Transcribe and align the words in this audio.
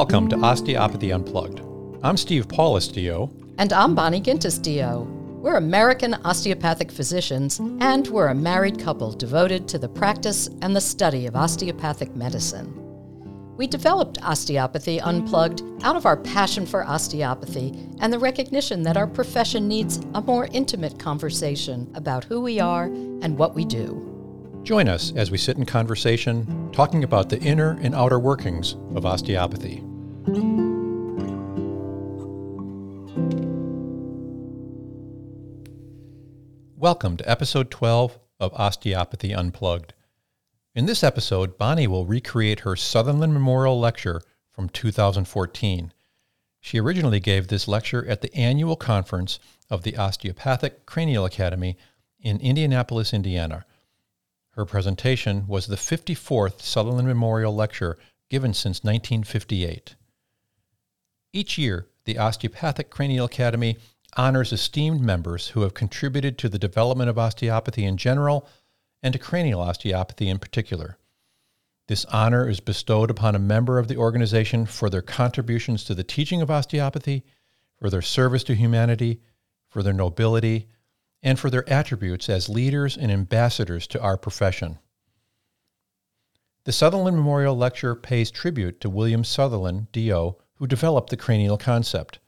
Welcome 0.00 0.30
to 0.30 0.40
Osteopathy 0.40 1.12
Unplugged. 1.12 1.60
I'm 2.02 2.16
Steve 2.16 2.48
Paulus, 2.48 2.88
DO. 2.88 3.28
And 3.58 3.70
I'm 3.70 3.94
Bonnie 3.94 4.22
Gintis, 4.22 4.58
DO. 4.62 5.02
We're 5.42 5.56
American 5.56 6.14
osteopathic 6.24 6.90
physicians, 6.90 7.60
and 7.80 8.08
we're 8.08 8.28
a 8.28 8.34
married 8.34 8.78
couple 8.78 9.12
devoted 9.12 9.68
to 9.68 9.78
the 9.78 9.90
practice 9.90 10.48
and 10.62 10.74
the 10.74 10.80
study 10.80 11.26
of 11.26 11.36
osteopathic 11.36 12.16
medicine. 12.16 12.72
We 13.58 13.66
developed 13.66 14.16
Osteopathy 14.22 15.02
Unplugged 15.02 15.62
out 15.82 15.96
of 15.96 16.06
our 16.06 16.16
passion 16.16 16.64
for 16.64 16.82
osteopathy 16.82 17.74
and 18.00 18.10
the 18.10 18.18
recognition 18.18 18.82
that 18.84 18.96
our 18.96 19.06
profession 19.06 19.68
needs 19.68 20.00
a 20.14 20.22
more 20.22 20.48
intimate 20.52 20.98
conversation 20.98 21.92
about 21.94 22.24
who 22.24 22.40
we 22.40 22.58
are 22.58 22.84
and 22.84 23.36
what 23.36 23.54
we 23.54 23.66
do. 23.66 24.06
Join 24.62 24.88
us 24.88 25.12
as 25.14 25.30
we 25.30 25.36
sit 25.36 25.58
in 25.58 25.66
conversation, 25.66 26.70
talking 26.72 27.04
about 27.04 27.28
the 27.28 27.40
inner 27.40 27.78
and 27.82 27.94
outer 27.94 28.18
workings 28.18 28.76
of 28.94 29.04
osteopathy. 29.04 29.84
Welcome 36.80 37.18
to 37.18 37.30
episode 37.30 37.70
12 37.70 38.18
of 38.40 38.54
Osteopathy 38.54 39.34
Unplugged. 39.34 39.92
In 40.74 40.86
this 40.86 41.04
episode, 41.04 41.58
Bonnie 41.58 41.86
will 41.86 42.06
recreate 42.06 42.60
her 42.60 42.74
Sutherland 42.74 43.34
Memorial 43.34 43.78
Lecture 43.78 44.22
from 44.50 44.70
2014. 44.70 45.92
She 46.58 46.80
originally 46.80 47.20
gave 47.20 47.48
this 47.48 47.68
lecture 47.68 48.06
at 48.08 48.22
the 48.22 48.34
annual 48.34 48.76
conference 48.76 49.38
of 49.68 49.82
the 49.82 49.98
Osteopathic 49.98 50.86
Cranial 50.86 51.26
Academy 51.26 51.76
in 52.18 52.40
Indianapolis, 52.40 53.12
Indiana. 53.12 53.66
Her 54.52 54.64
presentation 54.64 55.46
was 55.46 55.66
the 55.66 55.76
54th 55.76 56.62
Sutherland 56.62 57.06
Memorial 57.06 57.54
Lecture 57.54 57.98
given 58.30 58.54
since 58.54 58.82
1958. 58.82 59.96
Each 61.34 61.58
year, 61.58 61.88
the 62.06 62.16
Osteopathic 62.16 62.88
Cranial 62.88 63.26
Academy 63.26 63.76
honors 64.16 64.52
esteemed 64.52 65.00
members 65.00 65.48
who 65.48 65.62
have 65.62 65.74
contributed 65.74 66.38
to 66.38 66.48
the 66.48 66.58
development 66.58 67.10
of 67.10 67.18
osteopathy 67.18 67.84
in 67.84 67.96
general 67.96 68.46
and 69.02 69.12
to 69.12 69.18
cranial 69.18 69.60
osteopathy 69.60 70.28
in 70.28 70.38
particular. 70.38 70.96
This 71.88 72.04
honor 72.04 72.48
is 72.48 72.60
bestowed 72.60 73.10
upon 73.10 73.34
a 73.34 73.40
member 73.40 73.78
of 73.78 73.88
the 73.88 73.96
organization 73.96 74.64
for 74.64 74.88
their 74.88 75.02
contributions 75.02 75.82
to 75.84 75.94
the 75.94 76.04
teaching 76.04 76.40
of 76.40 76.48
osteopathy, 76.48 77.24
for 77.80 77.90
their 77.90 78.00
service 78.00 78.44
to 78.44 78.54
humanity, 78.54 79.20
for 79.68 79.82
their 79.82 79.92
nobility, 79.92 80.68
and 81.20 81.36
for 81.36 81.50
their 81.50 81.68
attributes 81.68 82.28
as 82.28 82.48
leaders 82.48 82.96
and 82.96 83.10
ambassadors 83.10 83.88
to 83.88 84.00
our 84.00 84.16
profession. 84.16 84.78
The 86.62 86.72
Sutherland 86.72 87.16
Memorial 87.16 87.56
Lecture 87.56 87.96
pays 87.96 88.30
tribute 88.30 88.80
to 88.82 88.88
William 88.88 89.24
Sutherland, 89.24 89.90
D.O., 89.90 90.36
who 90.54 90.68
developed 90.68 91.10
the 91.10 91.16
cranial 91.16 91.58
concept. 91.58 92.19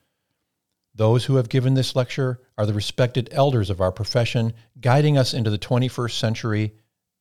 Those 0.95 1.25
who 1.25 1.37
have 1.37 1.49
given 1.49 1.75
this 1.75 1.97
lecture 1.97 2.41
are 2.59 2.67
the 2.67 2.75
respected 2.75 3.29
elders 3.33 3.71
of 3.71 3.81
our 3.81 3.93
profession, 3.93 4.53
guiding 4.81 5.17
us 5.17 5.33
into 5.33 5.51
the 5.51 5.59
21st 5.59 6.19
century 6.19 6.75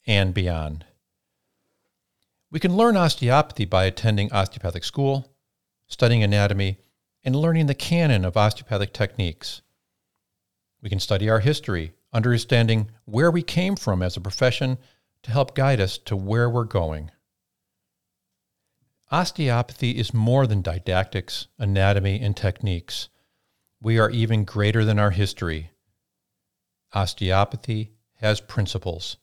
and 0.06 0.34
beyond. 0.34 0.86
We 2.52 2.60
can 2.60 2.76
learn 2.76 2.98
osteopathy 2.98 3.66
by 3.66 3.86
attending 3.86 4.32
osteopathic 4.34 4.84
school, 4.84 5.34
studying 5.88 6.22
anatomy, 6.22 6.80
and 7.24 7.36
learning 7.36 7.68
the 7.68 7.76
canon 7.76 8.26
of 8.26 8.36
osteopathic 8.36 8.92
techniques. 8.92 9.62
We 10.82 10.90
can 10.90 11.00
study 11.00 11.30
our 11.30 11.40
history, 11.40 11.94
understanding 12.12 12.92
where 13.06 13.32
we 13.32 13.44
came 13.44 13.78
from 13.78 14.02
as 14.02 14.18
a 14.18 14.22
profession 14.22 14.80
to 15.24 15.32
help 15.32 15.56
guide 15.56 15.80
us 15.80 15.98
to 16.00 16.18
where 16.18 16.50
we're 16.50 16.66
going. 16.66 17.12
Osteopathy 19.12 19.92
is 19.92 20.14
more 20.14 20.48
than 20.48 20.62
didactics, 20.62 21.48
anatomy, 21.58 22.20
and 22.20 22.36
techniques. 22.36 23.10
We 23.82 23.98
are 23.98 24.12
even 24.12 24.44
greater 24.44 24.86
than 24.86 25.00
our 25.00 25.10
history. 25.10 25.72
Osteopathy 26.94 27.94
has 28.18 28.40
principles. 28.40 29.18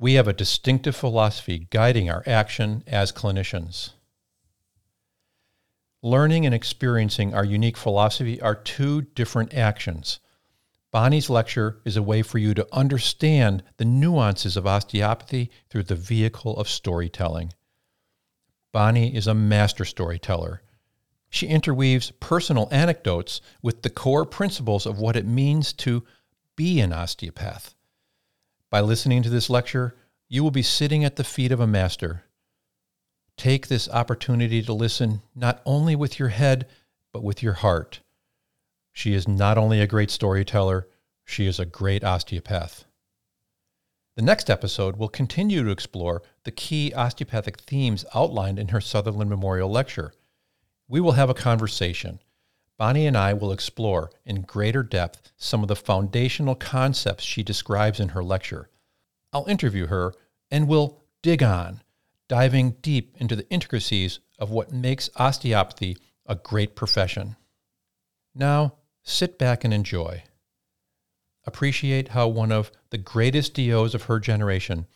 We 0.00 0.14
have 0.14 0.26
a 0.26 0.32
distinctive 0.32 0.96
philosophy 0.96 1.68
guiding 1.70 2.10
our 2.10 2.24
action 2.26 2.82
as 2.88 3.12
clinicians. 3.12 3.90
Learning 6.02 6.44
and 6.44 6.54
experiencing 6.54 7.32
our 7.32 7.44
unique 7.44 7.76
philosophy 7.76 8.40
are 8.40 8.54
two 8.54 9.02
different 9.02 9.54
actions. 9.54 10.18
Bonnie's 10.90 11.30
lecture 11.30 11.80
is 11.84 11.96
a 11.96 12.02
way 12.02 12.22
for 12.22 12.38
you 12.38 12.52
to 12.54 12.66
understand 12.72 13.62
the 13.76 13.84
nuances 13.84 14.56
of 14.56 14.66
osteopathy 14.66 15.52
through 15.68 15.84
the 15.84 15.94
vehicle 15.94 16.56
of 16.56 16.68
storytelling. 16.68 17.52
Bonnie 18.72 19.14
is 19.14 19.28
a 19.28 19.34
master 19.34 19.84
storyteller. 19.84 20.62
She 21.30 21.46
interweaves 21.46 22.10
personal 22.10 22.68
anecdotes 22.72 23.40
with 23.62 23.82
the 23.82 23.90
core 23.90 24.26
principles 24.26 24.84
of 24.84 24.98
what 24.98 25.14
it 25.14 25.24
means 25.24 25.72
to 25.74 26.04
be 26.56 26.80
an 26.80 26.92
osteopath. 26.92 27.74
By 28.68 28.80
listening 28.80 29.22
to 29.22 29.30
this 29.30 29.48
lecture, 29.48 29.96
you 30.28 30.42
will 30.42 30.50
be 30.50 30.62
sitting 30.62 31.04
at 31.04 31.16
the 31.16 31.24
feet 31.24 31.52
of 31.52 31.60
a 31.60 31.66
master. 31.66 32.24
Take 33.36 33.68
this 33.68 33.88
opportunity 33.88 34.60
to 34.62 34.72
listen 34.72 35.22
not 35.34 35.62
only 35.64 35.96
with 35.96 36.18
your 36.18 36.28
head, 36.28 36.66
but 37.12 37.22
with 37.22 37.42
your 37.42 37.54
heart. 37.54 38.00
She 38.92 39.14
is 39.14 39.26
not 39.26 39.56
only 39.56 39.80
a 39.80 39.86
great 39.86 40.10
storyteller, 40.10 40.88
she 41.24 41.46
is 41.46 41.58
a 41.60 41.64
great 41.64 42.04
osteopath. 42.04 42.84
The 44.16 44.22
next 44.22 44.50
episode 44.50 44.96
will 44.96 45.08
continue 45.08 45.62
to 45.62 45.70
explore 45.70 46.22
the 46.44 46.50
key 46.50 46.92
osteopathic 46.92 47.60
themes 47.60 48.04
outlined 48.14 48.58
in 48.58 48.68
her 48.68 48.80
Sutherland 48.80 49.30
Memorial 49.30 49.70
Lecture 49.70 50.12
we 50.90 51.00
will 51.00 51.12
have 51.12 51.30
a 51.30 51.34
conversation. 51.34 52.18
Bonnie 52.76 53.06
and 53.06 53.16
I 53.16 53.32
will 53.32 53.52
explore 53.52 54.10
in 54.26 54.42
greater 54.42 54.82
depth 54.82 55.30
some 55.36 55.62
of 55.62 55.68
the 55.68 55.76
foundational 55.76 56.56
concepts 56.56 57.22
she 57.22 57.44
describes 57.44 58.00
in 58.00 58.08
her 58.10 58.24
lecture. 58.24 58.68
I'll 59.32 59.46
interview 59.46 59.86
her 59.86 60.12
and 60.50 60.66
we'll 60.66 61.00
dig 61.22 61.44
on, 61.44 61.82
diving 62.28 62.72
deep 62.82 63.14
into 63.18 63.36
the 63.36 63.48
intricacies 63.50 64.18
of 64.40 64.50
what 64.50 64.72
makes 64.72 65.08
osteopathy 65.14 65.96
a 66.26 66.34
great 66.34 66.74
profession. 66.74 67.36
Now, 68.34 68.74
sit 69.04 69.38
back 69.38 69.62
and 69.62 69.72
enjoy. 69.72 70.24
Appreciate 71.44 72.08
how 72.08 72.26
one 72.26 72.50
of 72.50 72.72
the 72.90 72.98
greatest 72.98 73.54
DOs 73.54 73.94
of 73.94 74.04
her 74.04 74.18
generation 74.18 74.86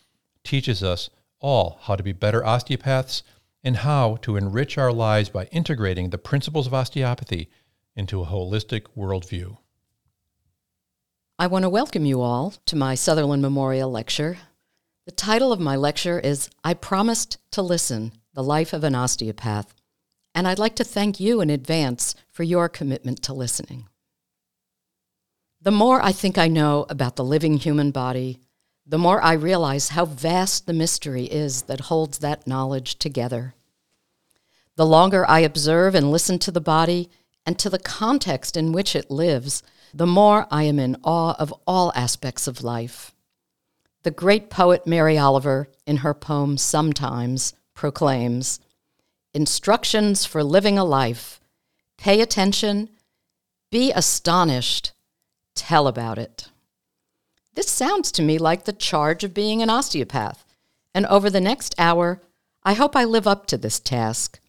teaches 0.43 0.83
us 0.83 1.09
all 1.39 1.79
how 1.83 1.95
to 1.95 2.03
be 2.03 2.11
better 2.11 2.45
osteopaths 2.45 3.23
and 3.65 3.77
how 3.77 4.17
to 4.21 4.37
enrich 4.37 4.77
our 4.77 4.93
lives 4.93 5.27
by 5.27 5.45
integrating 5.45 6.11
the 6.11 6.19
principles 6.19 6.67
of 6.67 6.73
osteopathy 6.73 7.49
into 7.95 8.21
a 8.21 8.25
holistic 8.27 8.83
worldview. 8.95 9.57
I 11.39 11.47
want 11.47 11.63
to 11.63 11.69
welcome 11.69 12.05
you 12.05 12.21
all 12.21 12.53
to 12.67 12.75
my 12.75 12.93
Sutherland 12.93 13.41
Memorial 13.41 13.89
Lecture. 13.89 14.37
The 15.07 15.11
title 15.11 15.51
of 15.51 15.59
my 15.59 15.75
lecture 15.75 16.19
is 16.19 16.47
I 16.63 16.75
Promised 16.75 17.39
to 17.51 17.63
Listen 17.63 18.13
The 18.35 18.43
Life 18.43 18.71
of 18.71 18.83
an 18.83 18.93
Osteopath, 18.93 19.73
and 20.35 20.47
I'd 20.47 20.59
like 20.59 20.75
to 20.75 20.83
thank 20.83 21.19
you 21.19 21.41
in 21.41 21.49
advance 21.49 22.13
for 22.29 22.43
your 22.43 22.69
commitment 22.69 23.23
to 23.23 23.33
listening. 23.33 23.89
The 25.59 25.71
more 25.71 26.01
I 26.03 26.11
think 26.11 26.37
I 26.37 26.47
know 26.47 26.85
about 26.87 27.15
the 27.15 27.23
living 27.23 27.57
human 27.57 27.89
body, 27.89 28.39
the 28.85 28.99
more 28.99 29.19
I 29.23 29.33
realize 29.33 29.89
how 29.89 30.05
vast 30.05 30.67
the 30.67 30.73
mystery 30.73 31.25
is 31.25 31.63
that 31.63 31.79
holds 31.81 32.19
that 32.19 32.45
knowledge 32.45 32.99
together. 32.99 33.54
The 34.75 34.85
longer 34.85 35.25
I 35.29 35.39
observe 35.39 35.95
and 35.95 36.11
listen 36.11 36.37
to 36.39 36.51
the 36.51 36.61
body 36.61 37.09
and 37.45 37.57
to 37.59 37.69
the 37.69 37.79
context 37.79 38.57
in 38.57 38.71
which 38.71 38.95
it 38.95 39.09
lives, 39.09 39.63
the 39.93 40.07
more 40.07 40.47
I 40.51 40.63
am 40.63 40.79
in 40.79 40.97
awe 41.03 41.35
of 41.39 41.53
all 41.65 41.93
aspects 41.95 42.47
of 42.47 42.63
life. 42.63 43.13
The 44.03 44.11
great 44.11 44.49
poet 44.49 44.85
Mary 44.85 45.17
Oliver, 45.17 45.69
in 45.85 45.97
her 45.97 46.13
poem 46.13 46.57
Sometimes, 46.57 47.53
proclaims 47.73 48.59
Instructions 49.33 50.25
for 50.25 50.43
living 50.43 50.77
a 50.77 50.85
life. 50.85 51.39
Pay 51.97 52.21
attention, 52.21 52.89
be 53.71 53.91
astonished, 53.91 54.93
tell 55.55 55.87
about 55.87 56.17
it. 56.17 56.49
This 57.53 57.69
sounds 57.69 58.11
to 58.13 58.21
me 58.21 58.37
like 58.37 58.65
the 58.65 58.73
charge 58.73 59.23
of 59.23 59.33
being 59.33 59.61
an 59.61 59.69
osteopath, 59.69 60.45
and 60.93 61.05
over 61.05 61.29
the 61.29 61.41
next 61.41 61.73
hour, 61.77 62.21
I 62.63 62.73
hope 62.73 62.95
I 62.95 63.05
live 63.05 63.27
up 63.27 63.45
to 63.47 63.57
this 63.57 63.79
task. 63.79 64.39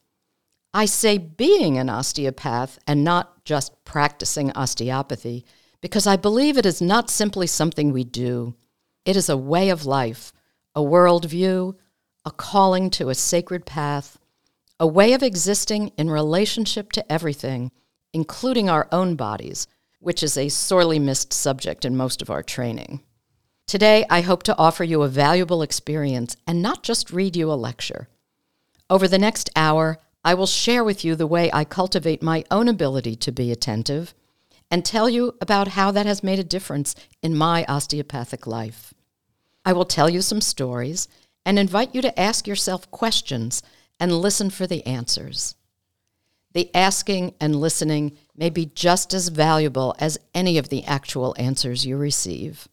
I 0.76 0.84
say 0.84 1.16
being 1.16 1.78
an 1.78 1.88
osteopath 1.88 2.78
and 2.86 3.02
not 3.02 3.46
just 3.46 3.82
practicing 3.86 4.52
osteopathy 4.52 5.46
because 5.80 6.06
I 6.06 6.16
believe 6.16 6.58
it 6.58 6.66
is 6.66 6.82
not 6.82 7.08
simply 7.08 7.46
something 7.46 7.92
we 7.92 8.04
do. 8.04 8.54
It 9.06 9.16
is 9.16 9.30
a 9.30 9.38
way 9.38 9.70
of 9.70 9.86
life, 9.86 10.34
a 10.74 10.82
worldview, 10.82 11.76
a 12.26 12.30
calling 12.30 12.90
to 12.90 13.08
a 13.08 13.14
sacred 13.14 13.64
path, 13.64 14.18
a 14.78 14.86
way 14.86 15.14
of 15.14 15.22
existing 15.22 15.92
in 15.96 16.10
relationship 16.10 16.92
to 16.92 17.10
everything, 17.10 17.72
including 18.12 18.68
our 18.68 18.86
own 18.92 19.16
bodies, 19.16 19.66
which 20.00 20.22
is 20.22 20.36
a 20.36 20.50
sorely 20.50 20.98
missed 20.98 21.32
subject 21.32 21.86
in 21.86 21.96
most 21.96 22.20
of 22.20 22.28
our 22.28 22.42
training. 22.42 23.00
Today, 23.66 24.04
I 24.10 24.20
hope 24.20 24.42
to 24.42 24.58
offer 24.58 24.84
you 24.84 25.00
a 25.00 25.08
valuable 25.08 25.62
experience 25.62 26.36
and 26.46 26.60
not 26.60 26.82
just 26.82 27.10
read 27.10 27.34
you 27.34 27.50
a 27.50 27.54
lecture. 27.54 28.08
Over 28.90 29.08
the 29.08 29.18
next 29.18 29.48
hour, 29.56 30.00
I 30.26 30.34
will 30.34 30.48
share 30.48 30.82
with 30.82 31.04
you 31.04 31.14
the 31.14 31.24
way 31.24 31.52
I 31.52 31.62
cultivate 31.62 32.20
my 32.20 32.42
own 32.50 32.66
ability 32.66 33.14
to 33.14 33.30
be 33.30 33.52
attentive 33.52 34.12
and 34.68 34.84
tell 34.84 35.08
you 35.08 35.36
about 35.40 35.68
how 35.68 35.92
that 35.92 36.04
has 36.04 36.24
made 36.24 36.40
a 36.40 36.44
difference 36.44 36.96
in 37.22 37.36
my 37.36 37.64
osteopathic 37.68 38.44
life. 38.44 38.92
I 39.64 39.72
will 39.72 39.84
tell 39.84 40.10
you 40.10 40.20
some 40.20 40.40
stories 40.40 41.06
and 41.44 41.60
invite 41.60 41.94
you 41.94 42.02
to 42.02 42.18
ask 42.18 42.48
yourself 42.48 42.90
questions 42.90 43.62
and 44.00 44.20
listen 44.20 44.50
for 44.50 44.66
the 44.66 44.84
answers. 44.84 45.54
The 46.54 46.74
asking 46.74 47.34
and 47.40 47.54
listening 47.54 48.18
may 48.36 48.50
be 48.50 48.66
just 48.66 49.14
as 49.14 49.28
valuable 49.28 49.94
as 50.00 50.18
any 50.34 50.58
of 50.58 50.70
the 50.70 50.82
actual 50.86 51.36
answers 51.38 51.86
you 51.86 51.96
receive. 51.96 52.66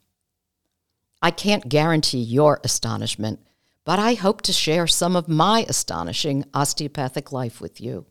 I 1.21 1.29
can't 1.29 1.69
guarantee 1.69 2.17
your 2.23 2.59
astonishment, 2.63 3.41
but 3.85 3.99
I 3.99 4.13
hope 4.13 4.41
to 4.43 4.53
share 4.53 4.87
some 4.87 5.15
of 5.15 5.27
my 5.27 5.65
astonishing 5.67 6.45
osteopathic 6.53 7.31
life 7.31 7.59
with 7.59 7.81
you. 7.81 8.05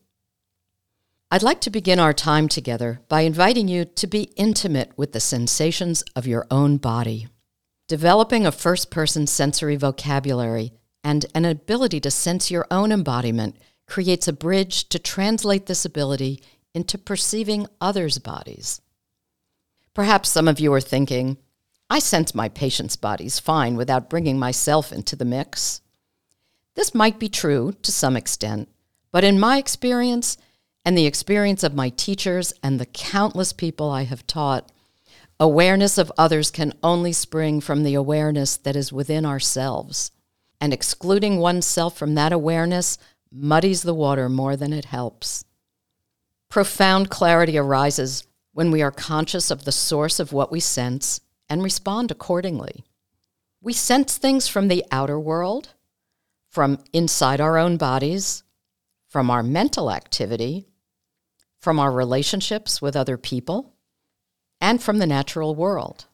I'd 1.31 1.43
like 1.43 1.63
to 1.63 1.71
begin 1.71 1.99
our 1.99 2.13
time 2.13 2.47
together 2.47 3.01
by 3.09 3.23
inviting 3.23 3.67
you 3.67 3.87
to 3.87 4.07
be 4.07 4.33
intimate 4.37 4.93
with 4.97 5.13
the 5.13 5.21
sensations 5.21 6.05
of 6.15 6.27
your 6.27 6.47
own 6.51 6.77
body. 6.77 7.29
Developing 7.89 8.45
a 8.45 8.53
first 8.53 8.91
person 8.91 9.27
sensory 9.27 9.77
vocabulary 9.77 10.73
and 11.03 11.25
an 11.35 11.47
ability 11.47 12.01
to 12.01 12.11
sense 12.11 12.51
your 12.51 12.67
own 12.71 12.93
embodiment 12.93 13.57
creates 13.87 14.29
a 14.29 14.33
bridge 14.33 14.89
to 14.91 14.99
translate 14.99 15.67
this 15.67 15.85
ability 15.85 16.43
into 16.75 16.99
perceiving 16.99 17.67
others' 17.81 18.19
bodies. 18.19 18.81
Perhaps 19.95 20.29
some 20.29 20.49
of 20.49 20.61
you 20.61 20.73
are 20.73 20.81
thinking, 20.81 21.37
I 21.93 21.99
sense 21.99 22.35
my 22.35 22.49
patient's 22.49 22.97
bodies 22.97 23.39
fine 23.39 23.77
without 23.77 24.09
bringing 24.09 24.39
myself 24.39 24.93
into 24.93 25.15
the 25.15 25.27
mix. 25.27 25.83
This 26.75 26.95
might 26.95 27.19
be 27.19 27.29
true 27.29 27.75
to 27.83 27.93
some 27.93 28.17
extent, 28.17 28.71
but 29.11 29.25
in 29.25 29.39
my 29.39 29.59
experience, 29.59 30.39
and 30.87 30.97
the 30.97 31.05
experience 31.05 31.63
of 31.63 31.75
my 31.75 31.91
teachers 31.91 32.55
and 32.63 32.81
the 32.81 32.87
countless 32.87 33.53
people 33.53 33.91
I 33.91 34.05
have 34.05 34.27
taught, 34.27 34.73
awareness 35.39 35.99
of 35.99 36.11
others 36.17 36.51
can 36.51 36.73
only 36.83 37.13
spring 37.13 37.61
from 37.61 37.83
the 37.83 37.93
awareness 37.93 38.57
that 38.57 38.75
is 38.75 38.91
within 38.91 39.27
ourselves. 39.27 40.13
And 40.63 40.73
excluding 40.73 41.41
oneself 41.41 41.95
from 41.99 42.15
that 42.15 42.33
awareness 42.33 42.97
muddies 43.31 43.83
the 43.83 43.93
water 43.93 44.31
more 44.31 44.57
than 44.57 44.73
it 44.73 44.87
helps. 44.87 45.45
Profound 46.49 47.11
clarity 47.11 47.59
arises 47.59 48.27
when 48.55 48.71
we 48.71 48.81
are 48.81 48.91
conscious 48.91 49.51
of 49.51 49.67
the 49.67 49.73
source 49.73 50.19
of 50.19 50.33
what 50.33 50.51
we 50.51 50.59
sense 50.59 51.21
and 51.53 51.63
respond 51.63 52.11
accordingly. 52.11 52.83
We 53.61 53.75
sense 53.75 54.17
things 54.17 54.49
from 54.49 54.69
the 54.69 54.87
outer 54.91 55.21
world, 55.21 55.75
from 56.49 56.79
inside 56.95 57.43
our 57.43 57.59
own 57.59 57.77
bodies, 57.77 58.43
from 59.07 59.31
our 59.31 59.43
mental 59.43 59.91
activity, 59.91 60.67
from 61.59 61.79
our 61.79 61.93
relationships 61.93 62.81
with 62.81 62.97
other 62.97 63.19
people, 63.19 63.75
and 64.63 64.83
from 64.83 64.97
the 64.97 65.07
natural 65.07 65.55
world. 65.55 66.07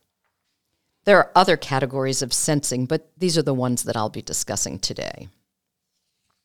There 1.05 1.19
are 1.19 1.31
other 1.37 1.57
categories 1.57 2.21
of 2.21 2.33
sensing, 2.33 2.87
but 2.87 3.13
these 3.17 3.39
are 3.39 3.43
the 3.43 3.55
ones 3.55 3.85
that 3.85 3.97
I'll 3.97 4.11
be 4.11 4.23
discussing 4.23 4.81
today. 4.81 5.29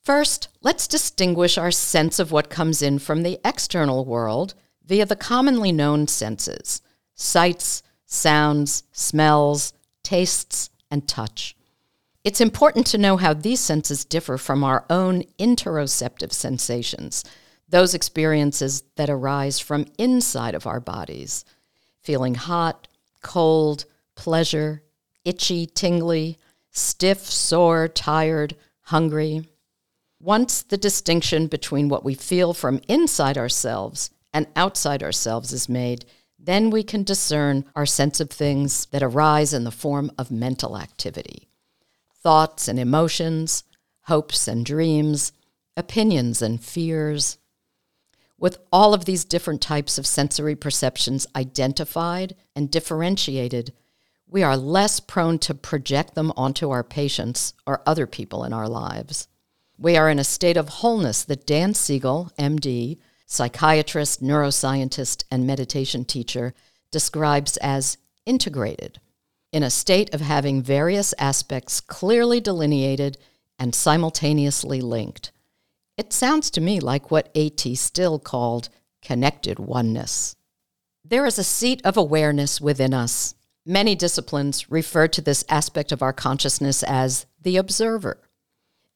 First, 0.03 0.49
let's 0.61 0.87
distinguish 0.87 1.57
our 1.57 1.71
sense 1.71 2.19
of 2.19 2.31
what 2.31 2.51
comes 2.51 2.83
in 2.83 2.99
from 2.99 3.23
the 3.23 3.39
external 3.43 4.05
world 4.05 4.53
via 4.85 5.07
the 5.07 5.15
commonly 5.15 5.71
known 5.71 6.05
senses 6.07 6.83
sights, 7.15 7.81
sounds, 8.13 8.83
smells, 8.91 9.73
tastes, 10.03 10.69
and 10.91 11.07
touch. 11.07 11.55
It's 12.23 12.39
important 12.39 12.87
to 12.87 12.97
know 12.97 13.17
how 13.17 13.33
these 13.33 13.59
senses 13.59 14.05
differ 14.05 14.37
from 14.37 14.63
our 14.63 14.85
own 14.89 15.23
interoceptive 15.39 16.31
sensations, 16.31 17.25
those 17.67 17.93
experiences 17.93 18.83
that 18.95 19.09
arise 19.09 19.59
from 19.59 19.87
inside 19.97 20.55
of 20.55 20.67
our 20.67 20.79
bodies 20.79 21.43
feeling 22.01 22.35
hot, 22.35 22.87
cold, 23.21 23.85
pleasure, 24.15 24.83
itchy, 25.23 25.65
tingly, 25.65 26.37
stiff, 26.69 27.19
sore, 27.19 27.87
tired, 27.87 28.55
hungry. 28.81 29.47
Once 30.19 30.63
the 30.63 30.77
distinction 30.77 31.47
between 31.47 31.87
what 31.87 32.03
we 32.03 32.13
feel 32.13 32.53
from 32.53 32.81
inside 32.89 33.37
ourselves 33.37 34.09
and 34.33 34.45
outside 34.57 35.01
ourselves 35.01 35.53
is 35.53 35.69
made, 35.69 36.05
then 36.45 36.69
we 36.69 36.83
can 36.83 37.03
discern 37.03 37.65
our 37.75 37.85
sense 37.85 38.19
of 38.19 38.29
things 38.29 38.85
that 38.87 39.03
arise 39.03 39.53
in 39.53 39.63
the 39.63 39.71
form 39.71 40.11
of 40.17 40.31
mental 40.31 40.77
activity 40.77 41.47
thoughts 42.15 42.69
and 42.69 42.79
emotions, 42.79 43.65
hopes 44.03 44.47
and 44.47 44.65
dreams, 44.65 45.33
opinions 45.75 46.41
and 46.41 46.63
fears, 46.63 47.37
with 48.43 48.57
all 48.73 48.93
of 48.93 49.05
these 49.05 49.23
different 49.23 49.61
types 49.61 49.97
of 49.97 50.05
sensory 50.05 50.53
perceptions 50.53 51.25
identified 51.33 52.35
and 52.53 52.69
differentiated, 52.69 53.71
we 54.27 54.43
are 54.43 54.57
less 54.57 54.99
prone 54.99 55.39
to 55.39 55.53
project 55.53 56.13
them 56.13 56.33
onto 56.35 56.69
our 56.69 56.83
patients 56.83 57.53
or 57.65 57.81
other 57.85 58.05
people 58.05 58.43
in 58.43 58.51
our 58.51 58.67
lives. 58.67 59.29
We 59.77 59.95
are 59.95 60.09
in 60.09 60.19
a 60.19 60.25
state 60.25 60.57
of 60.57 60.67
wholeness 60.67 61.23
that 61.23 61.47
Dan 61.47 61.73
Siegel, 61.73 62.31
MD, 62.37 62.97
psychiatrist, 63.25 64.21
neuroscientist, 64.21 65.23
and 65.31 65.47
meditation 65.47 66.05
teacher, 66.05 66.53
describes 66.91 67.57
as 67.57 67.97
integrated, 68.25 68.99
in 69.51 69.63
a 69.63 69.69
state 69.69 70.13
of 70.13 70.21
having 70.21 70.61
various 70.61 71.13
aspects 71.19 71.79
clearly 71.79 72.39
delineated 72.39 73.17
and 73.59 73.75
simultaneously 73.75 74.81
linked. 74.81 75.31
It 75.97 76.11
sounds 76.11 76.49
to 76.51 76.61
me 76.61 76.79
like 76.79 77.11
what 77.11 77.29
A.T. 77.35 77.75
Still 77.75 78.17
called 78.17 78.69
connected 79.01 79.59
oneness. 79.59 80.35
There 81.05 81.25
is 81.25 81.37
a 81.37 81.43
seat 81.43 81.81
of 81.83 81.97
awareness 81.97 82.59
within 82.59 82.93
us. 82.93 83.35
Many 83.65 83.95
disciplines 83.95 84.71
refer 84.71 85.07
to 85.09 85.21
this 85.21 85.45
aspect 85.49 85.91
of 85.91 86.01
our 86.01 86.13
consciousness 86.13 86.81
as 86.83 87.25
the 87.41 87.57
observer. 87.57 88.19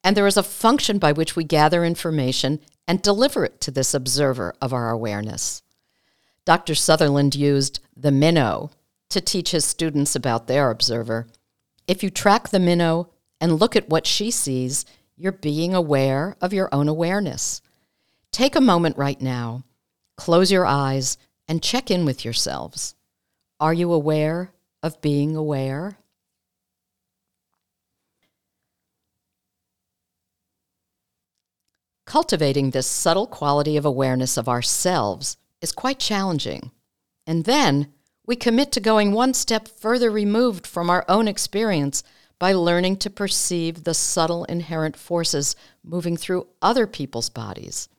And 0.04 0.16
there 0.16 0.28
is 0.28 0.38
a 0.38 0.44
function 0.44 0.98
by 0.98 1.12
which 1.12 1.36
we 1.36 1.44
gather 1.44 1.86
information 1.86 2.60
and 2.88 3.02
deliver 3.02 3.44
it 3.46 3.60
to 3.62 3.72
this 3.72 3.94
observer 3.94 4.54
of 4.62 4.74
our 4.74 4.90
awareness. 4.90 5.62
Dr. 6.46 6.76
Sutherland 6.76 7.36
used 7.36 7.82
the 7.96 8.12
minnow 8.12 8.72
to 9.10 9.20
teach 9.20 9.52
his 9.52 9.66
students 9.66 10.16
about 10.16 10.48
their 10.48 10.70
observer. 10.70 11.28
If 11.88 12.04
you 12.04 12.10
track 12.10 12.50
the 12.50 12.60
minnow 12.60 13.10
and 13.42 13.60
look 13.60 13.76
at 13.76 13.90
what 13.90 14.08
she 14.08 14.32
sees, 14.32 14.86
you're 15.18 15.32
being 15.32 15.74
aware 15.74 16.36
of 16.42 16.54
your 16.54 16.70
own 16.74 16.88
awareness. 16.88 17.62
Take 18.32 18.56
a 18.56 18.62
moment 18.62 18.98
right 18.98 19.20
now, 19.20 19.64
close 20.16 20.52
your 20.52 20.66
eyes, 20.66 21.18
and 21.48 21.64
check 21.64 21.90
in 21.90 22.06
with 22.06 22.24
yourselves. 22.24 22.96
Are 23.60 23.74
you 23.74 23.92
aware 23.92 24.52
of 24.84 25.02
being 25.02 25.36
aware? 25.36 25.98
Cultivating 32.08 32.72
this 32.72 32.88
subtle 32.88 33.28
quality 33.28 33.76
of 33.76 33.84
awareness 33.84 34.38
of 34.38 34.48
ourselves 34.48 35.36
is 35.62 35.74
quite 35.74 36.00
challenging. 36.00 36.72
And 37.28 37.44
then 37.44 37.92
we 38.26 38.38
commit 38.38 38.72
to 38.72 38.80
going 38.80 39.12
one 39.12 39.34
step 39.34 39.68
further 39.68 40.10
removed 40.10 40.66
from 40.66 40.90
our 40.90 41.04
own 41.10 41.28
experience 41.28 42.04
by 42.40 42.54
learning 42.54 42.96
to 42.98 43.10
perceive 43.10 43.84
the 43.84 43.94
subtle 43.94 44.46
inherent 44.46 44.96
forces 44.96 45.54
moving 45.84 46.16
through 46.16 46.48
other 46.62 46.88
people's 46.88 47.30
bodies. 47.30 47.90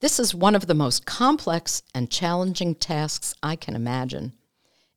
This 0.00 0.20
is 0.20 0.34
one 0.34 0.54
of 0.54 0.66
the 0.66 0.74
most 0.74 1.06
complex 1.06 1.82
and 1.94 2.10
challenging 2.10 2.74
tasks 2.74 3.34
I 3.42 3.56
can 3.56 3.74
imagine. 3.74 4.34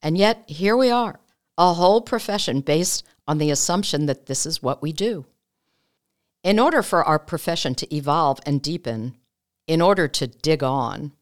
And 0.01 0.17
yet, 0.17 0.43
here 0.47 0.75
we 0.75 0.91
are, 0.91 1.21
a 1.57 1.75
whole 1.75 2.01
profession 2.01 2.59
based 2.59 3.05
on 3.25 3.37
the 3.37 3.51
assumption 3.51 4.05
that 4.07 4.25
this 4.25 4.45
is 4.45 4.61
what 4.61 4.81
we 4.81 4.91
do. 4.91 5.25
In 6.43 6.59
order 6.59 6.83
for 6.83 7.05
our 7.05 7.19
profession 7.19 7.73
to 7.75 7.95
evolve 7.95 8.39
and 8.45 8.61
deepen, 8.61 9.15
in 9.65 9.81
order 9.81 10.09
to 10.09 10.27
dig 10.27 10.61
on, 10.61 11.13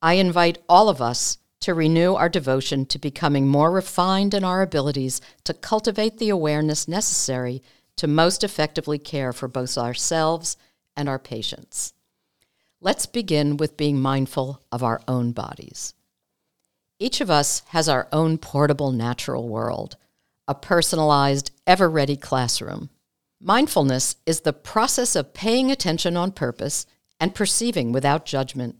I 0.00 0.14
invite 0.14 0.62
all 0.66 0.88
of 0.88 1.02
us 1.02 1.36
to 1.60 1.74
renew 1.74 2.14
our 2.14 2.30
devotion 2.30 2.86
to 2.86 2.98
becoming 2.98 3.46
more 3.46 3.70
refined 3.70 4.32
in 4.32 4.44
our 4.44 4.62
abilities 4.62 5.20
to 5.44 5.52
cultivate 5.52 6.18
the 6.18 6.30
awareness 6.30 6.88
necessary 6.88 7.62
to 7.96 8.06
most 8.06 8.42
effectively 8.42 8.98
care 8.98 9.32
for 9.32 9.46
both 9.46 9.76
ourselves 9.76 10.56
and 10.96 11.06
our 11.08 11.18
patients. 11.18 11.92
Let's 12.80 13.06
begin 13.06 13.58
with 13.58 13.76
being 13.76 14.00
mindful 14.00 14.62
of 14.72 14.82
our 14.82 15.02
own 15.06 15.32
bodies. 15.32 15.94
Each 16.98 17.20
of 17.20 17.30
us 17.30 17.62
has 17.68 17.88
our 17.88 18.08
own 18.10 18.38
portable 18.38 18.90
natural 18.90 19.48
world, 19.48 19.96
a 20.48 20.54
personalized, 20.54 21.50
ever 21.66 21.88
ready 21.88 22.16
classroom. 22.16 22.88
Mindfulness 23.44 24.16
is 24.24 24.42
the 24.42 24.52
process 24.52 25.16
of 25.16 25.34
paying 25.34 25.70
attention 25.70 26.16
on 26.16 26.30
purpose 26.30 26.86
and 27.18 27.34
perceiving 27.34 27.90
without 27.90 28.24
judgment. 28.24 28.76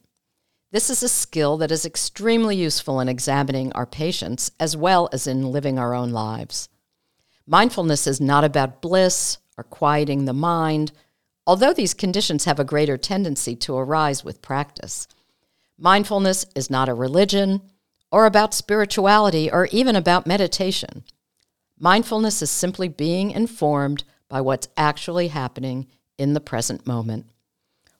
This 0.70 0.88
is 0.88 1.02
a 1.02 1.08
skill 1.08 1.56
that 1.58 1.72
is 1.72 1.84
extremely 1.84 2.54
useful 2.56 3.00
in 3.00 3.08
examining 3.08 3.72
our 3.72 3.86
patients 3.86 4.52
as 4.60 4.76
well 4.76 5.08
as 5.12 5.26
in 5.26 5.50
living 5.50 5.80
our 5.80 5.94
own 5.94 6.10
lives. 6.10 6.68
Mindfulness 7.44 8.06
is 8.06 8.20
not 8.20 8.44
about 8.44 8.80
bliss 8.80 9.38
or 9.58 9.64
quieting 9.64 10.26
the 10.26 10.32
mind 10.32 10.92
although 11.46 11.72
these 11.72 11.94
conditions 11.94 12.44
have 12.44 12.60
a 12.60 12.64
greater 12.64 12.96
tendency 12.96 13.56
to 13.56 13.76
arise 13.76 14.24
with 14.24 14.42
practice. 14.42 15.08
Mindfulness 15.78 16.46
is 16.54 16.70
not 16.70 16.88
a 16.88 16.94
religion 16.94 17.62
or 18.10 18.26
about 18.26 18.54
spirituality 18.54 19.50
or 19.50 19.66
even 19.72 19.96
about 19.96 20.26
meditation. 20.26 21.02
Mindfulness 21.78 22.42
is 22.42 22.50
simply 22.50 22.86
being 22.86 23.32
informed 23.32 24.04
by 24.32 24.40
what's 24.40 24.68
actually 24.78 25.28
happening 25.28 25.86
in 26.16 26.32
the 26.32 26.40
present 26.40 26.86
moment. 26.86 27.26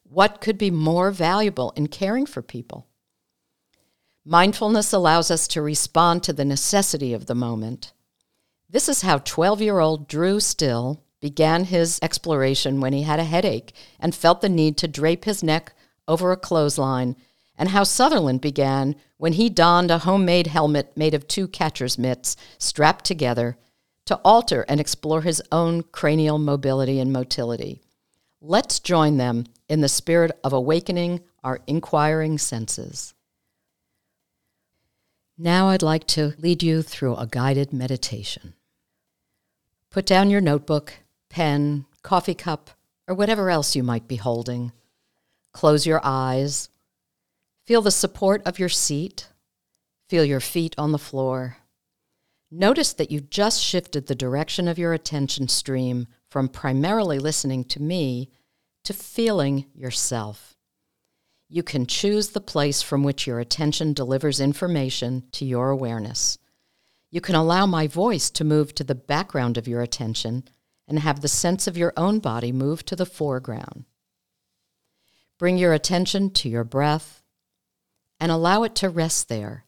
What 0.02 0.40
could 0.40 0.56
be 0.56 0.70
more 0.70 1.10
valuable 1.10 1.74
in 1.76 1.88
caring 1.88 2.24
for 2.24 2.40
people? 2.40 2.86
Mindfulness 4.24 4.94
allows 4.94 5.30
us 5.30 5.46
to 5.48 5.60
respond 5.60 6.22
to 6.22 6.32
the 6.32 6.46
necessity 6.46 7.12
of 7.12 7.26
the 7.26 7.34
moment. 7.34 7.92
This 8.70 8.88
is 8.88 9.02
how 9.02 9.18
12 9.18 9.60
year 9.60 9.78
old 9.78 10.08
Drew 10.08 10.40
Still 10.40 11.02
began 11.20 11.64
his 11.64 11.98
exploration 12.00 12.80
when 12.80 12.94
he 12.94 13.02
had 13.02 13.20
a 13.20 13.24
headache 13.24 13.74
and 14.00 14.14
felt 14.14 14.40
the 14.40 14.48
need 14.48 14.78
to 14.78 14.88
drape 14.88 15.26
his 15.26 15.42
neck 15.42 15.74
over 16.08 16.32
a 16.32 16.38
clothesline, 16.38 17.14
and 17.58 17.68
how 17.68 17.84
Sutherland 17.84 18.40
began 18.40 18.96
when 19.18 19.34
he 19.34 19.50
donned 19.50 19.90
a 19.90 19.98
homemade 19.98 20.46
helmet 20.46 20.96
made 20.96 21.12
of 21.12 21.28
two 21.28 21.46
catcher's 21.46 21.98
mitts 21.98 22.36
strapped 22.56 23.04
together 23.04 23.58
to 24.06 24.16
alter 24.24 24.64
and 24.68 24.80
explore 24.80 25.22
his 25.22 25.42
own 25.52 25.82
cranial 25.82 26.38
mobility 26.38 26.98
and 26.98 27.12
motility. 27.12 27.80
Let's 28.40 28.80
join 28.80 29.16
them 29.16 29.44
in 29.68 29.80
the 29.80 29.88
spirit 29.88 30.32
of 30.42 30.52
awakening 30.52 31.20
our 31.44 31.60
inquiring 31.66 32.38
senses. 32.38 33.14
Now 35.38 35.68
I'd 35.68 35.82
like 35.82 36.06
to 36.08 36.34
lead 36.38 36.62
you 36.62 36.82
through 36.82 37.16
a 37.16 37.26
guided 37.26 37.72
meditation. 37.72 38.54
Put 39.90 40.06
down 40.06 40.30
your 40.30 40.40
notebook, 40.40 40.94
pen, 41.28 41.86
coffee 42.02 42.34
cup, 42.34 42.70
or 43.06 43.14
whatever 43.14 43.50
else 43.50 43.76
you 43.76 43.82
might 43.82 44.08
be 44.08 44.16
holding. 44.16 44.72
Close 45.52 45.86
your 45.86 46.00
eyes. 46.02 46.68
Feel 47.66 47.82
the 47.82 47.90
support 47.90 48.42
of 48.44 48.58
your 48.58 48.68
seat. 48.68 49.28
Feel 50.08 50.24
your 50.24 50.40
feet 50.40 50.74
on 50.78 50.92
the 50.92 50.98
floor. 50.98 51.58
Notice 52.52 52.92
that 52.92 53.10
you 53.10 53.20
just 53.20 53.60
shifted 53.60 54.06
the 54.06 54.14
direction 54.14 54.68
of 54.68 54.78
your 54.78 54.92
attention 54.92 55.48
stream 55.48 56.06
from 56.30 56.48
primarily 56.48 57.18
listening 57.18 57.64
to 57.64 57.82
me 57.82 58.30
to 58.84 58.92
feeling 58.92 59.66
yourself 59.74 60.52
you 61.52 61.62
can 61.62 61.84
choose 61.84 62.30
the 62.30 62.40
place 62.40 62.80
from 62.80 63.02
which 63.02 63.26
your 63.26 63.38
attention 63.38 63.92
delivers 63.92 64.40
information 64.40 65.24
to 65.32 65.44
your 65.44 65.68
awareness. 65.68 66.38
You 67.10 67.20
can 67.20 67.34
allow 67.34 67.66
my 67.66 67.86
voice 67.86 68.30
to 68.30 68.42
move 68.42 68.74
to 68.76 68.84
the 68.84 68.94
background 68.94 69.58
of 69.58 69.68
your 69.68 69.82
attention 69.82 70.44
and 70.88 70.98
have 70.98 71.20
the 71.20 71.28
sense 71.28 71.66
of 71.66 71.76
your 71.76 71.92
own 71.94 72.20
body 72.20 72.52
move 72.52 72.86
to 72.86 72.96
the 72.96 73.04
foreground. 73.04 73.84
Bring 75.38 75.58
your 75.58 75.74
attention 75.74 76.30
to 76.30 76.48
your 76.48 76.64
breath 76.64 77.22
and 78.18 78.32
allow 78.32 78.62
it 78.62 78.74
to 78.76 78.88
rest 78.88 79.28
there 79.28 79.66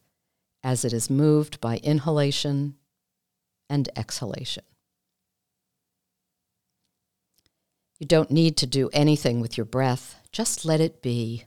as 0.65 0.83
it 0.83 0.91
is 0.91 1.11
moved 1.11 1.61
by 1.61 1.77
inhalation 1.77 2.75
and 3.69 3.87
exhalation. 3.95 4.63
You 7.99 8.07
don't 8.07 8.31
need 8.31 8.57
to 8.57 8.65
do 8.65 8.89
anything 8.91 9.39
with 9.39 9.57
your 9.57 9.65
breath, 9.65 10.19
just 10.31 10.65
let 10.65 10.81
it 10.81 11.03
be 11.03 11.45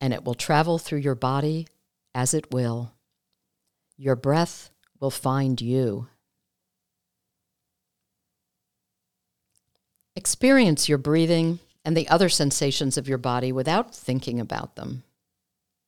and 0.00 0.12
it 0.12 0.24
will 0.24 0.34
travel 0.34 0.78
through 0.78 0.98
your 0.98 1.14
body 1.14 1.68
as 2.12 2.34
it 2.34 2.52
will. 2.52 2.92
Your 3.96 4.16
breath 4.16 4.70
will 4.98 5.10
find 5.10 5.60
you. 5.60 6.08
Experience 10.16 10.88
your 10.88 10.98
breathing 10.98 11.60
and 11.84 11.96
the 11.96 12.08
other 12.08 12.28
sensations 12.28 12.98
of 12.98 13.06
your 13.06 13.18
body 13.18 13.52
without 13.52 13.94
thinking 13.94 14.40
about 14.40 14.74
them, 14.74 15.04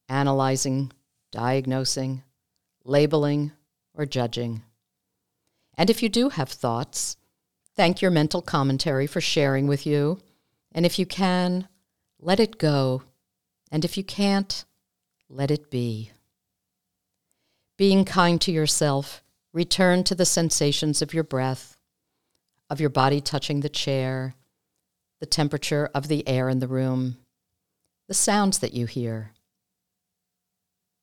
analyzing, 0.09 0.93
diagnosing, 1.33 2.23
labeling, 2.85 3.53
or 3.95 4.07
judging. 4.07 4.63
And 5.77 5.91
if 5.91 6.03
you 6.03 6.09
do 6.09 6.31
have 6.31 6.49
thoughts, 6.49 7.17
thank 7.77 8.03
your 8.03 8.11
mental 8.11 8.43
commentary 8.43 9.07
for 9.07 9.21
sharing 9.21 9.67
with 9.67 9.87
you. 9.87 10.19
And 10.73 10.87
if 10.87 10.99
you 10.99 11.07
can, 11.07 11.69
let 12.19 12.41
it 12.41 12.59
go 12.59 13.03
and 13.73 13.87
if 13.87 13.97
you 13.97 14.05
can't, 14.05 14.67
let 15.31 15.51
it 15.51 15.71
be. 15.71 16.13
Being 17.79 18.05
kind 18.05 18.39
to 18.43 18.53
yourself, 18.53 19.25
return 19.55 20.05
to 20.05 20.15
the 20.15 20.27
sensations 20.27 21.01
of 21.01 21.15
your 21.15 21.25
breath, 21.25 21.79
of 22.69 22.81
your 22.81 22.91
body 22.91 23.23
touching 23.23 23.61
the 23.61 23.71
chair, 23.71 24.35
the 25.21 25.27
temperature 25.27 25.89
of 25.95 26.09
the 26.09 26.29
air 26.29 26.51
in 26.51 26.59
the 26.59 26.69
room, 26.69 27.17
the 28.09 28.15
sounds 28.15 28.59
that 28.59 28.75
you 28.75 28.85
hear, 28.85 29.33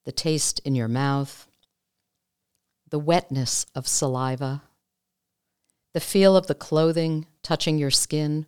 the 0.05 0.11
taste 0.11 0.61
in 0.63 0.75
your 0.75 0.87
mouth, 0.87 1.48
the 2.89 2.99
wetness 2.99 3.65
of 3.75 3.87
saliva, 3.87 4.63
the 5.93 5.99
feel 5.99 6.35
of 6.35 6.47
the 6.47 6.55
clothing 6.55 7.25
touching 7.43 7.77
your 7.77 7.91
skin, 7.91 8.45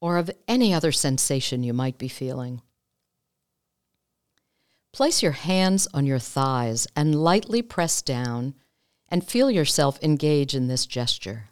or 0.00 0.18
of 0.18 0.30
any 0.46 0.74
other 0.74 0.92
sensation 0.92 1.62
you 1.62 1.72
might 1.72 1.98
be 1.98 2.08
feeling. 2.08 2.62
Place 4.92 5.22
your 5.22 5.32
hands 5.32 5.86
on 5.92 6.06
your 6.06 6.18
thighs 6.18 6.86
and 6.96 7.22
lightly 7.22 7.62
press 7.62 8.00
down 8.02 8.54
and 9.08 9.26
feel 9.26 9.50
yourself 9.50 10.02
engage 10.02 10.54
in 10.54 10.68
this 10.68 10.86
gesture. 10.86 11.50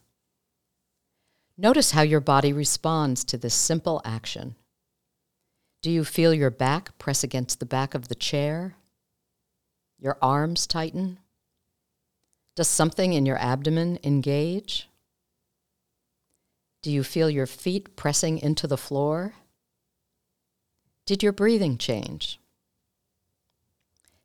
Notice 1.57 1.93
how 1.93 2.03
your 2.03 2.21
body 2.21 2.53
responds 2.53 3.23
to 3.25 3.39
this 3.39 3.55
simple 3.55 4.01
action. 4.05 4.57
Do 5.83 5.91
you 5.91 6.05
feel 6.05 6.35
your 6.35 6.51
back 6.51 6.99
press 6.99 7.23
against 7.23 7.61
the 7.61 7.67
back 7.67 7.95
of 7.95 8.09
the 8.09 8.15
chair? 8.15 8.77
Your 9.99 10.17
arms 10.21 10.67
tighten? 10.67 11.19
Does 12.57 12.69
something 12.69 13.13
in 13.13 13.27
your 13.27 13.39
abdomen 13.39 13.99
engage? 14.05 14.89
Do 16.83 16.91
you 16.91 17.03
feel 17.03 17.31
your 17.31 17.47
feet 17.47 17.97
pressing 17.97 18.39
into 18.39 18.67
the 18.67 18.77
floor? 18.77 19.35
Did 21.07 21.23
your 21.23 21.33
breathing 21.33 21.79
change? 21.79 22.39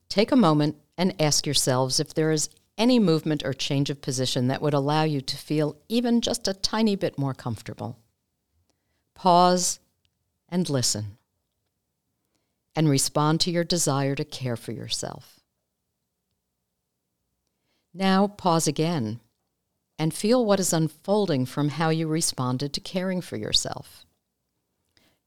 Take 0.09 0.31
a 0.31 0.35
moment 0.35 0.75
and 0.97 1.19
ask 1.21 1.45
yourselves 1.45 1.99
if 1.99 2.13
there 2.13 2.31
is 2.31 2.49
any 2.77 2.99
movement 2.99 3.43
or 3.43 3.53
change 3.53 3.89
of 3.89 4.01
position 4.01 4.47
that 4.47 4.61
would 4.61 4.73
allow 4.73 5.03
you 5.03 5.21
to 5.21 5.37
feel 5.37 5.77
even 5.87 6.21
just 6.21 6.47
a 6.47 6.53
tiny 6.53 6.95
bit 6.95 7.17
more 7.17 7.33
comfortable. 7.33 7.97
Pause 9.15 9.79
and 10.47 10.69
listen. 10.69 11.17
And 12.75 12.87
respond 12.87 13.41
to 13.41 13.51
your 13.51 13.65
desire 13.65 14.15
to 14.15 14.23
care 14.23 14.55
for 14.55 14.71
yourself. 14.71 15.38
Now 17.93 18.27
pause 18.27 18.67
again 18.67 19.19
and 19.97 20.13
feel 20.13 20.45
what 20.45 20.59
is 20.59 20.73
unfolding 20.73 21.45
from 21.45 21.69
how 21.69 21.89
you 21.89 22.07
responded 22.07 22.73
to 22.73 22.79
caring 22.79 23.21
for 23.21 23.35
yourself. 23.35 24.05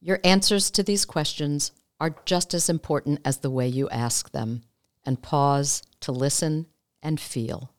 Your 0.00 0.21
answers 0.25 0.71
to 0.73 0.83
these 0.83 1.04
questions 1.04 1.73
are 2.00 2.16
just 2.25 2.54
as 2.54 2.69
important 2.69 3.21
as 3.25 3.38
the 3.38 3.50
way 3.50 3.69
you 3.69 3.88
ask 3.90 4.31
them 4.31 4.62
and 5.04 5.23
pause 5.23 5.83
to 6.00 6.11
listen 6.11 6.66
and 7.02 7.21
feel. 7.21 7.71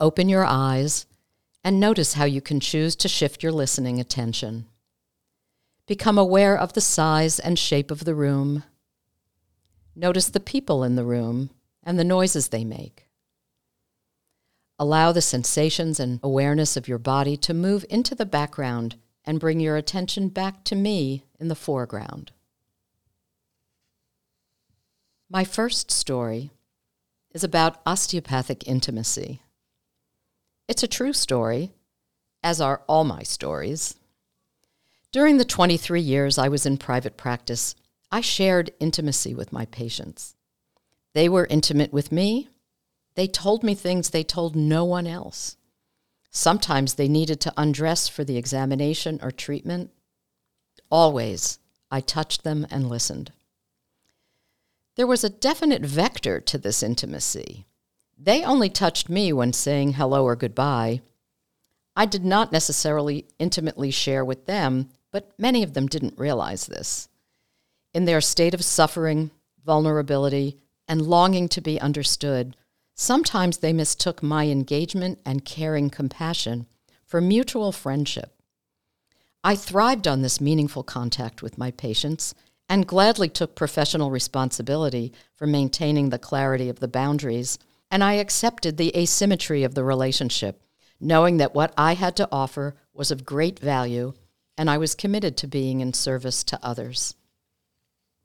Open 0.00 0.28
your 0.28 0.44
eyes 0.44 1.06
and 1.64 1.80
notice 1.80 2.14
how 2.14 2.24
you 2.24 2.40
can 2.40 2.60
choose 2.60 2.94
to 2.96 3.08
shift 3.08 3.42
your 3.42 3.52
listening 3.52 3.98
attention. 3.98 4.66
Become 5.86 6.18
aware 6.18 6.56
of 6.56 6.74
the 6.74 6.80
size 6.80 7.38
and 7.38 7.58
shape 7.58 7.90
of 7.90 8.04
the 8.04 8.14
room. 8.14 8.62
Notice 9.96 10.28
the 10.28 10.40
people 10.40 10.84
in 10.84 10.94
the 10.94 11.04
room 11.04 11.50
and 11.88 11.98
the 11.98 12.04
noises 12.04 12.48
they 12.48 12.66
make. 12.66 13.08
Allow 14.78 15.10
the 15.10 15.22
sensations 15.22 15.98
and 15.98 16.20
awareness 16.22 16.76
of 16.76 16.86
your 16.86 16.98
body 16.98 17.34
to 17.38 17.54
move 17.54 17.82
into 17.88 18.14
the 18.14 18.26
background 18.26 18.96
and 19.24 19.40
bring 19.40 19.58
your 19.58 19.74
attention 19.74 20.28
back 20.28 20.64
to 20.64 20.76
me 20.76 21.24
in 21.40 21.48
the 21.48 21.54
foreground. 21.54 22.30
My 25.30 25.44
first 25.44 25.90
story 25.90 26.50
is 27.32 27.42
about 27.42 27.80
osteopathic 27.86 28.68
intimacy. 28.68 29.40
It's 30.68 30.82
a 30.82 30.88
true 30.88 31.14
story, 31.14 31.72
as 32.42 32.60
are 32.60 32.82
all 32.86 33.04
my 33.04 33.22
stories. 33.22 33.94
During 35.10 35.38
the 35.38 35.44
23 35.46 36.02
years 36.02 36.36
I 36.36 36.48
was 36.48 36.66
in 36.66 36.76
private 36.76 37.16
practice, 37.16 37.74
I 38.12 38.20
shared 38.20 38.72
intimacy 38.78 39.34
with 39.34 39.54
my 39.54 39.64
patients. 39.64 40.34
They 41.14 41.28
were 41.28 41.46
intimate 41.50 41.92
with 41.92 42.12
me. 42.12 42.48
They 43.14 43.26
told 43.26 43.62
me 43.62 43.74
things 43.74 44.10
they 44.10 44.24
told 44.24 44.54
no 44.54 44.84
one 44.84 45.06
else. 45.06 45.56
Sometimes 46.30 46.94
they 46.94 47.08
needed 47.08 47.40
to 47.40 47.54
undress 47.56 48.08
for 48.08 48.24
the 48.24 48.36
examination 48.36 49.18
or 49.22 49.30
treatment. 49.30 49.90
Always, 50.90 51.58
I 51.90 52.00
touched 52.00 52.44
them 52.44 52.66
and 52.70 52.88
listened. 52.88 53.32
There 54.96 55.06
was 55.06 55.24
a 55.24 55.30
definite 55.30 55.82
vector 55.82 56.40
to 56.40 56.58
this 56.58 56.82
intimacy. 56.82 57.66
They 58.18 58.44
only 58.44 58.68
touched 58.68 59.08
me 59.08 59.32
when 59.32 59.52
saying 59.52 59.94
hello 59.94 60.24
or 60.24 60.36
goodbye. 60.36 61.00
I 61.94 62.04
did 62.04 62.24
not 62.24 62.52
necessarily 62.52 63.26
intimately 63.38 63.90
share 63.90 64.24
with 64.24 64.46
them, 64.46 64.90
but 65.10 65.32
many 65.38 65.62
of 65.62 65.74
them 65.74 65.86
didn't 65.86 66.18
realize 66.18 66.66
this. 66.66 67.08
In 67.94 68.04
their 68.04 68.20
state 68.20 68.54
of 68.54 68.64
suffering, 68.64 69.30
vulnerability, 69.64 70.58
and 70.88 71.02
longing 71.02 71.48
to 71.50 71.60
be 71.60 71.80
understood, 71.80 72.56
sometimes 72.94 73.58
they 73.58 73.72
mistook 73.72 74.22
my 74.22 74.46
engagement 74.46 75.20
and 75.24 75.44
caring 75.44 75.90
compassion 75.90 76.66
for 77.04 77.20
mutual 77.20 77.72
friendship. 77.72 78.34
I 79.44 79.54
thrived 79.54 80.08
on 80.08 80.22
this 80.22 80.40
meaningful 80.40 80.82
contact 80.82 81.42
with 81.42 81.58
my 81.58 81.70
patients 81.70 82.34
and 82.68 82.86
gladly 82.86 83.28
took 83.28 83.54
professional 83.54 84.10
responsibility 84.10 85.12
for 85.34 85.46
maintaining 85.46 86.10
the 86.10 86.18
clarity 86.18 86.68
of 86.68 86.80
the 86.80 86.88
boundaries, 86.88 87.58
and 87.90 88.04
I 88.04 88.14
accepted 88.14 88.76
the 88.76 88.94
asymmetry 88.96 89.64
of 89.64 89.74
the 89.74 89.84
relationship, 89.84 90.62
knowing 91.00 91.38
that 91.38 91.54
what 91.54 91.72
I 91.78 91.94
had 91.94 92.16
to 92.16 92.28
offer 92.30 92.74
was 92.92 93.10
of 93.10 93.24
great 93.24 93.58
value 93.58 94.12
and 94.58 94.68
I 94.68 94.76
was 94.76 94.96
committed 94.96 95.36
to 95.38 95.46
being 95.46 95.80
in 95.80 95.94
service 95.94 96.42
to 96.44 96.58
others. 96.62 97.14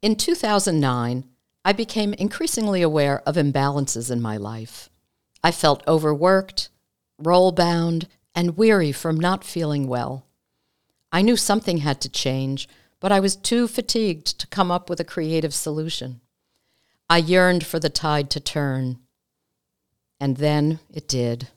In 0.02 0.16
2009, 0.16 1.24
I 1.64 1.72
became 1.72 2.12
increasingly 2.14 2.82
aware 2.82 3.20
of 3.26 3.36
imbalances 3.36 4.10
in 4.10 4.20
my 4.20 4.36
life. 4.36 4.90
I 5.42 5.50
felt 5.50 5.86
overworked, 5.88 6.68
role 7.18 7.52
bound, 7.52 8.06
and 8.34 8.56
weary 8.56 8.92
from 8.92 9.18
not 9.18 9.44
feeling 9.44 9.86
well. 9.86 10.26
I 11.10 11.22
knew 11.22 11.36
something 11.36 11.78
had 11.78 12.00
to 12.02 12.08
change, 12.08 12.68
but 13.00 13.12
I 13.12 13.20
was 13.20 13.36
too 13.36 13.68
fatigued 13.68 14.38
to 14.40 14.46
come 14.48 14.70
up 14.70 14.90
with 14.90 15.00
a 15.00 15.04
creative 15.04 15.54
solution. 15.54 16.20
I 17.08 17.18
yearned 17.18 17.64
for 17.64 17.78
the 17.78 17.90
tide 17.90 18.30
to 18.30 18.40
turn. 18.40 18.98
And 20.20 20.38
then 20.38 20.80
it 20.92 21.06
did. 21.06 21.48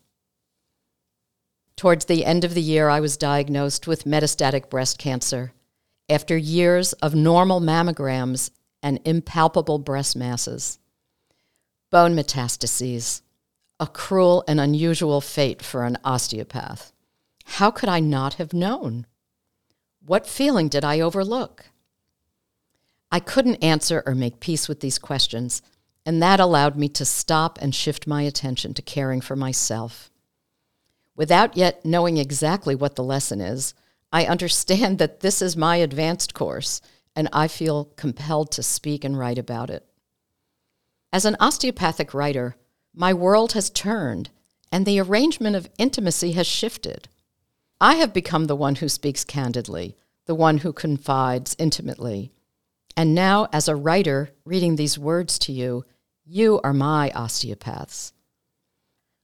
Towards 1.75 2.05
the 2.05 2.25
end 2.25 2.43
of 2.43 2.53
the 2.53 2.61
year, 2.61 2.89
I 2.89 2.99
was 2.99 3.17
diagnosed 3.17 3.87
with 3.87 4.05
metastatic 4.05 4.69
breast 4.69 4.97
cancer. 4.97 5.53
After 6.09 6.37
years 6.37 6.93
of 6.93 7.15
normal 7.15 7.61
mammograms 7.61 8.51
and 8.81 9.00
impalpable 9.05 9.79
breast 9.79 10.15
masses, 10.15 10.79
bone 11.89 12.15
metastases, 12.15 13.22
a 13.79 13.88
cruel 13.88 14.43
and 14.48 14.60
unusual 14.60 15.22
fate 15.22 15.62
for 15.62 15.86
an 15.86 15.98
osteopath. 16.03 16.91
How 17.46 17.72
could 17.72 17.89
I 17.89 18.00
not 18.00 18.36
have 18.36 18.53
known? 18.53 19.05
What 20.05 20.27
feeling 20.27 20.67
did 20.67 20.84
I 20.84 21.00
overlook? 21.00 21.65
I 23.12 23.19
couldn't 23.19 23.63
answer 23.63 24.03
or 24.05 24.15
make 24.15 24.39
peace 24.39 24.67
with 24.67 24.81
these 24.81 24.98
questions, 24.98 25.62
and 26.05 26.22
that 26.22 26.39
allowed 26.39 26.75
me 26.75 26.89
to 26.89 27.05
stop 27.05 27.57
and 27.62 27.74
shift 27.74 28.07
my 28.07 28.22
attention 28.24 28.74
to 28.74 28.81
caring 28.81 29.22
for 29.22 29.36
myself. 29.36 30.12
Without 31.15 31.57
yet 31.57 31.84
knowing 31.86 32.17
exactly 32.17 32.75
what 32.75 32.96
the 32.96 33.03
lesson 33.03 33.41
is, 33.41 33.74
I 34.12 34.25
understand 34.25 35.00
that 35.00 35.22
this 35.22 35.41
is 35.41 35.57
my 35.57 35.77
advanced 35.77 36.34
course, 36.34 36.81
and 37.17 37.27
I 37.33 37.47
feel 37.47 37.86
compelled 37.95 38.51
to 38.51 38.63
speak 38.63 39.03
and 39.03 39.17
write 39.17 39.39
about 39.39 39.71
it. 39.71 39.83
As 41.12 41.25
an 41.25 41.36
osteopathic 41.39 42.13
writer, 42.13 42.55
my 42.93 43.12
world 43.12 43.53
has 43.53 43.71
turned, 43.71 44.29
and 44.71 44.86
the 44.86 45.00
arrangement 45.00 45.55
of 45.55 45.69
intimacy 45.79 46.33
has 46.33 46.45
shifted. 46.45 47.09
I 47.81 47.95
have 47.95 48.13
become 48.13 48.45
the 48.45 48.55
one 48.55 48.75
who 48.75 48.88
speaks 48.88 49.24
candidly, 49.24 49.97
the 50.27 50.36
one 50.36 50.59
who 50.59 50.71
confides 50.71 51.55
intimately. 51.57 52.31
And 52.95 53.15
now, 53.15 53.47
as 53.51 53.67
a 53.67 53.75
writer 53.75 54.29
reading 54.45 54.75
these 54.75 55.00
words 55.00 55.39
to 55.39 55.51
you, 55.51 55.86
you 56.24 56.62
are 56.63 56.74
my 56.74 57.09
osteopaths. 57.15 58.13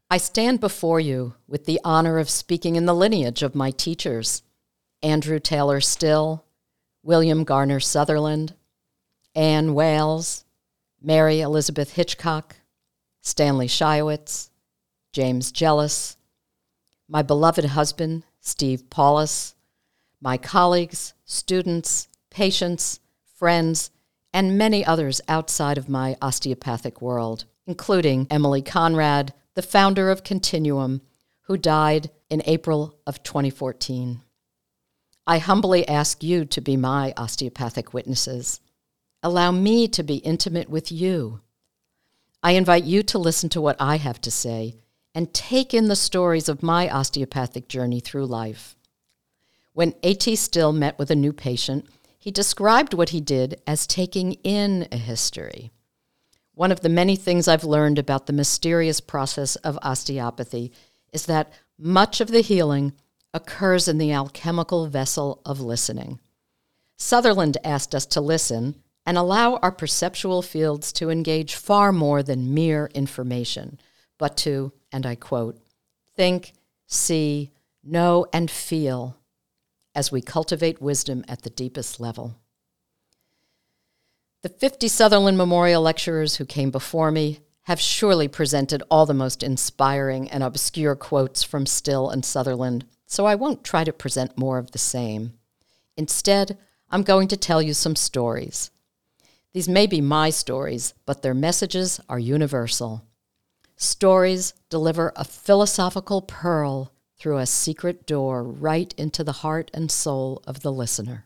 I 0.10 0.18
stand 0.18 0.60
before 0.60 1.00
you 1.00 1.36
with 1.48 1.66
the 1.66 1.80
honor 1.84 2.18
of 2.18 2.30
speaking 2.30 2.76
in 2.76 2.88
the 2.88 2.96
lineage 2.96 3.44
of 3.44 3.54
my 3.54 3.70
teachers 3.70 4.42
Andrew 5.04 5.40
Taylor 5.40 5.80
Still, 5.80 6.46
William 7.04 7.44
Garner 7.44 7.82
Sutherland, 7.82 8.56
Anne 9.36 9.74
Wales, 9.74 10.46
Mary 11.02 11.42
Elizabeth 11.42 11.94
Hitchcock, 11.94 12.56
Stanley 13.20 13.68
Schiowitz, 13.68 14.50
James 15.12 15.52
Jealous, 15.52 16.16
my 17.10 17.22
beloved 17.22 17.66
husband, 17.66 18.24
Steve 18.40 18.90
Paulus, 18.90 19.54
my 20.22 20.38
colleagues, 20.38 21.14
students, 21.26 22.08
patients, 22.30 23.02
friends, 23.38 23.92
and 24.34 24.58
many 24.58 24.86
others 24.86 25.20
outside 25.28 25.78
of 25.78 25.90
my 25.90 26.16
osteopathic 26.22 27.02
world, 27.02 27.44
including 27.68 28.28
Emilie 28.32 28.62
Conrad, 28.62 29.34
the 29.56 29.62
founder 29.62 30.10
of 30.10 30.24
Continuum, 30.24 31.02
who 31.42 31.58
died 31.58 32.10
in 32.30 32.42
April 32.46 32.98
of 33.06 33.22
2014. 33.24 34.22
I 35.26 35.38
humbly 35.38 35.88
ask 35.88 36.22
you 36.22 36.44
to 36.46 36.62
be 36.62 36.76
my 36.76 37.14
osteopathic 37.16 37.94
witnesses. 37.94 38.60
Allow 39.22 39.52
me 39.52 39.88
to 39.88 40.04
be 40.04 40.18
intimate 40.18 40.70
with 40.70 40.92
you. 40.92 41.40
I 42.42 42.52
invite 42.52 42.84
you 42.84 43.04
to 43.04 43.18
listen 43.18 43.48
to 43.50 43.62
what 43.62 43.78
I 43.80 43.96
have 43.96 44.20
to 44.22 44.32
say 44.32 44.76
and 45.16 45.34
take 45.34 45.74
in 45.74 45.88
the 45.88 45.96
stories 45.96 46.50
of 46.50 46.62
my 46.62 46.90
osteopathic 46.90 47.70
journey 47.70 48.02
through 48.02 48.26
life. 48.26 48.76
When 49.72 49.94
A.T. 50.04 50.36
Still 50.36 50.74
met 50.74 51.00
with 51.00 51.10
a 51.10 51.16
new 51.16 51.32
patient, 51.32 51.88
he 52.20 52.30
described 52.32 52.94
what 52.94 53.10
he 53.10 53.22
did 53.22 53.62
as 53.66 53.88
taking 53.88 54.34
in 54.44 54.88
a 54.92 54.98
history. 54.98 55.72
One 56.54 56.72
of 56.72 56.82
the 56.82 56.90
many 56.90 57.16
things 57.16 57.48
I've 57.48 57.64
learned 57.64 57.98
about 57.98 58.26
the 58.26 58.34
mysterious 58.34 59.00
process 59.00 59.56
of 59.58 59.80
osteopathy 59.82 60.72
is 61.12 61.26
that 61.28 61.52
much 61.78 62.22
of 62.22 62.28
the 62.28 62.42
healing 62.42 62.94
occurs 63.34 63.88
in 63.88 63.98
the 63.98 64.12
alchemical 64.12 64.88
vessel 64.88 65.42
of 65.46 65.60
listening. 65.60 66.20
Sutherland 66.98 67.58
asked 67.64 67.96
us 67.96 68.06
to 68.08 68.22
listen 68.22 68.76
and 69.06 69.18
allow 69.18 69.58
our 69.58 69.72
perceptual 69.72 70.42
fields 70.42 70.94
to 70.94 71.10
engage 71.10 71.56
far 71.56 71.92
more 71.92 72.24
than 72.24 72.54
mere 72.54 72.90
information, 72.94 73.80
but 74.18 74.38
to 74.38 74.72
and 74.92 75.06
I 75.06 75.16
quote, 75.16 75.60
think, 76.16 76.54
see, 76.88 77.52
know, 77.84 78.28
and 78.32 78.50
feel 78.50 79.18
as 79.96 80.12
we 80.12 80.22
cultivate 80.22 80.82
wisdom 80.82 81.26
at 81.28 81.42
the 81.42 81.50
deepest 81.50 82.00
level. 82.00 82.36
The 84.44 84.50
50 84.50 84.88
Sutherland 84.88 85.38
Memorial 85.38 85.82
lecturers 85.82 86.36
who 86.36 86.46
came 86.46 86.70
before 86.70 87.12
me 87.12 87.40
have 87.64 87.80
surely 87.80 88.28
presented 88.28 88.84
all 88.92 89.06
the 89.06 89.14
most 89.14 89.42
inspiring 89.42 90.30
and 90.30 90.44
obscure 90.44 90.96
quotes 90.96 91.44
from 91.44 91.66
Still 91.66 92.10
and 92.10 92.26
Sutherland, 92.26 92.86
so 93.14 93.28
I 93.28 93.36
won't 93.36 93.64
try 93.64 93.84
to 93.84 93.94
present 93.94 94.40
more 94.40 94.58
of 94.58 94.72
the 94.72 94.80
same. 94.80 95.34
Instead, 95.96 96.58
I'm 96.90 97.04
going 97.04 97.28
to 97.28 97.38
tell 97.38 97.62
you 97.62 97.76
some 97.76 97.96
stories. 97.96 98.72
These 99.54 99.70
may 99.70 99.86
be 99.86 100.02
my 100.02 100.32
stories, 100.32 100.96
but 101.06 101.22
their 101.22 101.36
messages 101.36 102.00
are 102.10 102.18
universal. 102.18 103.04
Stories 103.78 104.56
deliver 104.70 105.14
a 105.16 105.24
philosophical 105.24 106.24
pearl 106.24 106.92
through 107.20 107.38
a 107.38 107.46
secret 107.46 108.08
door 108.08 108.42
right 108.42 108.92
into 108.98 109.24
the 109.24 109.44
heart 109.44 109.70
and 109.76 109.92
soul 109.92 110.42
of 110.48 110.62
the 110.62 110.72
listener. 110.72 111.26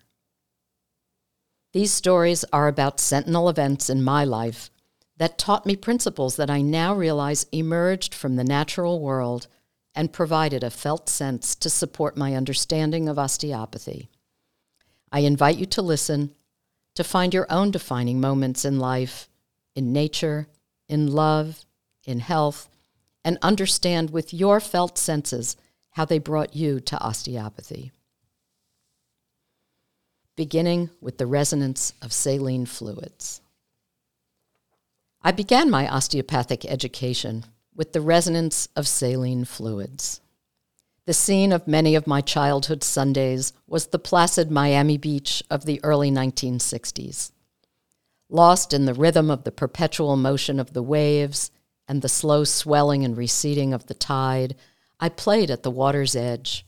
These 1.72 1.94
stories 1.94 2.44
are 2.52 2.68
about 2.68 3.00
sentinel 3.00 3.48
events 3.48 3.90
in 3.90 4.04
my 4.04 4.26
life 4.26 4.72
that 5.16 5.38
taught 5.38 5.66
me 5.66 5.78
principles 5.78 6.36
that 6.36 6.50
I 6.50 6.60
now 6.60 6.94
realize 6.94 7.48
emerged 7.54 8.14
from 8.14 8.36
the 8.36 8.44
natural 8.44 9.00
world 9.00 9.48
and 9.98 10.14
provided 10.14 10.64
a 10.64 10.70
felt 10.70 11.10
sense 11.10 11.56
to 11.56 11.72
support 11.72 12.16
my 12.16 12.36
understanding 12.36 13.10
of 13.10 13.18
osteopathy. 13.18 14.08
I 15.12 15.22
invite 15.22 15.58
you 15.58 15.66
to 15.66 15.82
listen, 15.82 16.36
to 16.94 17.04
find 17.04 17.34
your 17.34 17.52
own 17.52 17.72
defining 17.72 18.22
moments 18.22 18.64
in 18.64 18.78
life, 18.80 19.28
in 19.76 19.92
nature, 19.92 20.48
in 20.88 21.12
love, 21.12 21.66
in 22.06 22.20
health, 22.20 22.70
and 23.26 23.40
understand 23.42 24.12
with 24.12 24.36
your 24.36 24.60
felt 24.60 25.00
senses 25.00 25.58
how 25.90 26.06
they 26.06 26.20
brought 26.20 26.56
you 26.56 26.80
to 26.80 27.00
osteopathy. 27.00 27.92
Beginning 30.36 30.92
with 31.02 31.18
the 31.18 31.26
resonance 31.26 31.94
of 32.04 32.14
saline 32.14 32.68
fluids. 32.68 33.42
I 35.24 35.32
began 35.32 35.72
my 35.72 35.88
osteopathic 35.88 36.66
education 36.66 37.46
with 37.78 37.94
the 37.94 38.02
resonance 38.02 38.68
of 38.76 38.88
saline 38.88 39.46
fluids. 39.46 40.20
The 41.06 41.14
scene 41.14 41.54
of 41.54 41.68
many 41.68 41.96
of 41.96 42.08
my 42.08 42.20
childhood 42.20 42.84
Sundays 42.84 43.54
was 43.68 43.88
the 43.88 44.00
placid 44.00 44.52
Miami 44.52 44.98
beach 44.98 45.42
of 45.50 45.64
the 45.64 45.80
early 45.84 46.12
1960s. 46.12 47.32
Lost 48.30 48.74
in 48.74 48.86
the 48.86 48.94
rhythm 48.94 49.32
of 49.32 49.46
the 49.46 49.52
perpetual 49.54 50.18
motion 50.18 50.60
of 50.60 50.74
the 50.74 50.84
waves 50.84 51.50
and 51.88 52.02
the 52.02 52.10
slow 52.10 52.44
swelling 52.44 53.06
and 53.06 53.16
receding 53.16 53.74
of 53.74 53.86
the 53.86 53.94
tide, 53.94 54.56
I 55.00 55.08
played 55.08 55.50
at 55.50 55.64
the 55.64 55.72
water's 55.72 56.16
edge. 56.16 56.66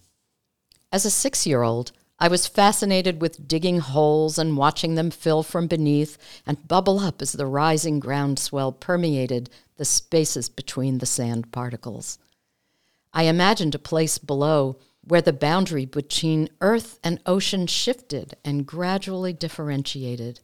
As 0.92 1.04
a 1.04 1.12
six 1.12 1.46
year 1.46 1.64
old, 1.64 1.92
I 2.22 2.28
was 2.28 2.48
fascinated 2.48 3.22
with 3.22 3.48
digging 3.48 3.80
holes 3.80 4.38
and 4.38 4.58
watching 4.58 4.96
them 4.96 5.10
fill 5.10 5.42
from 5.42 5.68
beneath 5.68 6.18
and 6.46 6.68
bubble 6.68 7.00
up 7.00 7.22
as 7.22 7.32
the 7.32 7.46
rising 7.46 8.00
groundswell 8.00 8.74
permeated 8.74 9.50
the 9.78 9.86
spaces 9.86 10.50
between 10.50 10.98
the 10.98 11.06
sand 11.06 11.54
particles. 11.54 12.20
I 13.14 13.24
imagined 13.24 13.74
a 13.74 13.80
place 13.80 14.18
below 14.18 14.78
where 15.02 15.22
the 15.22 15.32
boundary 15.32 15.86
between 15.86 16.50
earth 16.60 17.00
and 17.04 17.22
ocean 17.26 17.68
shifted 17.68 18.36
and 18.44 18.66
gradually 18.66 19.32
differentiated. 19.32 20.42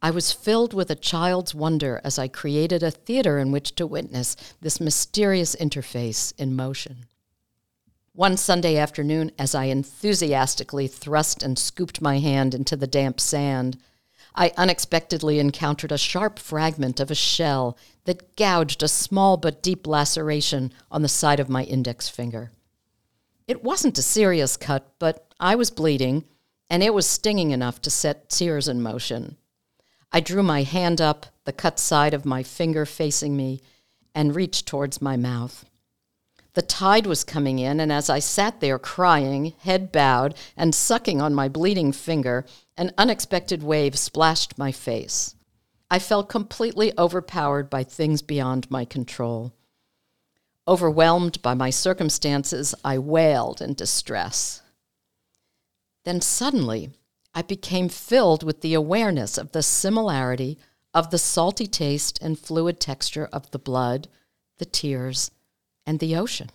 I 0.00 0.12
was 0.12 0.32
filled 0.32 0.72
with 0.72 0.90
a 0.90 0.94
child's 0.94 1.54
wonder 1.54 2.00
as 2.04 2.18
I 2.18 2.28
created 2.28 2.82
a 2.84 2.90
theater 2.92 3.38
in 3.38 3.50
which 3.50 3.74
to 3.74 3.86
witness 3.86 4.36
this 4.60 4.80
mysterious 4.80 5.56
interface 5.56 6.32
in 6.38 6.54
motion. 6.54 7.06
One 8.12 8.36
Sunday 8.36 8.76
afternoon, 8.76 9.30
as 9.38 9.54
I 9.54 9.66
enthusiastically 9.66 10.88
thrust 10.88 11.44
and 11.44 11.56
scooped 11.56 12.02
my 12.02 12.18
hand 12.18 12.54
into 12.54 12.76
the 12.76 12.88
damp 12.88 13.20
sand, 13.20 13.78
I 14.34 14.52
unexpectedly 14.56 15.38
encountered 15.38 15.92
a 15.92 15.98
sharp 15.98 16.40
fragment 16.40 16.98
of 16.98 17.12
a 17.12 17.14
shell 17.14 17.78
that 18.04 18.36
gouged 18.36 18.82
a 18.82 18.88
small 18.88 19.36
but 19.36 19.62
deep 19.62 19.86
laceration 19.86 20.72
on 20.90 21.02
the 21.02 21.08
side 21.08 21.38
of 21.38 21.48
my 21.48 21.62
index 21.62 22.08
finger. 22.08 22.50
It 23.46 23.62
wasn't 23.62 23.98
a 23.98 24.02
serious 24.02 24.56
cut, 24.56 24.92
but 24.98 25.32
I 25.38 25.54
was 25.54 25.70
bleeding, 25.70 26.24
and 26.68 26.82
it 26.82 26.92
was 26.92 27.06
stinging 27.06 27.52
enough 27.52 27.80
to 27.82 27.90
set 27.90 28.28
tears 28.28 28.66
in 28.66 28.82
motion. 28.82 29.36
I 30.10 30.18
drew 30.18 30.42
my 30.42 30.64
hand 30.64 31.00
up, 31.00 31.26
the 31.44 31.52
cut 31.52 31.78
side 31.78 32.14
of 32.14 32.24
my 32.26 32.42
finger 32.42 32.84
facing 32.86 33.36
me, 33.36 33.60
and 34.16 34.34
reached 34.34 34.66
towards 34.66 35.00
my 35.00 35.16
mouth. 35.16 35.64
The 36.54 36.62
tide 36.62 37.06
was 37.06 37.22
coming 37.22 37.58
in, 37.58 37.78
and 37.78 37.92
as 37.92 38.10
I 38.10 38.18
sat 38.18 38.60
there 38.60 38.78
crying, 38.78 39.54
head 39.60 39.92
bowed, 39.92 40.34
and 40.56 40.74
sucking 40.74 41.20
on 41.20 41.34
my 41.34 41.48
bleeding 41.48 41.92
finger, 41.92 42.44
an 42.76 42.92
unexpected 42.98 43.62
wave 43.62 43.96
splashed 43.96 44.58
my 44.58 44.72
face. 44.72 45.36
I 45.90 45.98
felt 45.98 46.28
completely 46.28 46.92
overpowered 46.98 47.70
by 47.70 47.84
things 47.84 48.22
beyond 48.22 48.70
my 48.70 48.84
control. 48.84 49.52
Overwhelmed 50.66 51.40
by 51.42 51.54
my 51.54 51.70
circumstances, 51.70 52.74
I 52.84 52.98
wailed 52.98 53.60
in 53.60 53.74
distress. 53.74 54.62
Then 56.04 56.20
suddenly, 56.20 56.90
I 57.34 57.42
became 57.42 57.88
filled 57.88 58.42
with 58.42 58.60
the 58.60 58.74
awareness 58.74 59.38
of 59.38 59.52
the 59.52 59.62
similarity 59.62 60.58
of 60.92 61.10
the 61.10 61.18
salty 61.18 61.66
taste 61.66 62.18
and 62.20 62.38
fluid 62.38 62.80
texture 62.80 63.28
of 63.32 63.50
the 63.50 63.58
blood, 63.58 64.08
the 64.58 64.64
tears, 64.64 65.30
and 65.86 65.98
the 65.98 66.16
ocean. 66.16 66.50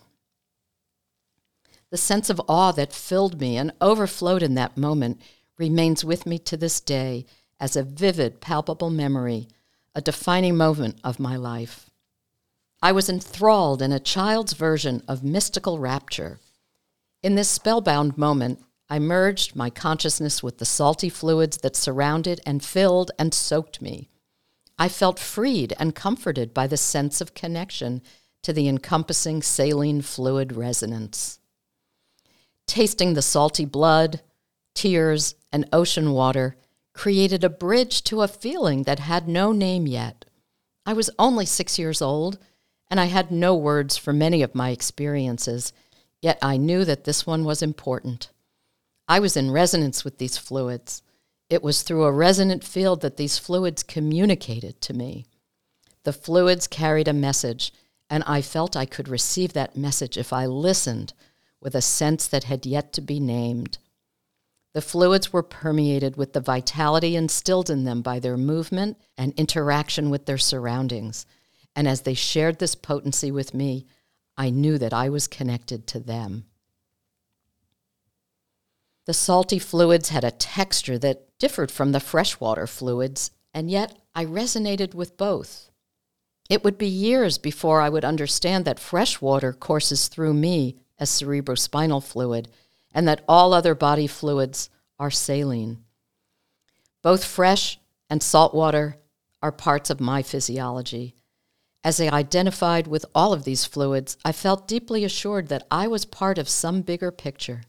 The 1.90 1.96
sense 1.96 2.30
of 2.30 2.40
awe 2.48 2.72
that 2.72 2.92
filled 2.92 3.40
me 3.40 3.56
and 3.56 3.72
overflowed 3.80 4.42
in 4.42 4.54
that 4.54 4.76
moment 4.76 5.20
remains 5.58 6.04
with 6.04 6.26
me 6.26 6.38
to 6.40 6.56
this 6.56 6.80
day 6.80 7.26
as 7.60 7.76
a 7.76 7.82
vivid, 7.82 8.40
palpable 8.40 8.90
memory, 8.90 9.48
a 9.94 10.00
defining 10.00 10.56
moment 10.56 11.00
of 11.04 11.20
my 11.20 11.36
life. 11.36 11.88
I 12.82 12.92
was 12.92 13.08
enthralled 13.08 13.80
in 13.80 13.92
a 13.92 14.00
child's 14.00 14.52
version 14.52 15.02
of 15.08 15.24
mystical 15.24 15.78
rapture. 15.78 16.38
In 17.22 17.34
this 17.34 17.48
spellbound 17.48 18.18
moment, 18.18 18.62
I 18.88 18.98
merged 18.98 19.56
my 19.56 19.70
consciousness 19.70 20.42
with 20.42 20.58
the 20.58 20.64
salty 20.64 21.08
fluids 21.08 21.58
that 21.58 21.74
surrounded 21.74 22.40
and 22.44 22.64
filled 22.64 23.10
and 23.18 23.32
soaked 23.32 23.80
me. 23.80 24.10
I 24.78 24.88
felt 24.88 25.18
freed 25.18 25.72
and 25.78 25.94
comforted 25.94 26.52
by 26.52 26.66
the 26.66 26.76
sense 26.76 27.20
of 27.20 27.34
connection 27.34 28.02
to 28.46 28.52
the 28.52 28.68
encompassing 28.68 29.42
saline 29.42 30.00
fluid 30.00 30.52
resonance. 30.52 31.40
Tasting 32.64 33.14
the 33.14 33.20
salty 33.20 33.64
blood, 33.64 34.20
tears, 34.72 35.34
and 35.50 35.68
ocean 35.72 36.12
water 36.12 36.56
created 36.92 37.42
a 37.42 37.50
bridge 37.50 38.04
to 38.04 38.22
a 38.22 38.28
feeling 38.28 38.84
that 38.84 39.00
had 39.00 39.26
no 39.26 39.50
name 39.50 39.88
yet. 39.88 40.26
I 40.86 40.92
was 40.92 41.10
only 41.18 41.44
six 41.44 41.76
years 41.76 42.00
old, 42.00 42.38
and 42.88 43.00
I 43.00 43.06
had 43.06 43.32
no 43.32 43.56
words 43.56 43.96
for 43.96 44.12
many 44.12 44.42
of 44.42 44.54
my 44.54 44.70
experiences, 44.70 45.72
yet 46.22 46.38
I 46.40 46.56
knew 46.56 46.84
that 46.84 47.02
this 47.02 47.26
one 47.26 47.44
was 47.44 47.62
important. 47.62 48.30
I 49.08 49.18
was 49.18 49.36
in 49.36 49.50
resonance 49.50 50.04
with 50.04 50.18
these 50.18 50.38
fluids. 50.38 51.02
It 51.50 51.64
was 51.64 51.82
through 51.82 52.04
a 52.04 52.12
resonant 52.12 52.62
field 52.62 53.00
that 53.00 53.16
these 53.16 53.38
fluids 53.38 53.82
communicated 53.82 54.80
to 54.82 54.94
me. 54.94 55.26
The 56.04 56.12
fluids 56.12 56.68
carried 56.68 57.08
a 57.08 57.12
message, 57.12 57.72
and 58.08 58.22
I 58.26 58.42
felt 58.42 58.76
I 58.76 58.86
could 58.86 59.08
receive 59.08 59.52
that 59.52 59.76
message 59.76 60.16
if 60.16 60.32
I 60.32 60.46
listened 60.46 61.12
with 61.60 61.74
a 61.74 61.82
sense 61.82 62.28
that 62.28 62.44
had 62.44 62.66
yet 62.66 62.92
to 62.94 63.00
be 63.00 63.18
named. 63.18 63.78
The 64.74 64.82
fluids 64.82 65.32
were 65.32 65.42
permeated 65.42 66.16
with 66.16 66.32
the 66.32 66.40
vitality 66.40 67.16
instilled 67.16 67.70
in 67.70 67.84
them 67.84 68.02
by 68.02 68.20
their 68.20 68.36
movement 68.36 68.98
and 69.16 69.32
interaction 69.36 70.10
with 70.10 70.26
their 70.26 70.38
surroundings. 70.38 71.24
And 71.74 71.88
as 71.88 72.02
they 72.02 72.14
shared 72.14 72.58
this 72.58 72.74
potency 72.74 73.30
with 73.30 73.54
me, 73.54 73.86
I 74.36 74.50
knew 74.50 74.76
that 74.78 74.92
I 74.92 75.08
was 75.08 75.28
connected 75.28 75.86
to 75.88 76.00
them. 76.00 76.44
The 79.06 79.14
salty 79.14 79.58
fluids 79.58 80.10
had 80.10 80.24
a 80.24 80.30
texture 80.30 80.98
that 80.98 81.38
differed 81.38 81.70
from 81.70 81.92
the 81.92 82.00
freshwater 82.00 82.66
fluids, 82.66 83.30
and 83.54 83.70
yet 83.70 83.98
I 84.14 84.24
resonated 84.24 84.94
with 84.94 85.16
both. 85.16 85.70
It 86.48 86.62
would 86.64 86.78
be 86.78 86.86
years 86.86 87.38
before 87.38 87.80
I 87.80 87.88
would 87.88 88.04
understand 88.04 88.64
that 88.64 88.78
fresh 88.78 89.20
water 89.20 89.52
courses 89.52 90.08
through 90.08 90.34
me 90.34 90.76
as 90.98 91.10
cerebrospinal 91.10 92.02
fluid 92.02 92.48
and 92.94 93.06
that 93.08 93.24
all 93.28 93.52
other 93.52 93.74
body 93.74 94.06
fluids 94.06 94.70
are 94.98 95.10
saline. 95.10 95.78
Both 97.02 97.24
fresh 97.24 97.78
and 98.08 98.22
salt 98.22 98.54
water 98.54 98.96
are 99.42 99.52
parts 99.52 99.90
of 99.90 100.00
my 100.00 100.22
physiology. 100.22 101.14
As 101.84 102.00
I 102.00 102.08
identified 102.08 102.86
with 102.86 103.04
all 103.14 103.32
of 103.32 103.44
these 103.44 103.64
fluids, 103.64 104.16
I 104.24 104.32
felt 104.32 104.66
deeply 104.66 105.04
assured 105.04 105.48
that 105.48 105.66
I 105.70 105.86
was 105.86 106.04
part 106.04 106.38
of 106.38 106.48
some 106.48 106.82
bigger 106.82 107.12
picture. 107.12 107.62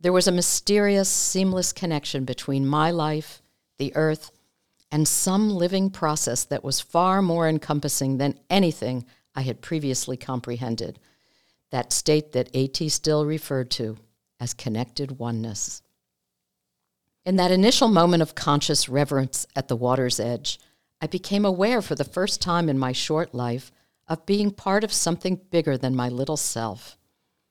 There 0.00 0.12
was 0.12 0.28
a 0.28 0.32
mysterious, 0.32 1.08
seamless 1.08 1.72
connection 1.72 2.24
between 2.24 2.66
my 2.66 2.90
life, 2.90 3.42
the 3.78 3.94
earth, 3.96 4.30
and 4.92 5.06
some 5.06 5.50
living 5.50 5.90
process 5.90 6.44
that 6.44 6.64
was 6.64 6.80
far 6.80 7.22
more 7.22 7.48
encompassing 7.48 8.18
than 8.18 8.38
anything 8.48 9.04
I 9.34 9.42
had 9.42 9.60
previously 9.60 10.16
comprehended. 10.16 10.98
That 11.70 11.92
state 11.92 12.32
that 12.32 12.50
A.T. 12.52 12.88
Still 12.88 13.24
referred 13.24 13.70
to 13.72 13.96
as 14.40 14.54
connected 14.54 15.18
oneness. 15.18 15.82
In 17.24 17.36
that 17.36 17.52
initial 17.52 17.88
moment 17.88 18.22
of 18.22 18.34
conscious 18.34 18.88
reverence 18.88 19.46
at 19.54 19.68
the 19.68 19.76
water's 19.76 20.18
edge, 20.18 20.58
I 21.00 21.06
became 21.06 21.44
aware 21.44 21.80
for 21.82 21.94
the 21.94 22.04
first 22.04 22.40
time 22.40 22.68
in 22.68 22.78
my 22.78 22.92
short 22.92 23.34
life 23.34 23.70
of 24.08 24.26
being 24.26 24.50
part 24.50 24.82
of 24.82 24.92
something 24.92 25.40
bigger 25.50 25.78
than 25.78 25.94
my 25.94 26.08
little 26.08 26.36
self. 26.36 26.96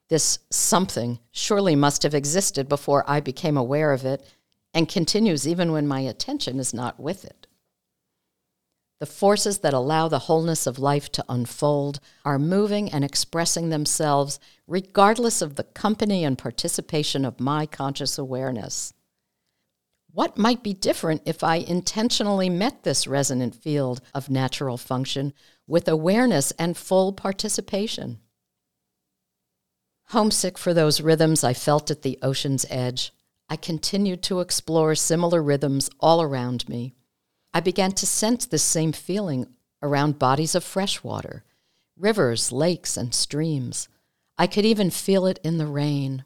This 0.09 0.39
something 0.49 1.19
surely 1.31 1.75
must 1.75 2.03
have 2.03 2.15
existed 2.15 2.67
before 2.67 3.09
I 3.09 3.19
became 3.19 3.55
aware 3.55 3.93
of 3.93 4.05
it 4.05 4.25
and 4.73 4.87
continues 4.87 5.47
even 5.47 5.71
when 5.71 5.87
my 5.87 6.01
attention 6.01 6.59
is 6.59 6.73
not 6.73 6.99
with 6.99 7.25
it. 7.25 7.47
The 8.99 9.05
forces 9.05 9.59
that 9.59 9.73
allow 9.73 10.09
the 10.09 10.19
wholeness 10.19 10.67
of 10.67 10.77
life 10.77 11.09
to 11.13 11.25
unfold 11.29 12.01
are 12.25 12.37
moving 12.37 12.91
and 12.91 13.03
expressing 13.03 13.69
themselves 13.69 14.39
regardless 14.67 15.41
of 15.41 15.55
the 15.55 15.63
company 15.63 16.25
and 16.25 16.37
participation 16.37 17.23
of 17.23 17.39
my 17.39 17.65
conscious 17.65 18.17
awareness. 18.17 18.93
What 20.11 20.37
might 20.37 20.63
be 20.63 20.73
different 20.73 21.21
if 21.25 21.43
I 21.43 21.57
intentionally 21.57 22.49
met 22.49 22.83
this 22.83 23.07
resonant 23.07 23.55
field 23.55 24.01
of 24.13 24.29
natural 24.29 24.75
function 24.75 25.33
with 25.65 25.87
awareness 25.87 26.51
and 26.51 26.75
full 26.75 27.13
participation? 27.13 28.19
Homesick 30.07 30.57
for 30.57 30.73
those 30.73 30.99
rhythms 30.99 31.43
I 31.43 31.53
felt 31.53 31.91
at 31.91 32.01
the 32.01 32.17
ocean's 32.21 32.65
edge, 32.69 33.13
I 33.49 33.55
continued 33.55 34.21
to 34.23 34.41
explore 34.41 34.93
similar 34.93 35.41
rhythms 35.41 35.89
all 35.99 36.21
around 36.21 36.69
me. 36.69 36.93
I 37.53 37.61
began 37.61 37.93
to 37.93 38.05
sense 38.05 38.45
this 38.45 38.63
same 38.63 38.91
feeling 38.91 39.47
around 39.81 40.19
bodies 40.19 40.53
of 40.53 40.63
fresh 40.63 41.03
water, 41.03 41.43
rivers, 41.97 42.51
lakes, 42.51 42.95
and 42.95 43.13
streams. 43.13 43.87
I 44.37 44.45
could 44.45 44.65
even 44.65 44.91
feel 44.91 45.25
it 45.25 45.39
in 45.43 45.57
the 45.57 45.65
rain. 45.65 46.25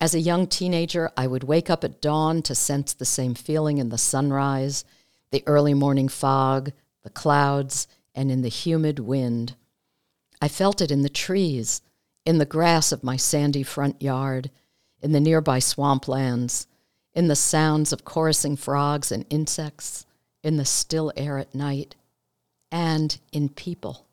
As 0.00 0.14
a 0.14 0.20
young 0.20 0.46
teenager, 0.46 1.10
I 1.16 1.26
would 1.26 1.44
wake 1.44 1.68
up 1.68 1.84
at 1.84 2.00
dawn 2.00 2.40
to 2.42 2.54
sense 2.54 2.94
the 2.94 3.04
same 3.04 3.34
feeling 3.34 3.78
in 3.78 3.90
the 3.90 3.98
sunrise, 3.98 4.84
the 5.30 5.42
early 5.46 5.74
morning 5.74 6.08
fog, 6.08 6.72
the 7.02 7.10
clouds, 7.10 7.86
and 8.14 8.30
in 8.30 8.42
the 8.42 8.48
humid 8.48 8.98
wind. 8.98 9.56
I 10.40 10.48
felt 10.48 10.80
it 10.80 10.90
in 10.90 11.02
the 11.02 11.08
trees, 11.08 11.82
in 12.24 12.38
the 12.38 12.46
grass 12.46 12.92
of 12.92 13.04
my 13.04 13.16
sandy 13.16 13.62
front 13.62 14.00
yard, 14.00 14.50
in 15.00 15.12
the 15.12 15.20
nearby 15.20 15.58
swamplands, 15.58 16.66
in 17.14 17.28
the 17.28 17.36
sounds 17.36 17.92
of 17.92 18.04
chorusing 18.04 18.56
frogs 18.56 19.10
and 19.10 19.24
insects, 19.30 20.06
in 20.42 20.56
the 20.56 20.64
still 20.64 21.12
air 21.16 21.38
at 21.38 21.54
night, 21.54 21.96
and 22.70 23.18
in 23.32 23.48
people. 23.48 24.06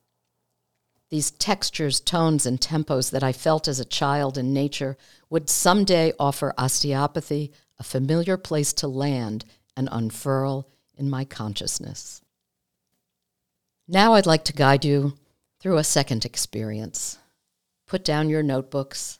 These 1.10 1.32
textures, 1.32 2.00
tones, 2.00 2.46
and 2.46 2.60
tempos 2.60 3.12
that 3.12 3.24
I 3.24 3.32
felt 3.32 3.68
as 3.68 3.80
a 3.80 3.86
child 3.86 4.38
in 4.38 4.54
nature 4.54 4.98
would 5.30 5.50
someday 5.50 6.14
offer 6.20 6.54
osteopathy 6.58 7.52
a 7.78 7.84
familiar 7.84 8.38
place 8.38 8.74
to 8.74 8.88
land 8.88 9.46
and 9.78 9.88
unfurl 9.92 10.68
in 10.98 11.10
my 11.10 11.26
consciousness. 11.26 12.22
Now 13.88 14.14
I'd 14.14 14.26
like 14.26 14.46
to 14.46 14.54
guide 14.54 14.84
you 14.84 15.14
through 15.60 15.78
a 15.78 15.84
second 15.84 16.26
experience. 16.26 17.20
Put 17.86 18.04
down 18.04 18.30
your 18.30 18.42
notebooks, 18.42 19.20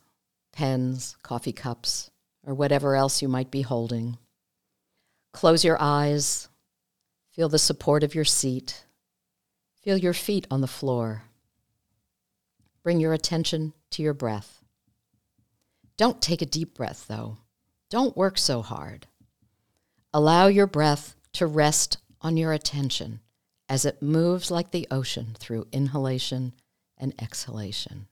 pens, 0.56 1.18
coffee 1.22 1.54
cups, 1.54 2.10
or 2.44 2.56
whatever 2.56 2.96
else 2.96 3.22
you 3.22 3.28
might 3.28 3.52
be 3.52 3.62
holding. 3.62 4.18
Close 5.34 5.64
your 5.64 5.78
eyes. 5.80 6.48
Feel 7.30 7.50
the 7.50 7.60
support 7.60 8.04
of 8.04 8.16
your 8.16 8.26
seat. 8.26 8.86
Feel 9.84 9.98
your 9.98 10.14
feet 10.14 10.48
on 10.50 10.62
the 10.62 10.68
floor. 10.68 11.24
Bring 12.84 13.00
your 13.00 13.14
attention 13.14 13.74
to 13.92 14.02
your 14.02 14.14
breath. 14.14 14.64
Don't 15.98 16.22
take 16.22 16.42
a 16.42 16.46
deep 16.46 16.74
breath, 16.74 17.06
though. 17.08 17.38
Don't 17.90 18.18
work 18.18 18.38
so 18.38 18.62
hard. 18.62 19.08
Allow 20.14 20.48
your 20.48 20.68
breath 20.68 21.16
to 21.34 21.46
rest 21.46 21.98
on 22.22 22.38
your 22.38 22.54
attention 22.54 23.20
as 23.68 23.86
it 23.86 24.02
moves 24.02 24.50
like 24.50 24.72
the 24.72 24.88
ocean 24.90 25.36
through 25.38 25.68
inhalation 25.72 26.54
and 26.98 27.14
exhalation. 27.22 28.08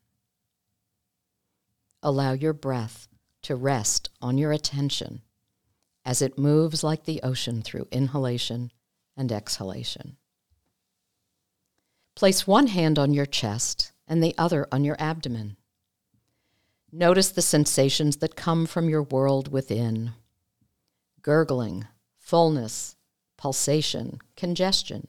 Allow 2.05 2.33
your 2.33 2.51
breath 2.51 3.07
to 3.43 3.55
rest 3.55 4.09
on 4.21 4.37
your 4.37 4.51
attention 4.51 5.21
as 6.05 6.21
it 6.21 6.37
moves 6.37 6.83
like 6.83 7.05
the 7.05 7.21
ocean 7.23 7.61
through 7.61 7.87
inhalation 7.91 8.71
and 9.15 9.31
exhalation. 9.31 10.17
Place 12.15 12.45
one 12.45 12.67
hand 12.67 12.99
on 12.99 13.13
your 13.13 13.25
chest 13.25 13.93
and 14.05 14.21
the 14.21 14.35
other 14.37 14.67
on 14.69 14.83
your 14.83 14.97
abdomen. 14.99 15.55
Notice 16.91 17.29
the 17.29 17.41
sensations 17.41 18.17
that 18.17 18.35
come 18.35 18.65
from 18.65 18.89
your 18.89 19.03
world 19.03 19.51
within 19.51 20.11
gurgling, 21.21 21.87
fullness, 22.19 22.97
pulsation, 23.37 24.19
congestion, 24.35 25.07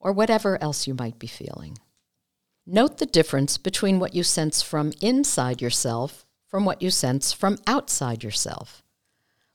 or 0.00 0.12
whatever 0.12 0.60
else 0.60 0.88
you 0.88 0.94
might 0.94 1.18
be 1.18 1.28
feeling. 1.28 1.78
Note 2.66 2.98
the 2.98 3.06
difference 3.06 3.58
between 3.58 3.98
what 3.98 4.14
you 4.14 4.22
sense 4.22 4.62
from 4.62 4.92
inside 5.00 5.60
yourself 5.60 6.24
from 6.54 6.64
what 6.64 6.80
you 6.80 6.88
sense 6.88 7.32
from 7.32 7.58
outside 7.66 8.22
yourself, 8.22 8.84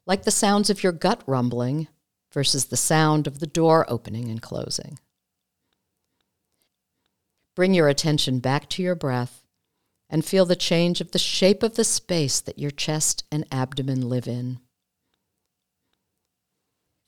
like 0.06 0.24
the 0.24 0.32
sounds 0.32 0.70
of 0.70 0.84
your 0.84 0.92
gut 0.92 1.24
rumbling 1.26 1.88
versus 2.34 2.66
the 2.66 2.76
sound 2.76 3.26
of 3.26 3.40
the 3.40 3.48
door 3.48 3.86
opening 3.88 4.30
and 4.30 4.42
closing. 4.42 5.00
Bring 7.56 7.74
your 7.74 7.88
attention 7.88 8.40
back 8.40 8.68
to 8.72 8.84
your 8.84 8.96
breath 8.96 9.46
and 10.10 10.26
feel 10.26 10.46
the 10.46 10.58
change 10.58 11.00
of 11.00 11.12
the 11.12 11.18
shape 11.18 11.64
of 11.64 11.76
the 11.76 11.86
space 11.86 12.42
that 12.42 12.60
your 12.60 12.72
chest 12.72 13.24
and 13.32 13.46
abdomen 13.50 14.10
live 14.10 14.28
in. 14.28 14.60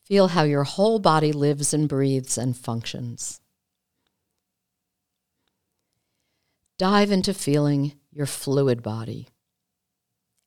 Feel 0.06 0.30
how 0.30 0.44
your 0.44 0.64
whole 0.64 1.00
body 1.00 1.34
lives 1.34 1.74
and 1.74 1.90
breathes 1.90 2.38
and 2.38 2.56
functions. 2.56 3.41
Dive 6.82 7.12
into 7.12 7.36
feeling 7.36 7.94
your 8.12 8.26
fluid 8.26 8.82
body. 8.82 9.28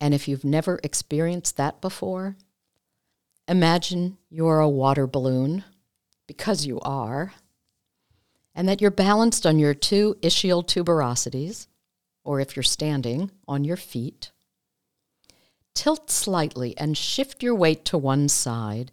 And 0.00 0.12
if 0.12 0.26
you've 0.26 0.44
never 0.44 0.80
experienced 0.82 1.56
that 1.58 1.80
before, 1.80 2.36
imagine 3.46 4.18
you're 4.30 4.58
a 4.58 4.68
water 4.68 5.06
balloon, 5.06 5.62
because 6.26 6.66
you 6.66 6.80
are, 6.80 7.34
and 8.52 8.68
that 8.68 8.80
you're 8.80 8.90
balanced 8.90 9.46
on 9.46 9.60
your 9.60 9.74
two 9.74 10.16
ischial 10.22 10.66
tuberosities, 10.66 11.68
or 12.24 12.40
if 12.40 12.56
you're 12.56 12.64
standing, 12.64 13.30
on 13.46 13.62
your 13.62 13.76
feet. 13.76 14.32
Tilt 15.72 16.10
slightly 16.10 16.76
and 16.76 16.98
shift 16.98 17.44
your 17.44 17.54
weight 17.54 17.84
to 17.84 17.96
one 17.96 18.28
side 18.28 18.90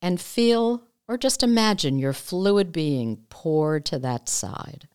and 0.00 0.20
feel 0.20 0.84
or 1.08 1.18
just 1.18 1.42
imagine 1.42 1.98
your 1.98 2.12
fluid 2.12 2.70
being 2.70 3.24
pour 3.30 3.80
to 3.80 3.98
that 3.98 4.28
side. 4.28 4.86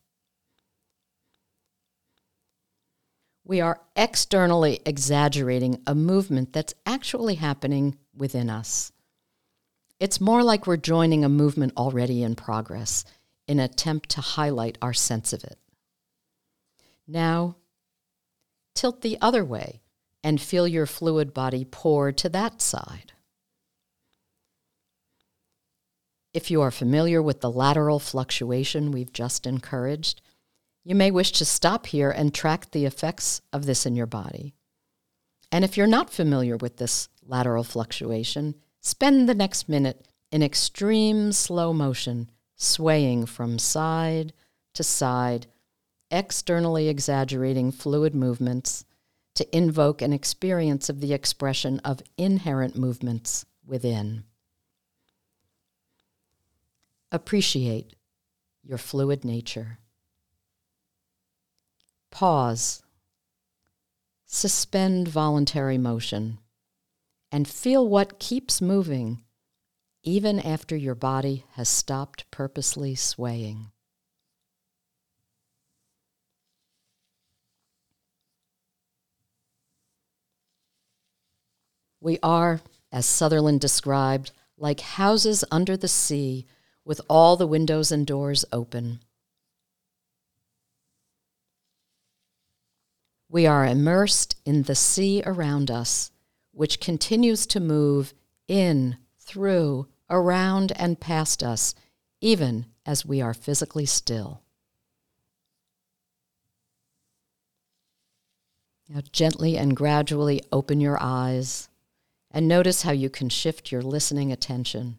We 3.50 3.62
are 3.62 3.82
externally 3.96 4.80
exaggerating 4.86 5.82
a 5.88 5.96
movement 5.96 6.54
that's 6.54 6.76
actually 6.86 7.34
happening 7.34 7.98
within 8.16 8.48
us. 8.48 8.92
It's 10.00 10.22
more 10.22 10.44
like 10.44 10.68
we're 10.68 10.78
joining 10.78 11.26
a 11.26 11.30
movement 11.30 11.74
already 11.76 12.22
in 12.22 12.36
progress 12.36 13.06
in 13.48 13.60
attempt 13.60 14.10
to 14.10 14.22
highlight 14.22 14.78
our 14.84 14.94
sense 14.94 15.34
of 15.34 15.44
it. 15.44 15.58
Now, 17.08 17.56
tilt 18.76 19.02
the 19.02 19.18
other 19.20 19.44
way 19.44 19.82
and 20.24 20.40
feel 20.40 20.68
your 20.68 20.86
fluid 20.86 21.34
body 21.34 21.66
pour 21.66 22.12
to 22.12 22.30
that 22.30 22.62
side. 22.62 23.14
If 26.36 26.52
you 26.52 26.62
are 26.62 26.70
familiar 26.70 27.20
with 27.20 27.42
the 27.42 27.50
lateral 27.50 27.98
fluctuation 27.98 28.92
we've 28.92 29.12
just 29.12 29.48
encouraged, 29.48 30.22
you 30.84 30.96
may 30.96 31.12
wish 31.12 31.32
to 31.34 31.46
stop 31.46 31.88
here 31.88 32.10
and 32.10 32.34
track 32.34 32.72
the 32.72 32.86
effects 32.86 33.42
of 33.54 33.66
this 33.66 33.86
in 33.86 33.96
your 33.96 34.06
body. 34.06 34.56
And 35.52 35.64
if 35.64 35.78
you're 35.78 35.88
not 35.88 36.12
familiar 36.12 36.58
with 36.58 36.78
this 36.78 37.10
lateral 37.26 37.64
fluctuation, 37.64 38.56
spend 38.82 39.28
the 39.28 39.36
next 39.36 39.68
minute 39.68 40.08
in 40.32 40.44
extreme 40.44 41.32
slow 41.32 41.74
motion, 41.74 42.30
swaying 42.56 43.26
from 43.26 43.60
side 43.60 44.34
to 44.74 44.84
side, 44.84 45.48
externally 46.12 46.88
exaggerating 46.88 47.72
fluid 47.72 48.16
movements 48.16 48.86
to 49.36 49.56
invoke 49.56 50.02
an 50.02 50.14
experience 50.14 50.90
of 50.90 51.02
the 51.02 51.14
expression 51.14 51.80
of 51.80 52.02
inherent 52.18 52.76
movements 52.76 53.46
within. 53.66 54.24
Appreciate 57.12 57.96
your 58.64 58.78
fluid 58.78 59.24
nature. 59.24 59.80
Pause. 62.12 62.84
Suspend 64.26 65.08
voluntary 65.08 65.78
motion 65.78 66.40
and 67.32 67.48
feel 67.48 67.88
what 67.88 68.20
keeps 68.20 68.62
moving 68.62 69.24
even 70.04 70.40
after 70.40 70.76
your 70.76 70.96
body 70.96 71.46
has 71.54 71.68
stopped 71.68 72.30
purposely 72.32 72.96
swaying. 72.96 73.72
We 82.02 82.18
are, 82.24 82.62
as 82.92 83.06
Sutherland 83.06 83.60
described, 83.60 84.32
like 84.58 84.80
houses 84.80 85.44
under 85.52 85.76
the 85.76 85.88
sea 85.88 86.46
with 86.86 87.02
all 87.10 87.36
the 87.36 87.48
windows 87.48 87.92
and 87.92 88.08
doors 88.08 88.46
open. 88.54 89.02
We 93.32 93.46
are 93.46 93.64
immersed 93.64 94.38
in 94.44 94.64
the 94.64 94.74
sea 94.74 95.22
around 95.24 95.70
us, 95.70 96.10
which 96.52 96.80
continues 96.80 97.46
to 97.48 97.60
move 97.60 98.16
in, 98.48 98.98
through, 99.20 99.88
around, 100.10 100.72
and 100.76 101.00
past 101.00 101.44
us, 101.44 101.76
even 102.22 102.66
as 102.88 103.06
we 103.06 103.22
are 103.22 103.36
physically 103.36 103.86
still. 103.86 104.42
Now, 108.90 109.02
gently 109.12 109.56
and 109.56 109.76
gradually 109.76 110.42
open 110.52 110.82
your 110.82 110.98
eyes 111.00 111.70
and 112.32 112.48
notice 112.48 112.82
how 112.82 112.92
you 112.92 113.12
can 113.12 113.30
shift 113.30 113.72
your 113.72 113.84
listening 113.84 114.32
attention, 114.32 114.98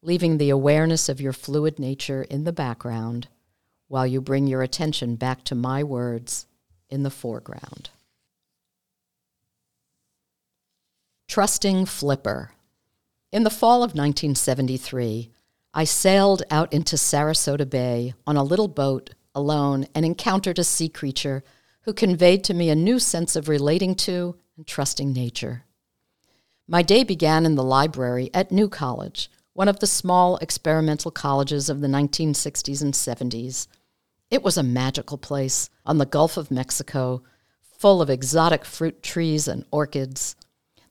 leaving 0.00 0.38
the 0.38 0.48
awareness 0.48 1.10
of 1.10 1.20
your 1.20 1.34
fluid 1.34 1.78
nature 1.78 2.22
in 2.22 2.44
the 2.44 2.52
background 2.52 3.28
while 3.88 4.06
you 4.06 4.22
bring 4.22 4.46
your 4.46 4.62
attention 4.62 5.16
back 5.16 5.44
to 5.44 5.54
my 5.54 5.84
words 5.84 6.46
in 6.92 7.02
the 7.02 7.10
foreground. 7.10 7.90
Trusting 11.26 11.86
Flipper. 11.86 12.52
In 13.32 13.44
the 13.44 13.50
fall 13.50 13.78
of 13.82 13.94
1973, 13.94 15.30
I 15.72 15.84
sailed 15.84 16.42
out 16.50 16.70
into 16.70 16.96
Sarasota 16.96 17.68
Bay 17.68 18.12
on 18.26 18.36
a 18.36 18.44
little 18.44 18.68
boat 18.68 19.10
alone 19.34 19.86
and 19.94 20.04
encountered 20.04 20.58
a 20.58 20.64
sea 20.64 20.90
creature 20.90 21.42
who 21.82 21.94
conveyed 21.94 22.44
to 22.44 22.54
me 22.54 22.68
a 22.68 22.74
new 22.74 22.98
sense 22.98 23.34
of 23.34 23.48
relating 23.48 23.94
to 23.94 24.36
and 24.58 24.66
trusting 24.66 25.14
nature. 25.14 25.64
My 26.68 26.82
day 26.82 27.04
began 27.04 27.46
in 27.46 27.54
the 27.54 27.64
library 27.64 28.30
at 28.34 28.52
New 28.52 28.68
College, 28.68 29.30
one 29.54 29.68
of 29.68 29.80
the 29.80 29.86
small 29.86 30.36
experimental 30.38 31.10
colleges 31.10 31.70
of 31.70 31.80
the 31.80 31.88
1960s 31.88 32.82
and 32.82 32.92
70s. 32.94 33.66
It 34.32 34.42
was 34.42 34.56
a 34.56 34.62
magical 34.62 35.18
place 35.18 35.68
on 35.84 35.98
the 35.98 36.06
Gulf 36.06 36.38
of 36.38 36.50
Mexico, 36.50 37.22
full 37.60 38.00
of 38.00 38.08
exotic 38.08 38.64
fruit 38.64 39.02
trees 39.02 39.46
and 39.46 39.66
orchids. 39.70 40.36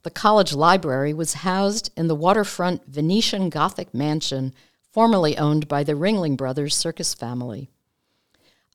The 0.03 0.11
college 0.11 0.53
library 0.53 1.11
was 1.11 1.41
housed 1.41 1.89
in 1.97 2.05
the 2.05 2.13
waterfront 2.13 2.85
Venetian 2.85 3.49
Gothic 3.49 3.95
mansion 3.95 4.53
formerly 4.91 5.39
owned 5.39 5.67
by 5.67 5.83
the 5.83 5.95
Ringling 5.95 6.37
Brothers 6.37 6.75
circus 6.75 7.15
family. 7.15 7.71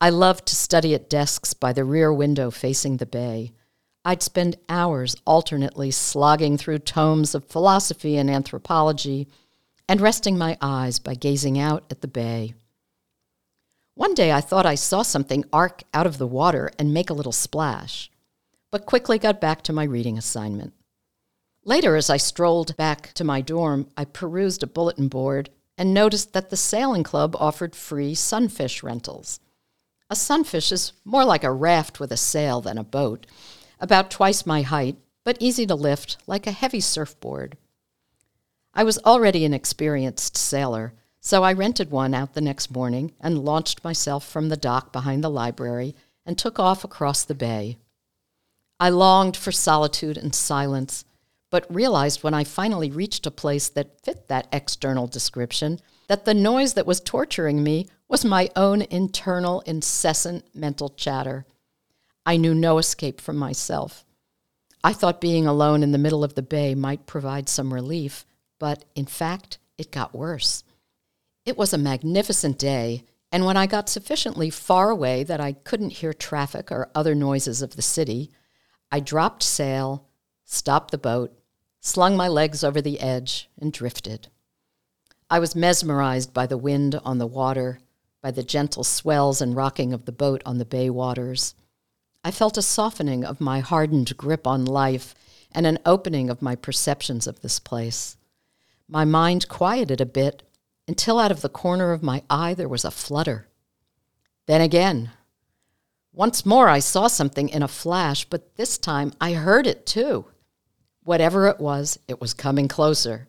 I 0.01 0.11
loved 0.11 0.47
to 0.47 0.57
study 0.57 0.97
at 0.97 1.09
desks 1.09 1.55
by 1.55 1.73
the 1.73 1.85
rear 1.85 2.13
window 2.13 2.51
facing 2.51 2.97
the 2.97 3.07
bay. 3.07 3.53
I'd 4.05 4.21
spend 4.21 4.57
hours 4.69 5.15
alternately 5.25 5.93
slogging 5.93 6.59
through 6.59 6.81
tomes 6.81 7.37
of 7.37 7.45
philosophy 7.45 8.17
and 8.17 8.29
anthropology 8.29 9.29
and 9.89 10.01
resting 10.01 10.37
my 10.37 10.59
eyes 10.61 10.99
by 10.99 11.15
gazing 11.15 11.57
out 11.57 11.85
at 11.89 12.01
the 12.01 12.09
bay. 12.09 12.55
One 13.97 14.13
day 14.13 14.31
I 14.31 14.43
thought 14.43 14.67
I 14.67 14.75
saw 14.75 15.01
something 15.01 15.47
arc 15.55 15.83
out 15.95 16.07
of 16.07 16.19
the 16.19 16.27
water 16.27 16.71
and 16.79 16.93
make 16.93 17.09
a 17.09 17.15
little 17.15 17.33
splash. 17.33 18.11
but 18.71 18.85
quickly 18.85 19.19
got 19.19 19.41
back 19.41 19.63
to 19.63 19.73
my 19.73 19.85
reading 19.85 20.19
assignment. 20.19 20.75
Later, 21.65 21.97
as 21.97 22.11
I 22.11 22.19
strolled 22.19 22.77
back 22.77 23.15
to 23.15 23.25
my 23.25 23.41
dorm, 23.41 23.89
I 23.97 24.05
perused 24.05 24.63
a 24.63 24.67
bulletin 24.67 25.09
board 25.09 25.49
and 25.79 25.95
noticed 25.95 26.35
that 26.35 26.51
the 26.51 26.59
sailing 26.59 27.03
club 27.03 27.35
offered 27.39 27.75
free 27.75 28.15
sunfish 28.15 28.83
rentals. 28.83 29.41
A 30.11 30.17
sunfish 30.17 30.73
is 30.73 30.93
more 31.05 31.25
like 31.25 31.43
a 31.43 31.51
raft 31.51 31.99
with 32.01 32.13
a 32.13 32.19
sail 32.19 32.61
than 32.61 32.77
a 32.77 32.85
boat, 32.85 33.27
about 33.81 34.11
twice 34.11 34.45
my 34.45 34.61
height, 34.61 34.97
but 35.25 35.39
easy 35.41 35.65
to 35.67 35.75
lift 35.75 36.19
like 36.27 36.47
a 36.47 36.53
heavy 36.53 36.81
surfboard. 36.81 37.57
I 38.75 38.85
was 38.85 38.99
already 39.07 39.47
an 39.47 39.55
experienced 39.55 40.37
sailor, 40.37 40.93
so 41.27 41.43
I 41.43 41.55
rented 41.55 41.91
one 41.91 42.15
out 42.15 42.35
the 42.35 42.41
next 42.41 42.71
morning 42.71 43.13
and 43.21 43.45
launched 43.45 43.83
myself 43.83 44.25
from 44.25 44.49
the 44.49 44.57
dock 44.57 44.93
behind 44.93 45.25
the 45.25 45.29
library 45.29 45.97
and 46.25 46.39
took 46.39 46.61
off 46.61 46.85
across 46.85 47.25
the 47.25 47.35
bay. 47.35 47.79
I 48.79 48.91
longed 48.91 49.37
for 49.37 49.51
solitude 49.51 50.17
and 50.17 50.33
silence, 50.33 51.05
but 51.51 51.67
realized 51.69 52.23
when 52.23 52.33
I 52.33 52.45
finally 52.45 52.93
reached 52.93 53.27
a 53.27 53.33
place 53.33 53.69
that 53.71 54.01
fit 54.05 54.29
that 54.29 54.47
external 54.53 55.09
description 55.09 55.81
that 56.07 56.27
the 56.27 56.33
noise 56.33 56.75
that 56.75 56.87
was 56.87 57.01
torturing 57.01 57.65
me 57.65 57.89
was 58.07 58.25
my 58.25 58.49
own 58.55 58.83
internal, 58.83 59.63
incessant 59.63 60.45
mental 60.55 60.91
chatter. 60.91 61.45
I 62.25 62.37
knew 62.37 62.55
no 62.55 62.79
escape 62.79 63.21
from 63.21 63.37
myself. 63.37 64.05
I 64.85 64.93
thought 64.93 65.21
being 65.21 65.49
alone 65.49 65.83
in 65.83 65.91
the 65.91 65.99
middle 65.99 66.23
of 66.23 66.35
the 66.35 66.43
bay 66.43 66.77
might 66.77 67.05
provide 67.05 67.49
some 67.49 67.75
relief, 67.75 68.25
but 68.61 68.85
in 68.95 69.07
fact, 69.07 69.59
it 69.77 69.91
got 69.91 70.15
worse. 70.15 70.63
It 71.47 71.57
was 71.57 71.73
a 71.73 71.79
magnificent 71.79 72.59
day, 72.59 73.05
and 73.31 73.45
when 73.47 73.57
I 73.57 73.67
got 73.67 73.89
sufficiently 73.89 74.51
far 74.51 74.91
away 74.91 75.23
that 75.23 75.41
I 75.41 75.53
couldn't 75.53 75.91
hear 75.91 76.13
traffic 76.13 76.73
or 76.73 76.91
other 76.93 77.15
noises 77.15 77.63
of 77.63 77.77
the 77.77 77.83
city, 77.83 78.33
I 78.91 78.99
dropped 78.99 79.45
sail, 79.45 80.09
stopped 80.45 80.91
the 80.91 80.99
boat, 80.99 81.39
slung 81.81 82.17
my 82.17 82.27
legs 82.27 82.65
over 82.65 82.83
the 82.83 82.99
edge, 82.99 83.49
and 83.61 83.73
drifted. 83.73 84.27
I 85.31 85.39
was 85.39 85.55
mesmerized 85.55 86.35
by 86.35 86.47
the 86.47 86.59
wind 86.59 86.97
on 87.05 87.19
the 87.19 87.29
water, 87.29 87.79
by 88.21 88.33
the 88.33 88.43
gentle 88.43 88.83
swells 88.83 89.41
and 89.41 89.55
rocking 89.55 89.93
of 89.93 90.05
the 90.05 90.13
boat 90.13 90.43
on 90.45 90.59
the 90.59 90.65
bay 90.65 90.91
waters. 90.91 91.55
I 92.25 92.33
felt 92.33 92.59
a 92.59 92.63
softening 92.63 93.25
of 93.25 93.41
my 93.41 93.61
hardened 93.61 94.17
grip 94.17 94.49
on 94.49 94.65
life 94.65 95.15
and 95.53 95.65
an 95.65 95.79
opening 95.87 96.29
of 96.29 96.43
my 96.43 96.57
perceptions 96.57 97.29
of 97.29 97.41
this 97.41 97.61
place. 97.61 98.17
My 98.89 99.05
mind 99.05 99.49
quieted 99.49 100.01
a 100.01 100.07
bit 100.07 100.43
until 100.89 101.19
out 101.19 101.31
of 101.31 101.41
the 101.41 101.49
corner 101.49 101.93
of 101.93 102.03
my 102.03 102.23
eye 102.31 102.55
there 102.55 102.69
was 102.69 102.85
a 102.85 102.91
flutter. 102.91 103.49
Then 104.47 104.61
again. 104.61 105.11
Once 106.13 106.47
more 106.47 106.69
I 106.69 106.79
saw 106.79 107.09
something 107.09 107.49
in 107.49 107.63
a 107.63 107.69
flash, 107.69 108.25
but 108.25 108.57
this 108.57 108.79
time 108.79 109.13
I 109.21 109.33
heard 109.33 109.67
it 109.67 109.85
too. 109.85 110.27
Whatever 111.03 111.47
it 111.49 111.61
was, 111.61 111.99
it 112.09 112.21
was 112.21 112.35
coming 112.35 112.69
closer. 112.69 113.29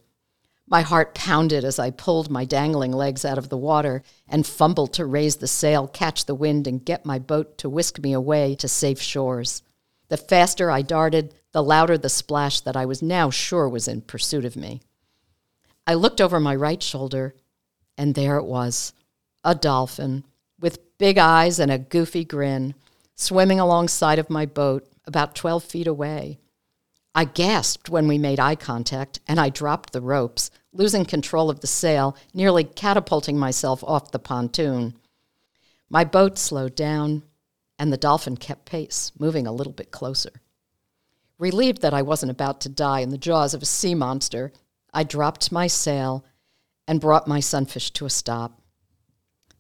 My 0.70 0.82
heart 0.82 1.16
pounded 1.16 1.64
as 1.64 1.80
I 1.80 1.92
pulled 1.92 2.30
my 2.30 2.44
dangling 2.44 2.92
legs 2.92 3.24
out 3.24 3.38
of 3.38 3.50
the 3.50 3.58
water 3.58 4.04
and 4.28 4.46
fumbled 4.46 4.94
to 4.94 5.06
raise 5.06 5.38
the 5.38 5.48
sail, 5.48 5.88
catch 5.88 6.26
the 6.26 6.36
wind, 6.36 6.68
and 6.68 6.84
get 6.84 7.06
my 7.06 7.20
boat 7.20 7.58
to 7.60 7.70
whisk 7.70 8.00
me 8.00 8.12
away 8.12 8.56
to 8.56 8.68
safe 8.68 9.02
shores. 9.02 9.64
The 10.10 10.18
faster 10.18 10.70
I 10.70 10.82
darted, 10.82 11.34
the 11.54 11.64
louder 11.64 11.98
the 11.98 12.10
splash 12.10 12.60
that 12.62 12.76
I 12.76 12.86
was 12.86 13.02
now 13.02 13.30
sure 13.30 13.70
was 13.70 13.88
in 13.88 14.02
pursuit 14.02 14.44
of 14.44 14.58
me. 14.58 14.82
I 15.86 15.94
looked 15.94 16.20
over 16.20 16.40
my 16.40 16.56
right 16.56 16.84
shoulder, 16.84 17.34
and 17.98 18.16
there 18.16 18.38
it 18.38 18.46
was 18.46 18.94
a 19.44 19.56
dolphin 19.56 20.24
with 20.60 20.98
big 20.98 21.18
eyes 21.18 21.60
and 21.60 21.72
a 21.72 21.78
goofy 21.78 22.26
grin, 22.26 22.76
swimming 23.16 23.60
alongside 23.60 24.20
of 24.20 24.30
my 24.30 24.46
boat 24.46 24.88
about 25.06 25.36
12 25.36 25.64
feet 25.64 25.88
away. 25.88 26.40
I 27.16 27.26
gasped 27.26 27.90
when 27.90 28.08
we 28.08 28.18
made 28.18 28.40
eye 28.40 28.56
contact, 28.56 29.20
and 29.28 29.40
I 29.40 29.50
dropped 29.50 29.94
the 29.94 30.02
ropes, 30.02 30.52
losing 30.72 31.06
control 31.06 31.50
of 31.50 31.62
the 31.62 31.68
sail, 31.68 32.16
nearly 32.34 32.64
catapulting 32.64 33.38
myself 33.38 33.84
off 33.84 34.12
the 34.12 34.20
pontoon. 34.20 34.94
My 35.90 36.04
boat 36.04 36.38
slowed 36.38 36.76
down, 36.76 37.24
and 37.80 37.92
the 37.92 37.98
dolphin 37.98 38.38
kept 38.38 38.66
pace, 38.66 39.12
moving 39.18 39.48
a 39.48 39.52
little 39.52 39.74
bit 39.74 39.92
closer. 39.92 40.42
Relieved 41.40 41.82
that 41.82 41.94
I 41.94 42.02
wasn't 42.02 42.32
about 42.32 42.62
to 42.62 42.70
die 42.70 43.00
in 43.00 43.10
the 43.10 43.18
jaws 43.18 43.54
of 43.54 43.62
a 43.62 43.66
sea 43.66 43.96
monster, 43.96 44.52
I 44.94 45.04
dropped 45.04 45.52
my 45.52 45.68
sail 45.68 46.26
and 46.88 47.02
brought 47.02 47.28
my 47.28 47.40
sunfish 47.40 47.92
to 47.92 48.06
a 48.06 48.10
stop. 48.10 48.62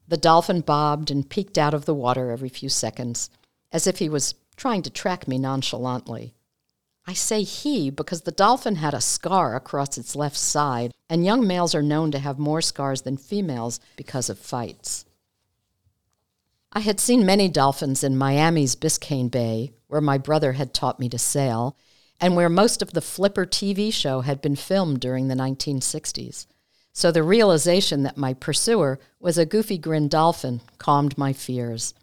The 0.08 0.18
dolphin 0.18 0.62
bobbed 0.62 1.12
and 1.12 1.30
peeked 1.30 1.58
out 1.58 1.74
of 1.74 1.86
the 1.86 1.94
water 1.94 2.32
every 2.32 2.50
few 2.50 2.70
seconds, 2.70 3.30
as 3.72 3.88
if 3.88 4.00
he 4.00 4.08
was 4.08 4.36
trying 4.56 4.82
to 4.84 4.90
track 4.90 5.28
me 5.28 5.38
nonchalantly. 5.38 6.34
I 7.06 7.14
say 7.14 7.44
he 7.44 7.90
because 7.90 8.22
the 8.22 8.32
dolphin 8.32 8.76
had 8.76 8.94
a 8.94 9.02
scar 9.02 9.56
across 9.56 9.98
its 9.98 10.16
left 10.16 10.38
side, 10.38 10.94
and 11.10 11.26
young 11.26 11.48
males 11.48 11.74
are 11.74 11.82
known 11.82 12.12
to 12.12 12.20
have 12.20 12.40
more 12.40 12.62
scars 12.62 13.04
than 13.04 13.18
females 13.18 13.80
because 13.96 14.30
of 14.30 14.40
fights. 14.40 15.06
I 16.74 16.82
had 16.82 17.00
seen 17.00 17.26
many 17.26 17.48
dolphins 17.48 18.04
in 18.04 18.18
Miami's 18.18 18.76
Biscayne 18.76 19.32
Bay, 19.32 19.72
where 19.88 20.02
my 20.02 20.18
brother 20.18 20.54
had 20.54 20.74
taught 20.74 21.00
me 21.00 21.08
to 21.10 21.18
sail, 21.18 21.78
and 22.20 22.36
where 22.36 22.50
most 22.50 22.82
of 22.82 22.92
the 22.92 23.02
Flipper 23.02 23.46
TV 23.46 23.92
show 23.92 24.22
had 24.22 24.42
been 24.42 24.56
filmed 24.56 25.00
during 25.00 25.28
the 25.28 25.36
1960s. 25.36 26.46
So 26.98 27.12
the 27.12 27.22
realization 27.22 28.02
that 28.02 28.18
my 28.18 28.34
pursuer 28.34 28.98
was 29.20 29.38
a 29.38 29.46
goofy 29.46 29.78
grin 29.78 30.08
dolphin 30.08 30.62
calmed 30.80 31.16
my 31.16 31.32
fears. 31.32 31.94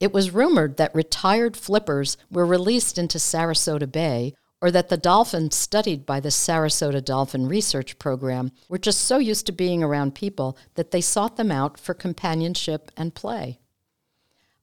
It 0.00 0.14
was 0.14 0.30
rumored 0.30 0.78
that 0.78 0.94
retired 0.94 1.54
flippers 1.54 2.16
were 2.30 2.46
released 2.46 2.96
into 2.96 3.18
Sarasota 3.18 3.92
Bay, 3.92 4.32
or 4.62 4.70
that 4.70 4.88
the 4.88 4.96
dolphins 4.96 5.54
studied 5.54 6.06
by 6.06 6.18
the 6.18 6.30
Sarasota 6.30 7.04
Dolphin 7.04 7.46
Research 7.46 7.98
Program 7.98 8.52
were 8.70 8.78
just 8.78 9.02
so 9.02 9.18
used 9.18 9.44
to 9.44 9.52
being 9.52 9.82
around 9.82 10.14
people 10.14 10.56
that 10.76 10.92
they 10.92 11.02
sought 11.02 11.36
them 11.36 11.52
out 11.52 11.78
for 11.78 11.92
companionship 11.92 12.90
and 12.96 13.14
play. 13.14 13.60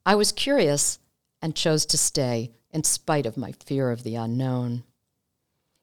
I 0.04 0.16
was 0.16 0.32
curious 0.32 0.98
and 1.44 1.56
chose 1.56 1.86
to 1.86 1.98
stay, 2.00 2.50
in 2.72 2.84
spite 2.86 3.28
of 3.28 3.38
my 3.38 3.52
fear 3.52 3.92
of 3.92 4.02
the 4.02 4.16
unknown. 4.16 4.84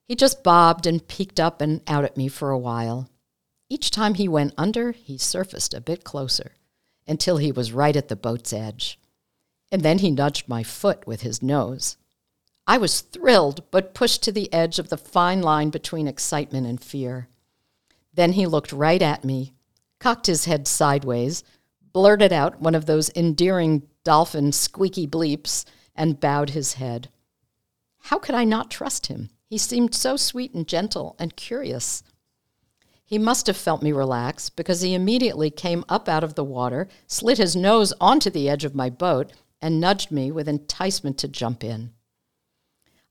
He 0.09 0.17
just 0.17 0.43
bobbed 0.43 0.89
and 0.89 1.07
peeked 1.07 1.39
up 1.39 1.61
and 1.61 1.83
out 1.87 2.05
at 2.05 2.17
me 2.17 2.27
for 2.27 2.51
a 2.51 2.59
while. 2.59 3.09
Each 3.69 3.91
time 3.91 4.15
he 4.15 4.29
went 4.29 4.55
under, 4.57 4.93
he 4.93 5.19
surfaced 5.19 5.75
a 5.75 5.81
bit 5.81 6.05
closer 6.05 6.53
until 7.07 7.39
he 7.39 7.53
was 7.53 7.73
right 7.73 7.97
at 7.97 8.09
the 8.09 8.17
boat's 8.17 8.53
edge 8.53 8.99
and 9.73 9.83
then 9.83 9.99
he 9.99 10.11
nudged 10.11 10.49
my 10.49 10.63
foot 10.63 11.07
with 11.07 11.23
his 11.23 11.43
nose. 11.43 11.97
I 12.67 12.79
was 12.79 13.01
thrilled, 13.01 13.71
but 13.71 13.95
pushed 13.95 14.23
to 14.25 14.33
the 14.33 14.53
edge 14.53 14.79
of 14.79 14.89
the 14.89 14.97
fine 14.97 15.43
line 15.43 15.71
between 15.71 16.09
excitement 16.09 16.67
and 16.67 16.83
fear. 16.83 17.29
Then 18.15 18.33
he 18.33 18.47
looked 18.47 18.73
right 18.73 19.03
at 19.03 19.25
me, 19.25 19.53
cocked 20.01 20.27
his 20.27 20.47
head 20.47 20.67
sideways, 20.67 21.45
blurted 21.93 22.33
out 22.33 22.61
one 22.61 22.75
of 22.75 22.87
those 22.87 23.11
endearing 23.15 23.83
dolphin 24.05 24.53
squeaky 24.53 25.07
bleeps, 25.07 25.65
and 25.95 26.21
bowed 26.21 26.51
his 26.51 26.75
head. 26.75 27.09
How 28.05 28.19
could 28.19 28.35
I 28.35 28.45
not 28.45 28.71
trust 28.71 29.07
him? 29.07 29.31
He 29.49 29.59
seemed 29.59 29.95
so 29.95 30.17
sweet 30.17 30.53
and 30.55 30.67
gentle 30.67 31.17
and 31.19 31.37
curious. 31.37 32.03
He 33.09 33.19
must 33.19 33.47
have 33.47 33.57
felt 33.57 33.83
me 33.83 33.93
relax 33.93 34.51
because 34.51 34.81
he 34.81 34.93
immediately 34.93 35.49
came 35.49 35.85
up 35.89 36.09
out 36.09 36.25
of 36.25 36.35
the 36.35 36.43
water, 36.43 36.89
slid 37.07 37.39
his 37.39 37.55
nose 37.55 37.93
onto 38.01 38.31
the 38.31 38.49
edge 38.49 38.65
of 38.65 38.75
my 38.75 38.91
boat, 38.91 39.33
and 39.63 39.81
nudged 39.81 40.11
me 40.11 40.33
with 40.33 40.49
enticement 40.49 41.17
to 41.19 41.29
jump 41.29 41.63
in. 41.63 41.93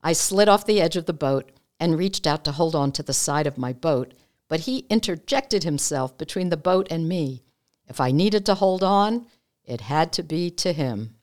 I 0.02 0.12
slid 0.12 0.50
off 0.50 0.66
the 0.66 0.82
edge 0.82 0.96
of 0.96 1.06
the 1.06 1.14
boat 1.14 1.50
and 1.80 1.96
reached 1.96 2.26
out 2.26 2.44
to 2.44 2.52
hold 2.52 2.74
on 2.74 2.92
to 2.92 3.02
the 3.02 3.14
side 3.14 3.46
of 3.46 3.56
my 3.56 3.72
boat, 3.72 4.12
but 4.48 4.60
he 4.60 4.86
interjected 4.90 5.64
himself 5.64 6.16
between 6.18 6.50
the 6.50 6.58
boat 6.58 6.86
and 6.90 7.08
me. 7.08 7.42
If 7.88 7.98
I 7.98 8.10
needed 8.10 8.44
to 8.46 8.54
hold 8.54 8.84
on, 8.84 9.26
it 9.64 9.80
had 9.80 10.12
to 10.12 10.22
be 10.22 10.50
to 10.50 10.74
him. 10.74 11.16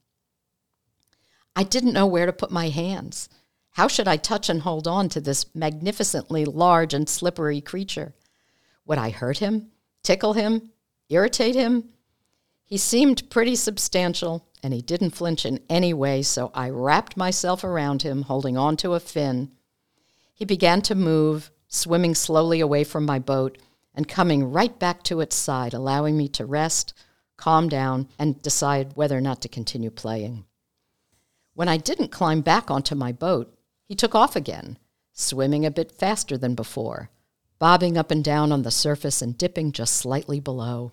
I 1.56 1.64
didn't 1.64 1.94
know 1.94 2.08
where 2.08 2.26
to 2.26 2.34
put 2.34 2.50
my 2.50 2.70
hands. 2.70 3.30
How 3.74 3.88
should 3.88 4.08
I 4.08 4.18
touch 4.18 4.50
and 4.50 4.62
hold 4.62 4.88
on 4.88 5.10
to 5.10 5.22
this 5.22 5.46
magnificently 5.54 6.44
large 6.44 6.96
and 6.96 7.08
slippery 7.08 7.62
creature? 7.62 8.16
Would 8.86 8.98
I 8.98 9.10
hurt 9.10 9.38
him, 9.38 9.72
tickle 10.04 10.34
him, 10.34 10.72
irritate 11.10 11.56
him? 11.56 11.90
He 12.66 12.78
seemed 12.78 13.30
pretty 13.30 13.56
substantial, 13.56 14.48
and 14.62 14.74
he 14.74 14.82
didn't 14.82 15.12
flinch 15.12 15.46
in 15.46 15.60
any 15.70 15.94
way, 15.94 16.22
so 16.22 16.52
I 16.54 16.70
wrapped 16.70 17.18
myself 17.18 17.64
around 17.64 18.02
him, 18.02 18.24
holding 18.24 18.58
on 18.58 18.78
to 18.78 18.94
a 18.94 19.00
fin. 19.00 19.52
He 20.34 20.46
began 20.46 20.82
to 20.84 20.96
move, 20.96 21.52
swimming 21.68 22.16
slowly 22.16 22.60
away 22.60 22.84
from 22.84 23.06
my 23.06 23.20
boat 23.20 23.58
and 23.96 24.08
coming 24.08 24.52
right 24.52 24.78
back 24.80 25.04
to 25.04 25.22
its 25.22 25.36
side, 25.36 25.74
allowing 25.74 26.18
me 26.18 26.28
to 26.30 26.46
rest, 26.46 26.94
calm 27.38 27.70
down, 27.70 28.08
and 28.18 28.42
decide 28.42 28.96
whether 28.96 29.18
or 29.18 29.22
not 29.22 29.42
to 29.42 29.48
continue 29.48 29.92
playing. 29.92 30.46
When 31.54 31.70
I 31.70 31.78
didn't 31.78 32.12
climb 32.12 32.42
back 32.42 32.72
onto 32.72 32.96
my 32.96 33.12
boat, 33.12 33.56
he 33.86 33.96
took 33.96 34.16
off 34.16 34.36
again, 34.36 34.80
swimming 35.12 35.66
a 35.66 35.72
bit 35.72 35.92
faster 35.92 36.38
than 36.38 36.56
before, 36.56 37.12
bobbing 37.64 37.98
up 37.98 38.12
and 38.12 38.26
down 38.26 38.52
on 38.52 38.64
the 38.64 38.70
surface 38.70 39.22
and 39.22 39.38
dipping 39.38 39.72
just 39.72 39.94
slightly 39.94 40.38
below. 40.38 40.92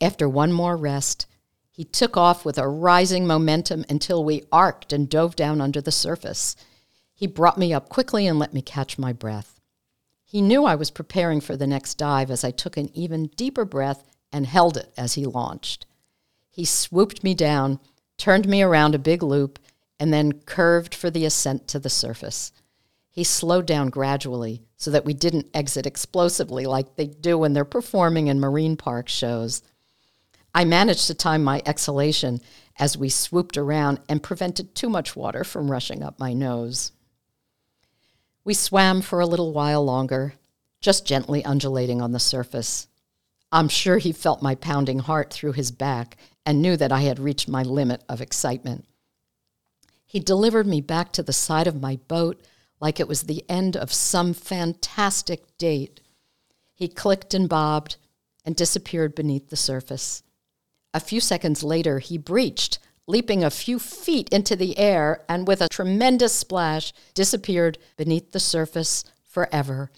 After 0.00 0.28
one 0.28 0.52
more 0.52 0.76
rest, 0.76 1.26
He 1.72 1.82
took 1.82 2.16
off 2.16 2.44
with 2.44 2.56
a 2.56 2.68
rising 2.68 3.26
momentum 3.26 3.84
until 3.88 4.22
we 4.22 4.44
arced 4.52 4.92
and 4.92 5.08
dove 5.08 5.34
down 5.34 5.60
under 5.60 5.80
the 5.80 5.90
surface. 5.90 6.54
He 7.12 7.26
brought 7.26 7.58
me 7.58 7.74
up 7.74 7.88
quickly 7.88 8.28
and 8.28 8.38
let 8.38 8.54
me 8.54 8.62
catch 8.62 8.96
my 8.96 9.12
breath. 9.12 9.58
He 10.24 10.40
knew 10.40 10.64
I 10.64 10.76
was 10.76 10.92
preparing 10.92 11.40
for 11.40 11.56
the 11.56 11.66
next 11.66 11.94
dive 11.98 12.30
as 12.30 12.44
I 12.44 12.52
took 12.52 12.76
an 12.76 12.96
even 12.96 13.26
deeper 13.34 13.64
breath 13.64 14.04
and 14.30 14.46
held 14.46 14.76
it 14.76 14.92
as 14.96 15.14
he 15.14 15.26
launched. 15.26 15.86
He 16.48 16.64
swooped 16.64 17.24
me 17.24 17.34
down, 17.34 17.80
turned 18.18 18.46
me 18.46 18.62
around 18.62 18.94
a 18.94 19.00
big 19.00 19.20
loop, 19.20 19.58
and 19.98 20.14
then 20.14 20.30
curved 20.46 20.94
for 20.94 21.10
the 21.10 21.24
ascent 21.24 21.66
to 21.66 21.80
the 21.80 21.90
surface. 21.90 22.52
He 23.12 23.24
slowed 23.24 23.66
down 23.66 23.90
gradually 23.90 24.62
so 24.78 24.90
that 24.90 25.04
we 25.04 25.12
didn't 25.12 25.50
exit 25.52 25.86
explosively 25.86 26.64
like 26.64 26.96
they 26.96 27.08
do 27.08 27.36
when 27.36 27.52
they're 27.52 27.66
performing 27.66 28.28
in 28.28 28.40
marine 28.40 28.74
park 28.74 29.06
shows. 29.06 29.62
I 30.54 30.64
managed 30.64 31.06
to 31.08 31.14
time 31.14 31.44
my 31.44 31.62
exhalation 31.66 32.40
as 32.78 32.96
we 32.96 33.10
swooped 33.10 33.58
around 33.58 34.00
and 34.08 34.22
prevented 34.22 34.74
too 34.74 34.88
much 34.88 35.14
water 35.14 35.44
from 35.44 35.70
rushing 35.70 36.02
up 36.02 36.18
my 36.18 36.32
nose. 36.32 36.92
We 38.44 38.54
swam 38.54 39.02
for 39.02 39.20
a 39.20 39.26
little 39.26 39.52
while 39.52 39.84
longer, 39.84 40.32
just 40.80 41.06
gently 41.06 41.44
undulating 41.44 42.00
on 42.00 42.12
the 42.12 42.18
surface. 42.18 42.88
I'm 43.52 43.68
sure 43.68 43.98
he 43.98 44.12
felt 44.12 44.40
my 44.40 44.54
pounding 44.54 45.00
heart 45.00 45.30
through 45.30 45.52
his 45.52 45.70
back 45.70 46.16
and 46.46 46.62
knew 46.62 46.78
that 46.78 46.92
I 46.92 47.02
had 47.02 47.18
reached 47.18 47.46
my 47.46 47.62
limit 47.62 48.02
of 48.08 48.22
excitement. 48.22 48.86
He 50.06 50.18
delivered 50.18 50.66
me 50.66 50.80
back 50.80 51.12
to 51.12 51.22
the 51.22 51.34
side 51.34 51.66
of 51.66 51.80
my 51.80 51.96
boat 52.08 52.42
like 52.82 52.98
it 52.98 53.06
was 53.06 53.22
the 53.22 53.44
end 53.48 53.76
of 53.76 53.92
some 53.92 54.34
fantastic 54.34 55.56
date. 55.56 56.00
He 56.74 56.88
clicked 56.88 57.32
and 57.32 57.48
bobbed 57.48 57.96
and 58.44 58.56
disappeared 58.56 59.14
beneath 59.14 59.50
the 59.50 59.56
surface. 59.56 60.24
A 60.92 60.98
few 60.98 61.20
seconds 61.20 61.62
later, 61.62 62.00
he 62.00 62.18
breached, 62.18 62.80
leaping 63.06 63.44
a 63.44 63.50
few 63.50 63.78
feet 63.78 64.28
into 64.30 64.56
the 64.56 64.76
air, 64.76 65.24
and 65.28 65.46
with 65.46 65.62
a 65.62 65.68
tremendous 65.68 66.32
splash, 66.32 66.92
disappeared 67.14 67.78
beneath 67.96 68.32
the 68.32 68.40
surface 68.40 69.04
forever, 69.22 69.92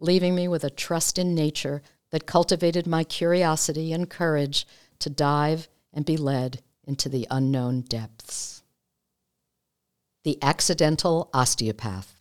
leaving 0.00 0.34
me 0.34 0.48
with 0.48 0.64
a 0.64 0.70
trust 0.70 1.18
in 1.18 1.32
nature 1.32 1.80
that 2.10 2.26
cultivated 2.26 2.88
my 2.88 3.04
curiosity 3.04 3.92
and 3.92 4.10
courage 4.10 4.66
to 4.98 5.08
dive 5.08 5.68
and 5.92 6.04
be 6.04 6.16
led 6.16 6.60
into 6.82 7.08
the 7.08 7.28
unknown 7.30 7.82
depths. 7.82 8.64
The 10.24 10.42
Accidental 10.42 11.30
Osteopath 11.32 12.15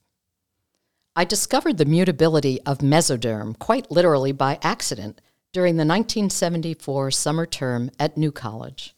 I 1.18 1.24
discovered 1.24 1.78
the 1.78 1.86
mutability 1.86 2.60
of 2.64 2.80
mesoderm 2.80 3.58
quite 3.58 3.90
literally 3.90 4.34
by 4.34 4.60
accident 4.62 5.22
during 5.54 5.76
the 5.76 5.86
1974 5.86 7.10
summer 7.12 7.46
term 7.46 7.90
at 7.98 8.18
New 8.18 8.34
College. 8.34 8.94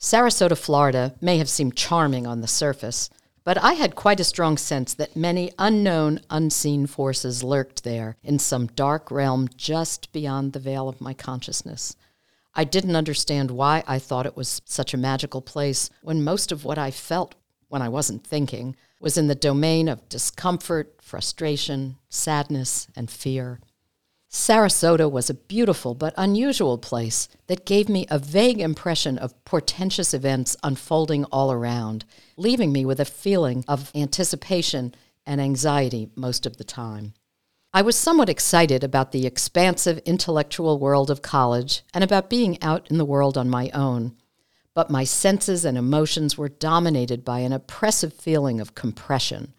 Sarasota, 0.00 0.58
Florida 0.58 1.14
may 1.20 1.38
have 1.38 1.48
seemed 1.48 1.76
charming 1.76 2.26
on 2.26 2.40
the 2.40 2.48
surface, 2.48 3.08
but 3.44 3.56
I 3.56 3.74
had 3.74 3.94
quite 3.94 4.18
a 4.18 4.24
strong 4.24 4.56
sense 4.56 4.94
that 4.94 5.14
many 5.14 5.52
unknown, 5.56 6.18
unseen 6.28 6.88
forces 6.88 7.44
lurked 7.44 7.84
there 7.84 8.16
in 8.24 8.40
some 8.40 8.66
dark 8.66 9.12
realm 9.12 9.46
just 9.56 10.12
beyond 10.12 10.54
the 10.54 10.58
veil 10.58 10.88
of 10.88 11.00
my 11.00 11.14
consciousness. 11.14 11.94
I 12.52 12.64
didn't 12.64 12.96
understand 12.96 13.52
why 13.52 13.84
I 13.86 14.00
thought 14.00 14.26
it 14.26 14.36
was 14.36 14.60
such 14.64 14.92
a 14.92 14.98
magical 14.98 15.40
place 15.40 15.88
when 16.02 16.24
most 16.24 16.50
of 16.50 16.64
what 16.64 16.78
I 16.78 16.90
felt 16.90 17.36
when 17.68 17.80
I 17.80 17.88
wasn't 17.88 18.26
thinking 18.26 18.74
was 19.00 19.16
in 19.16 19.26
the 19.26 19.34
domain 19.34 19.88
of 19.88 20.08
discomfort, 20.08 20.94
frustration, 21.02 21.96
sadness, 22.08 22.88
and 22.96 23.10
fear. 23.10 23.60
Sarasota 24.30 25.08
was 25.08 25.30
a 25.30 25.34
beautiful 25.34 25.94
but 25.94 26.12
unusual 26.16 26.76
place 26.76 27.28
that 27.46 27.64
gave 27.64 27.88
me 27.88 28.04
a 28.10 28.18
vague 28.18 28.60
impression 28.60 29.16
of 29.16 29.44
portentous 29.44 30.12
events 30.12 30.56
unfolding 30.64 31.24
all 31.26 31.52
around, 31.52 32.04
leaving 32.36 32.72
me 32.72 32.84
with 32.84 32.98
a 32.98 33.04
feeling 33.04 33.64
of 33.68 33.92
anticipation 33.94 34.92
and 35.24 35.40
anxiety 35.40 36.10
most 36.16 36.46
of 36.46 36.56
the 36.56 36.64
time. 36.64 37.14
I 37.72 37.82
was 37.82 37.96
somewhat 37.96 38.28
excited 38.28 38.82
about 38.82 39.12
the 39.12 39.26
expansive 39.26 39.98
intellectual 39.98 40.78
world 40.78 41.10
of 41.10 41.22
college 41.22 41.82
and 41.94 42.02
about 42.02 42.30
being 42.30 42.60
out 42.62 42.90
in 42.90 42.98
the 42.98 43.04
world 43.04 43.38
on 43.38 43.48
my 43.48 43.70
own 43.70 44.16
but 44.74 44.90
my 44.90 45.04
senses 45.04 45.64
and 45.64 45.78
emotions 45.78 46.36
were 46.36 46.48
dominated 46.48 47.24
by 47.24 47.38
an 47.38 47.52
oppressive 47.52 48.12
feeling 48.12 48.60
of 48.60 48.74
compression, 48.74 49.54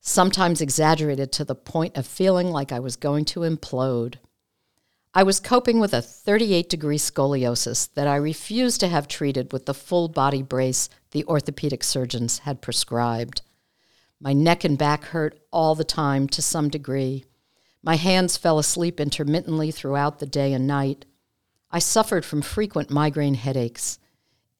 sometimes 0.00 0.60
exaggerated 0.60 1.32
to 1.32 1.44
the 1.44 1.54
point 1.54 1.96
of 1.96 2.06
feeling 2.06 2.50
like 2.50 2.70
I 2.70 2.78
was 2.78 2.96
going 2.96 3.24
to 3.26 3.40
implode. 3.40 4.16
I 5.12 5.22
was 5.22 5.38
coping 5.38 5.78
with 5.78 5.94
a 5.94 6.02
38 6.02 6.68
degree 6.68 6.98
scoliosis 6.98 7.92
that 7.94 8.08
I 8.08 8.16
refused 8.16 8.80
to 8.80 8.88
have 8.88 9.06
treated 9.06 9.52
with 9.52 9.66
the 9.66 9.74
full 9.74 10.08
body 10.08 10.42
brace 10.42 10.88
the 11.12 11.24
orthopedic 11.26 11.84
surgeons 11.84 12.40
had 12.40 12.60
prescribed. 12.60 13.42
My 14.20 14.32
neck 14.32 14.64
and 14.64 14.78
back 14.78 15.04
hurt 15.04 15.38
all 15.52 15.74
the 15.74 15.84
time 15.84 16.28
to 16.28 16.42
some 16.42 16.68
degree. 16.68 17.24
My 17.82 17.96
hands 17.96 18.36
fell 18.36 18.58
asleep 18.58 18.98
intermittently 18.98 19.70
throughout 19.70 20.18
the 20.18 20.26
day 20.26 20.52
and 20.52 20.66
night. 20.66 21.04
I 21.70 21.78
suffered 21.78 22.24
from 22.24 22.42
frequent 22.42 22.90
migraine 22.90 23.34
headaches. 23.34 23.98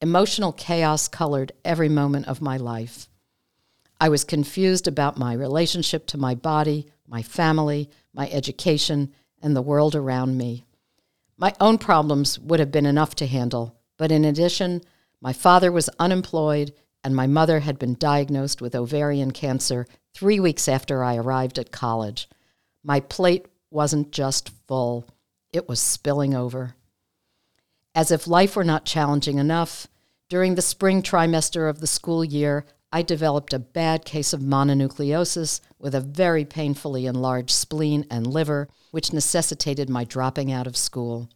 Emotional 0.05 0.51
chaos 0.51 1.07
colored 1.07 1.51
every 1.65 1.89
moment 1.89 2.27
of 2.27 2.39
my 2.39 2.57
life. 2.57 3.09
I 3.99 4.07
was 4.07 4.23
confused 4.23 4.87
about 4.87 5.17
my 5.17 5.33
relationship 5.33 6.05
to 6.05 6.17
my 6.19 6.35
body, 6.35 6.85
my 7.07 7.23
family, 7.23 7.89
my 8.13 8.29
education, 8.29 9.11
and 9.41 9.55
the 9.55 9.63
world 9.63 9.95
around 9.95 10.37
me. 10.37 10.63
My 11.37 11.55
own 11.59 11.79
problems 11.79 12.37
would 12.37 12.59
have 12.59 12.71
been 12.71 12.85
enough 12.85 13.15
to 13.15 13.25
handle, 13.25 13.79
but 13.97 14.11
in 14.11 14.23
addition, 14.23 14.83
my 15.21 15.33
father 15.33 15.71
was 15.71 15.89
unemployed 15.97 16.71
and 17.03 17.15
my 17.15 17.25
mother 17.25 17.61
had 17.61 17.79
been 17.79 17.95
diagnosed 17.95 18.61
with 18.61 18.75
ovarian 18.75 19.31
cancer 19.31 19.87
three 20.13 20.39
weeks 20.39 20.67
after 20.67 21.03
I 21.03 21.15
arrived 21.15 21.57
at 21.57 21.71
college. 21.71 22.29
My 22.83 22.99
plate 22.99 23.47
wasn't 23.71 24.11
just 24.11 24.51
full, 24.67 25.07
it 25.51 25.67
was 25.67 25.79
spilling 25.79 26.35
over. 26.35 26.75
As 27.95 28.11
if 28.11 28.27
life 28.27 28.55
were 28.55 28.63
not 28.63 28.85
challenging 28.85 29.39
enough, 29.39 29.87
during 30.29 30.55
the 30.55 30.61
spring 30.61 31.01
trimester 31.01 31.69
of 31.69 31.79
the 31.79 31.87
school 31.87 32.23
year, 32.23 32.65
I 32.91 33.01
developed 33.01 33.53
a 33.53 33.59
bad 33.59 34.05
case 34.05 34.33
of 34.33 34.41
mononucleosis 34.41 35.59
with 35.79 35.93
a 35.93 36.01
very 36.01 36.45
painfully 36.45 37.05
enlarged 37.05 37.51
spleen 37.51 38.05
and 38.09 38.25
liver, 38.25 38.69
which 38.91 39.13
necessitated 39.13 39.89
my 39.89 40.03
dropping 40.03 40.51
out 40.51 40.67
of 40.67 40.77
school. 40.77 41.29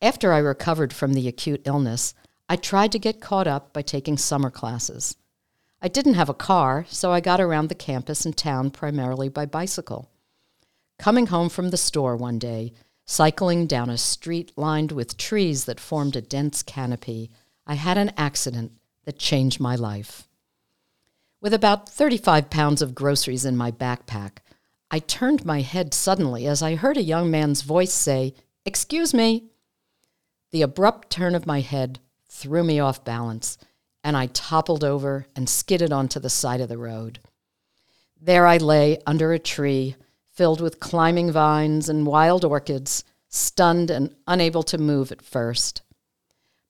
After 0.00 0.32
I 0.32 0.38
recovered 0.38 0.92
from 0.92 1.12
the 1.12 1.28
acute 1.28 1.62
illness, 1.64 2.14
I 2.48 2.56
tried 2.56 2.92
to 2.92 2.98
get 2.98 3.20
caught 3.20 3.46
up 3.46 3.72
by 3.72 3.82
taking 3.82 4.16
summer 4.16 4.50
classes. 4.50 5.16
I 5.82 5.88
didn't 5.88 6.14
have 6.14 6.28
a 6.28 6.34
car, 6.34 6.86
so 6.88 7.12
I 7.12 7.20
got 7.20 7.40
around 7.40 7.68
the 7.68 7.74
campus 7.74 8.24
and 8.24 8.36
town 8.36 8.70
primarily 8.70 9.28
by 9.28 9.46
bicycle. 9.46 10.10
Coming 10.98 11.26
home 11.26 11.48
from 11.48 11.70
the 11.70 11.76
store 11.76 12.16
one 12.16 12.38
day, 12.38 12.72
Cycling 13.10 13.66
down 13.66 13.88
a 13.88 13.96
street 13.96 14.52
lined 14.54 14.92
with 14.92 15.16
trees 15.16 15.64
that 15.64 15.80
formed 15.80 16.14
a 16.14 16.20
dense 16.20 16.62
canopy, 16.62 17.30
I 17.70 17.74
had 17.74 17.98
an 17.98 18.12
accident 18.16 18.72
that 19.04 19.18
changed 19.18 19.60
my 19.60 19.76
life. 19.76 20.26
With 21.42 21.52
about 21.52 21.86
35 21.86 22.48
pounds 22.48 22.80
of 22.80 22.94
groceries 22.94 23.44
in 23.44 23.58
my 23.58 23.70
backpack, 23.70 24.38
I 24.90 25.00
turned 25.00 25.44
my 25.44 25.60
head 25.60 25.92
suddenly 25.92 26.46
as 26.46 26.62
I 26.62 26.76
heard 26.76 26.96
a 26.96 27.02
young 27.02 27.30
man's 27.30 27.60
voice 27.60 27.92
say, 27.92 28.32
Excuse 28.64 29.12
me. 29.12 29.50
The 30.50 30.62
abrupt 30.62 31.10
turn 31.10 31.34
of 31.34 31.46
my 31.46 31.60
head 31.60 32.00
threw 32.26 32.64
me 32.64 32.80
off 32.80 33.04
balance, 33.04 33.58
and 34.02 34.16
I 34.16 34.26
toppled 34.26 34.82
over 34.82 35.26
and 35.36 35.46
skidded 35.46 35.92
onto 35.92 36.18
the 36.18 36.30
side 36.30 36.62
of 36.62 36.70
the 36.70 36.78
road. 36.78 37.20
There 38.18 38.46
I 38.46 38.56
lay 38.56 38.98
under 39.06 39.32
a 39.34 39.38
tree, 39.38 39.94
filled 40.32 40.62
with 40.62 40.80
climbing 40.80 41.30
vines 41.32 41.90
and 41.90 42.06
wild 42.06 42.46
orchids, 42.46 43.04
stunned 43.28 43.90
and 43.90 44.14
unable 44.26 44.62
to 44.62 44.78
move 44.78 45.12
at 45.12 45.20
first. 45.20 45.82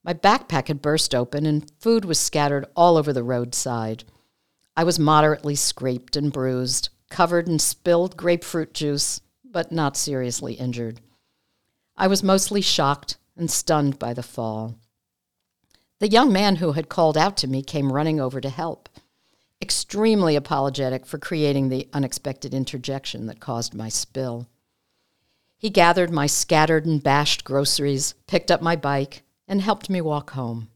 My 0.03 0.13
backpack 0.13 0.67
had 0.67 0.81
burst 0.81 1.13
open 1.13 1.45
and 1.45 1.69
food 1.79 2.05
was 2.05 2.19
scattered 2.19 2.65
all 2.75 2.97
over 2.97 3.11
the 3.11 3.23
roadside. 3.23 4.03
I 4.75 4.83
was 4.83 4.97
moderately 4.97 5.55
scraped 5.55 6.15
and 6.15 6.31
bruised, 6.31 6.89
covered 7.09 7.47
in 7.47 7.59
spilled 7.59 8.15
grapefruit 8.15 8.73
juice, 8.73 9.21
but 9.43 9.71
not 9.71 9.97
seriously 9.97 10.53
injured. 10.53 11.01
I 11.97 12.07
was 12.07 12.23
mostly 12.23 12.61
shocked 12.61 13.17
and 13.35 13.51
stunned 13.51 13.99
by 13.99 14.13
the 14.13 14.23
fall. 14.23 14.75
The 15.99 16.07
young 16.07 16.31
man 16.31 16.57
who 16.57 16.71
had 16.71 16.87
called 16.87 17.17
out 17.17 17.35
to 17.37 17.47
me 17.47 17.61
came 17.61 17.91
running 17.91 18.19
over 18.19 18.39
to 18.39 18.49
help 18.49 18.87
extremely 19.61 20.35
apologetic 20.35 21.05
for 21.05 21.17
creating 21.17 21.69
the 21.69 21.87
unexpected 21.93 22.53
interjection 22.53 23.25
that 23.25 23.39
caused 23.39 23.73
my 23.73 23.89
spill. 23.89 24.47
He 25.57 25.69
gathered 25.69 26.11
my 26.11 26.27
scattered 26.27 26.85
and 26.85 27.03
bashed 27.03 27.43
groceries, 27.43 28.15
picked 28.27 28.49
up 28.49 28.61
my 28.61 28.77
bike, 28.77 29.23
and 29.49 29.61
helped 29.61 29.89
me 29.89 29.99
walk 29.99 30.29
home. 30.29 30.69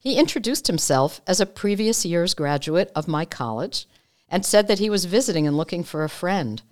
He 0.00 0.18
introduced 0.18 0.66
himself 0.66 1.20
as 1.28 1.40
a 1.40 1.46
previous 1.46 2.04
year's 2.04 2.34
graduate 2.34 2.90
of 2.96 3.06
my 3.06 3.24
college 3.24 3.86
and 4.28 4.44
said 4.44 4.66
that 4.66 4.80
he 4.80 4.90
was 4.90 5.04
visiting 5.04 5.46
and 5.46 5.56
looking 5.56 5.84
for 5.84 6.02
a 6.02 6.08
friend. 6.08 6.62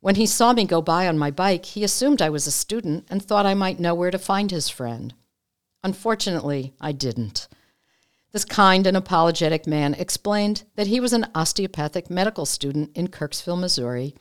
When 0.00 0.16
he 0.16 0.26
saw 0.26 0.52
me 0.52 0.64
go 0.64 0.82
by 0.82 1.06
on 1.06 1.18
my 1.18 1.30
bike, 1.30 1.66
he 1.66 1.84
assumed 1.84 2.22
I 2.22 2.30
was 2.30 2.46
a 2.46 2.50
student 2.50 3.06
and 3.10 3.22
thought 3.22 3.46
I 3.46 3.54
might 3.54 3.78
know 3.78 3.94
where 3.94 4.10
to 4.10 4.18
find 4.18 4.50
his 4.50 4.68
friend. 4.68 5.14
Unfortunately, 5.84 6.72
I 6.80 6.92
didn't. 6.92 7.46
This 8.32 8.44
kind 8.44 8.86
and 8.86 8.96
apologetic 8.96 9.66
man 9.66 9.94
explained 9.94 10.64
that 10.76 10.86
he 10.86 10.98
was 10.98 11.12
an 11.12 11.26
osteopathic 11.34 12.10
medical 12.10 12.46
student 12.46 12.90
in 12.96 13.08
Kirksville, 13.08 13.60
Missouri, 13.60 14.14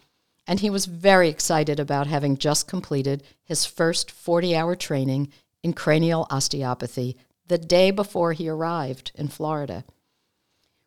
and 0.45 0.59
he 0.59 0.69
was 0.69 0.85
very 0.85 1.29
excited 1.29 1.79
about 1.79 2.07
having 2.07 2.37
just 2.37 2.67
completed 2.67 3.23
his 3.43 3.65
first 3.65 4.09
40 4.11 4.55
hour 4.55 4.75
training 4.75 5.31
in 5.67 5.73
cranial 5.73 6.25
osteopathy 6.29 7.17
the 7.47 7.57
day 7.57 7.91
before 7.91 8.31
he 8.31 8.47
arrived 8.47 9.11
in 9.15 9.27
Florida. 9.27 9.83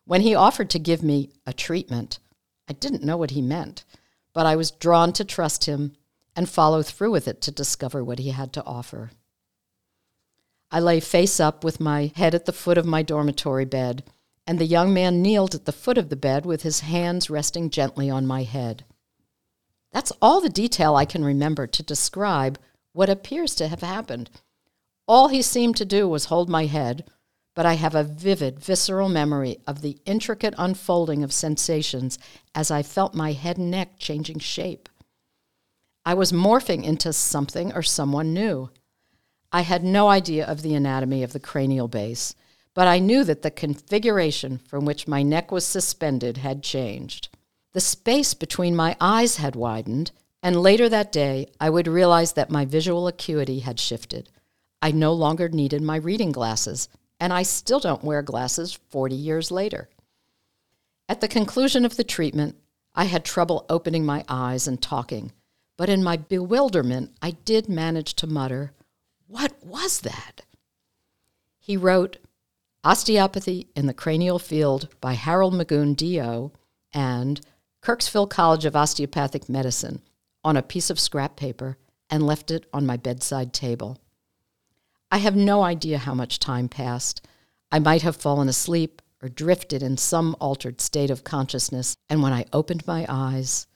When 0.05 0.21
he 0.21 0.33
offered 0.33 0.71
to 0.71 0.79
give 0.79 1.03
me 1.03 1.29
a 1.45 1.53
treatment, 1.53 2.17
I 2.67 2.73
didn't 2.73 3.03
know 3.03 3.15
what 3.15 3.31
he 3.31 3.43
meant, 3.43 3.85
but 4.33 4.47
I 4.47 4.55
was 4.55 4.71
drawn 4.71 5.13
to 5.13 5.23
trust 5.23 5.65
him 5.65 5.93
and 6.35 6.49
follow 6.49 6.81
through 6.81 7.11
with 7.11 7.27
it 7.27 7.41
to 7.41 7.51
discover 7.51 8.03
what 8.03 8.17
he 8.17 8.29
had 8.29 8.53
to 8.53 8.65
offer. 8.65 9.11
I 10.71 10.79
lay 10.79 10.99
face 10.99 11.39
up 11.39 11.63
with 11.63 11.79
my 11.79 12.11
head 12.15 12.33
at 12.33 12.45
the 12.45 12.53
foot 12.53 12.79
of 12.79 12.85
my 12.85 13.03
dormitory 13.03 13.65
bed, 13.65 14.03
and 14.47 14.57
the 14.57 14.65
young 14.65 14.93
man 14.95 15.21
kneeled 15.21 15.53
at 15.53 15.65
the 15.65 15.71
foot 15.71 15.99
of 15.99 16.09
the 16.09 16.15
bed 16.15 16.43
with 16.43 16.63
his 16.63 16.79
hands 16.79 17.29
resting 17.29 17.69
gently 17.69 18.09
on 18.09 18.25
my 18.25 18.43
head. 18.43 18.83
That's 19.91 20.13
all 20.23 20.41
the 20.41 20.49
detail 20.49 20.95
I 20.95 21.05
can 21.05 21.23
remember 21.23 21.67
to 21.67 21.83
describe 21.83 22.57
what 22.93 23.09
appears 23.09 23.53
to 23.55 23.67
have 23.67 23.81
happened. 23.81 24.31
All 25.11 25.27
he 25.27 25.41
seemed 25.41 25.75
to 25.75 25.83
do 25.83 26.07
was 26.07 26.31
hold 26.31 26.47
my 26.47 26.67
head, 26.67 27.03
but 27.53 27.65
I 27.65 27.73
have 27.73 27.95
a 27.95 28.03
vivid, 28.05 28.61
visceral 28.61 29.09
memory 29.09 29.57
of 29.67 29.81
the 29.81 29.97
intricate 30.05 30.53
unfolding 30.57 31.21
of 31.21 31.33
sensations 31.33 32.17
as 32.55 32.71
I 32.71 32.81
felt 32.81 33.13
my 33.13 33.33
head 33.33 33.57
and 33.57 33.69
neck 33.69 33.99
changing 33.99 34.39
shape. 34.39 34.87
I 36.05 36.13
was 36.13 36.31
morphing 36.31 36.85
into 36.85 37.11
something 37.11 37.73
or 37.73 37.83
someone 37.83 38.33
new. 38.33 38.69
I 39.51 39.63
had 39.63 39.83
no 39.83 40.07
idea 40.07 40.45
of 40.45 40.61
the 40.61 40.75
anatomy 40.75 41.23
of 41.23 41.33
the 41.33 41.41
cranial 41.41 41.89
base, 41.89 42.33
but 42.73 42.87
I 42.87 42.99
knew 42.99 43.25
that 43.25 43.41
the 43.41 43.51
configuration 43.51 44.59
from 44.59 44.85
which 44.85 45.09
my 45.09 45.23
neck 45.23 45.51
was 45.51 45.65
suspended 45.65 46.37
had 46.37 46.63
changed. 46.63 47.27
The 47.73 47.81
space 47.81 48.33
between 48.33 48.77
my 48.77 48.95
eyes 49.01 49.35
had 49.35 49.57
widened, 49.57 50.11
and 50.41 50.61
later 50.61 50.87
that 50.87 51.11
day 51.11 51.47
I 51.59 51.69
would 51.69 51.89
realize 51.89 52.31
that 52.31 52.49
my 52.49 52.63
visual 52.63 53.09
acuity 53.09 53.59
had 53.59 53.77
shifted. 53.77 54.29
I 54.81 54.91
no 54.91 55.13
longer 55.13 55.49
needed 55.49 55.81
my 55.81 55.97
reading 55.97 56.31
glasses, 56.31 56.89
and 57.19 57.31
I 57.31 57.43
still 57.43 57.79
don't 57.79 58.03
wear 58.03 58.21
glasses 58.21 58.79
40 58.89 59.15
years 59.15 59.51
later. 59.51 59.89
At 61.07 61.21
the 61.21 61.27
conclusion 61.27 61.85
of 61.85 61.97
the 61.97 62.03
treatment, 62.03 62.55
I 62.95 63.05
had 63.05 63.23
trouble 63.23 63.65
opening 63.69 64.05
my 64.05 64.25
eyes 64.27 64.67
and 64.67 64.81
talking, 64.81 65.31
but 65.77 65.89
in 65.89 66.03
my 66.03 66.17
bewilderment, 66.17 67.11
I 67.21 67.31
did 67.31 67.69
manage 67.69 68.15
to 68.15 68.27
mutter, 68.27 68.73
what 69.27 69.53
was 69.63 70.01
that? 70.01 70.41
He 71.59 71.77
wrote 71.77 72.17
Osteopathy 72.83 73.67
in 73.75 73.85
the 73.85 73.93
Cranial 73.93 74.39
Field 74.39 74.89
by 74.99 75.13
Harold 75.13 75.53
Magoun, 75.53 75.95
D.O., 75.95 76.51
and 76.93 77.39
Kirksville 77.81 78.29
College 78.29 78.65
of 78.65 78.75
Osteopathic 78.75 79.47
Medicine 79.47 80.01
on 80.43 80.57
a 80.57 80.63
piece 80.63 80.89
of 80.89 80.99
scrap 80.99 81.35
paper 81.35 81.77
and 82.09 82.25
left 82.25 82.51
it 82.51 82.65
on 82.73 82.85
my 82.85 82.97
bedside 82.97 83.53
table. 83.53 83.97
I 85.11 85.17
have 85.17 85.35
no 85.35 85.61
idea 85.61 85.97
how 85.97 86.13
much 86.13 86.39
time 86.39 86.69
passed. 86.69 87.21
I 87.69 87.79
might 87.79 88.01
have 88.01 88.15
fallen 88.15 88.47
asleep 88.47 89.01
or 89.21 89.27
drifted 89.27 89.83
in 89.83 89.97
some 89.97 90.37
altered 90.39 90.79
state 90.79 91.11
of 91.11 91.25
consciousness, 91.25 91.97
and 92.09 92.23
when 92.23 92.31
I 92.31 92.45
opened 92.53 92.87
my 92.87 93.05
eyes, 93.09 93.67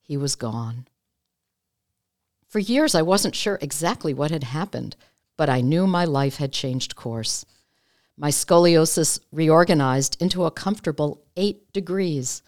he 0.00 0.16
was 0.16 0.36
gone. 0.36 0.86
For 2.46 2.60
years, 2.60 2.94
I 2.94 3.02
wasn't 3.02 3.34
sure 3.34 3.58
exactly 3.60 4.14
what 4.14 4.30
had 4.30 4.44
happened, 4.44 4.94
but 5.36 5.50
I 5.50 5.60
knew 5.60 5.88
my 5.88 6.04
life 6.04 6.36
had 6.36 6.52
changed 6.52 6.94
course. 6.94 7.44
My 8.16 8.30
scoliosis 8.30 9.18
reorganized 9.32 10.16
into 10.22 10.44
a 10.44 10.52
comfortable 10.52 11.24
eight 11.36 11.72
degrees. 11.72 12.42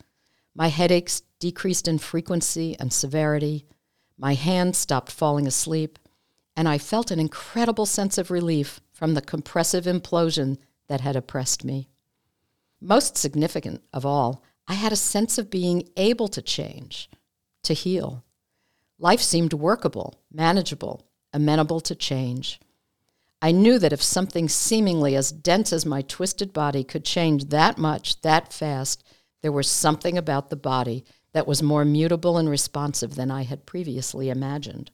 My 0.54 0.68
headaches 0.68 1.22
decreased 1.40 1.88
in 1.88 1.98
frequency 1.98 2.76
and 2.78 2.92
severity. 2.92 3.66
My 4.16 4.34
hands 4.34 4.78
stopped 4.78 5.10
falling 5.10 5.48
asleep, 5.48 5.98
and 6.56 6.68
I 6.68 6.78
felt 6.78 7.10
an 7.10 7.20
incredible 7.20 7.86
sense 7.86 8.16
of 8.16 8.30
relief 8.30 8.80
from 8.92 9.14
the 9.14 9.20
compressive 9.20 9.84
implosion 9.84 10.56
that 10.88 11.02
had 11.02 11.14
oppressed 11.14 11.64
me. 11.64 11.88
Most 12.80 13.16
significant 13.16 13.82
of 13.92 14.06
all, 14.06 14.42
I 14.66 14.74
had 14.74 14.92
a 14.92 14.96
sense 14.96 15.38
of 15.38 15.50
being 15.50 15.88
able 15.96 16.28
to 16.28 16.42
change, 16.42 17.10
to 17.62 17.74
heal. 17.74 18.24
Life 18.98 19.20
seemed 19.20 19.52
workable, 19.52 20.14
manageable, 20.32 21.06
amenable 21.32 21.80
to 21.80 21.94
change. 21.94 22.58
I 23.42 23.52
knew 23.52 23.78
that 23.78 23.92
if 23.92 24.02
something 24.02 24.48
seemingly 24.48 25.14
as 25.14 25.30
dense 25.30 25.72
as 25.72 25.84
my 25.84 26.00
twisted 26.00 26.54
body 26.54 26.82
could 26.82 27.04
change 27.04 27.50
that 27.50 27.76
much, 27.76 28.22
that 28.22 28.52
fast, 28.52 29.04
there 29.42 29.52
was 29.52 29.70
something 29.70 30.16
about 30.16 30.48
the 30.48 30.56
body 30.56 31.04
that 31.32 31.46
was 31.46 31.62
more 31.62 31.84
mutable 31.84 32.38
and 32.38 32.48
responsive 32.48 33.14
than 33.14 33.30
I 33.30 33.42
had 33.42 33.66
previously 33.66 34.30
imagined. 34.30 34.90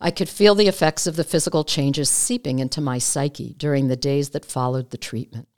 I 0.00 0.10
could 0.12 0.28
feel 0.28 0.54
the 0.54 0.68
effects 0.68 1.06
of 1.06 1.16
the 1.16 1.24
physical 1.24 1.64
changes 1.64 2.08
seeping 2.08 2.60
into 2.60 2.80
my 2.80 2.98
psyche 2.98 3.54
during 3.58 3.88
the 3.88 3.96
days 3.96 4.30
that 4.30 4.44
followed 4.44 4.90
the 4.90 4.98
treatment. 4.98 5.48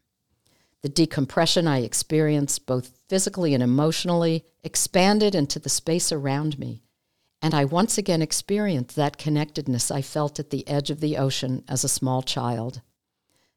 The 0.82 0.88
decompression 0.88 1.66
I 1.66 1.80
experienced, 1.80 2.64
both 2.64 2.99
physically 3.09 3.53
and 3.53 3.62
emotionally, 3.62 4.47
expanded 4.64 5.34
into 5.34 5.59
the 5.59 5.68
space 5.68 6.11
around 6.11 6.59
me, 6.59 6.82
and 7.43 7.53
I 7.53 7.66
once 7.66 7.99
again 7.99 8.22
experienced 8.22 8.97
that 8.97 9.18
connectedness 9.18 9.91
I 9.91 10.01
felt 10.01 10.38
at 10.38 10.49
the 10.49 10.66
edge 10.66 10.91
of 10.91 11.01
the 11.01 11.18
ocean 11.18 11.64
as 11.68 11.84
a 11.84 11.88
small 11.88 12.22
child. 12.22 12.80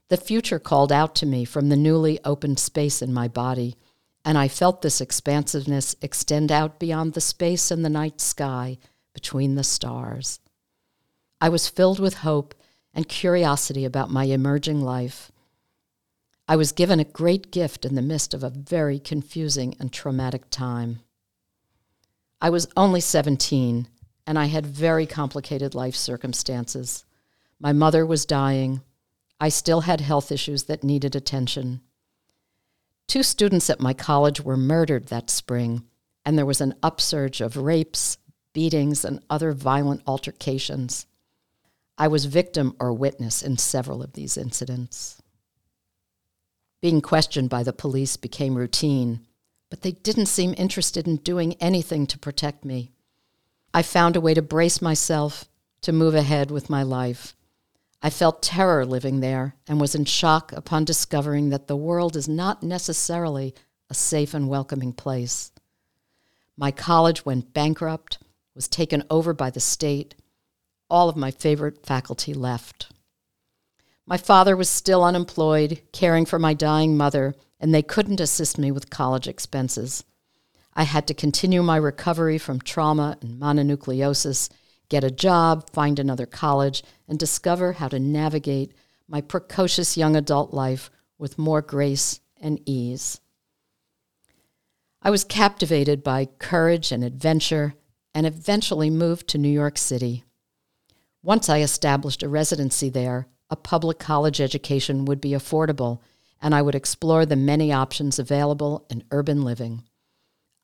The 0.09 0.17
future 0.17 0.59
called 0.59 0.91
out 0.91 1.15
to 1.15 1.25
me 1.25 1.45
from 1.45 1.69
the 1.69 1.77
newly 1.77 2.19
opened 2.25 2.59
space 2.59 3.01
in 3.01 3.13
my 3.13 3.29
body, 3.29 3.77
and 4.25 4.37
I 4.37 4.49
felt 4.49 4.81
this 4.81 4.99
expansiveness 4.99 5.95
extend 6.01 6.51
out 6.51 6.77
beyond 6.77 7.13
the 7.13 7.21
space 7.21 7.71
in 7.71 7.83
the 7.83 7.89
night 7.89 8.19
sky 8.19 8.77
between 9.13 9.55
the 9.55 9.63
stars. 9.63 10.39
I 11.43 11.49
was 11.49 11.67
filled 11.67 11.99
with 11.99 12.19
hope 12.19 12.55
and 12.93 13.05
curiosity 13.05 13.83
about 13.83 14.09
my 14.09 14.23
emerging 14.23 14.79
life 14.79 15.29
I 16.47 16.55
was 16.55 16.71
given 16.71 16.99
a 16.99 17.05
great 17.05 17.51
gift 17.51 17.85
in 17.85 17.95
the 17.95 18.01
midst 18.01 18.33
of 18.33 18.43
a 18.43 18.49
very 18.49 18.99
confusing 18.99 19.75
and 19.79 19.91
traumatic 19.91 20.49
time. 20.49 20.99
I 22.41 22.49
was 22.49 22.67
only 22.75 22.99
17, 22.99 23.87
and 24.27 24.39
I 24.39 24.45
had 24.45 24.65
very 24.65 25.05
complicated 25.05 25.73
life 25.73 25.95
circumstances. 25.95 27.05
My 27.59 27.71
mother 27.71 28.05
was 28.05 28.25
dying. 28.25 28.81
I 29.39 29.49
still 29.49 29.81
had 29.81 30.01
health 30.01 30.31
issues 30.31 30.63
that 30.65 30.83
needed 30.83 31.15
attention. 31.15 31.81
Two 33.07 33.23
students 33.23 33.69
at 33.69 33.79
my 33.79 33.93
college 33.93 34.41
were 34.41 34.57
murdered 34.57 35.07
that 35.07 35.29
spring, 35.29 35.83
and 36.25 36.37
there 36.37 36.45
was 36.45 36.61
an 36.61 36.75
upsurge 36.83 37.39
of 37.41 37.57
rapes, 37.57 38.17
beatings, 38.53 39.05
and 39.05 39.23
other 39.29 39.53
violent 39.53 40.01
altercations. 40.05 41.05
I 41.97 42.07
was 42.07 42.25
victim 42.25 42.75
or 42.79 42.93
witness 42.93 43.41
in 43.41 43.57
several 43.57 44.01
of 44.01 44.13
these 44.13 44.37
incidents. 44.37 45.21
Being 46.81 47.01
questioned 47.01 47.49
by 47.49 47.63
the 47.63 47.73
police 47.73 48.17
became 48.17 48.55
routine, 48.55 49.21
but 49.69 49.81
they 49.81 49.91
didn't 49.91 50.25
seem 50.25 50.53
interested 50.57 51.07
in 51.07 51.17
doing 51.17 51.55
anything 51.59 52.05
to 52.07 52.19
protect 52.19 52.65
me. 52.65 52.91
I 53.73 53.81
found 53.81 54.15
a 54.15 54.21
way 54.21 54.33
to 54.33 54.41
brace 54.41 54.81
myself, 54.81 55.45
to 55.81 55.91
move 55.91 56.13
ahead 56.13 56.51
with 56.51 56.69
my 56.69 56.83
life. 56.83 57.35
I 58.01 58.09
felt 58.09 58.43
terror 58.43 58.85
living 58.85 59.21
there 59.21 59.55
and 59.67 59.79
was 59.79 59.95
in 59.95 60.05
shock 60.05 60.51
upon 60.51 60.83
discovering 60.83 61.49
that 61.49 61.67
the 61.67 61.77
world 61.77 62.15
is 62.15 62.27
not 62.27 62.61
necessarily 62.61 63.55
a 63.89 63.93
safe 63.93 64.33
and 64.33 64.49
welcoming 64.49 64.93
place. 64.93 65.51
My 66.57 66.69
college 66.69 67.25
went 67.25 67.53
bankrupt, 67.53 68.19
was 68.53 68.67
taken 68.67 69.03
over 69.09 69.33
by 69.33 69.49
the 69.49 69.59
state. 69.59 70.15
All 70.93 71.09
of 71.09 71.15
my 71.15 71.31
favorite 71.31 71.83
faculty 71.83 72.35
left. 72.35 72.91
My 74.05 74.15
father 74.15 74.55
was 74.55 74.69
still 74.69 75.03
unemployed, 75.03 75.81
caring 75.91 76.23
for 76.23 76.37
my 76.37 76.53
dying 76.53 76.95
mother, 76.95 77.33
and 77.59 77.73
they 77.73 77.81
couldn't 77.81 78.19
assist 78.19 78.59
me 78.59 78.69
with 78.71 78.91
college 78.91 79.27
expenses. 79.27 80.03
I 80.75 80.83
had 80.83 81.07
to 81.07 81.15
continue 81.15 81.63
my 81.63 81.77
recovery 81.77 82.37
from 82.37 82.61
trauma 82.61 83.17
and 83.21 83.41
mononucleosis, 83.41 84.51
get 84.87 85.03
a 85.03 85.09
job, 85.09 85.67
find 85.71 85.97
another 85.97 86.27
college, 86.27 86.83
and 87.07 87.17
discover 87.17 87.73
how 87.73 87.87
to 87.87 87.97
navigate 87.97 88.75
my 89.07 89.19
precocious 89.19 89.97
young 89.97 90.15
adult 90.15 90.53
life 90.53 90.91
with 91.17 91.39
more 91.39 91.63
grace 91.63 92.19
and 92.39 92.61
ease. 92.69 93.19
I 95.01 95.09
was 95.09 95.23
captivated 95.23 96.03
by 96.03 96.27
courage 96.37 96.91
and 96.91 97.03
adventure 97.03 97.73
and 98.13 98.27
eventually 98.27 98.91
moved 98.91 99.27
to 99.29 99.39
New 99.39 99.49
York 99.49 99.79
City. 99.79 100.23
Once 101.23 101.47
I 101.47 101.61
established 101.61 102.21
a 102.21 102.27
residency 102.27 102.89
there, 102.89 103.27
a 103.49 103.55
public 103.55 103.97
college 103.97 104.41
education 104.41 105.05
would 105.05 105.21
be 105.21 105.29
affordable, 105.31 105.99
and 106.41 106.53
I 106.53 106.61
would 106.61 106.75
explore 106.75 107.25
the 107.25 107.37
many 107.37 107.71
options 107.71 108.19
available 108.19 108.85
in 108.89 109.05
urban 109.09 109.41
living. 109.41 109.83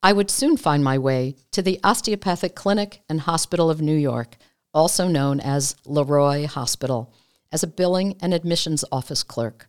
I 0.02 0.12
would 0.12 0.30
soon 0.30 0.58
find 0.58 0.84
my 0.84 0.98
way 0.98 1.36
to 1.52 1.62
the 1.62 1.80
Osteopathic 1.82 2.54
Clinic 2.54 3.02
and 3.08 3.22
Hospital 3.22 3.70
of 3.70 3.80
New 3.80 3.96
York, 3.96 4.36
also 4.74 5.08
known 5.08 5.40
as 5.40 5.76
Le 5.86 6.04
Roy 6.04 6.46
Hospital, 6.46 7.12
as 7.50 7.62
a 7.62 7.66
billing 7.66 8.16
and 8.20 8.34
admissions 8.34 8.84
office 8.92 9.22
clerk. 9.22 9.66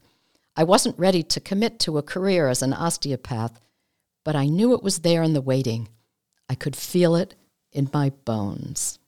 I 0.58 0.66
wasn't 0.66 1.00
ready 1.00 1.24
to 1.24 1.40
commit 1.40 1.80
to 1.80 1.98
a 1.98 2.04
career 2.04 2.50
as 2.50 2.62
an 2.62 2.74
osteopath, 2.74 3.62
but 4.26 4.36
I 4.36 4.48
knew 4.48 4.74
it 4.74 4.84
was 4.84 5.00
there 5.00 5.24
in 5.24 5.32
the 5.32 5.42
waiting. 5.42 5.88
I 6.50 6.56
could 6.56 6.76
feel 6.76 7.16
it 7.16 7.36
in 7.72 7.90
my 7.94 8.10
bones. 8.26 9.00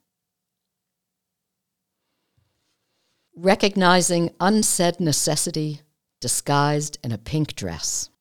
Recognizing 3.36 4.30
unsaid 4.40 5.00
necessity 5.00 5.82
disguised 6.22 7.00
in 7.04 7.12
a 7.12 7.18
pink 7.18 7.56
dress. 7.56 8.12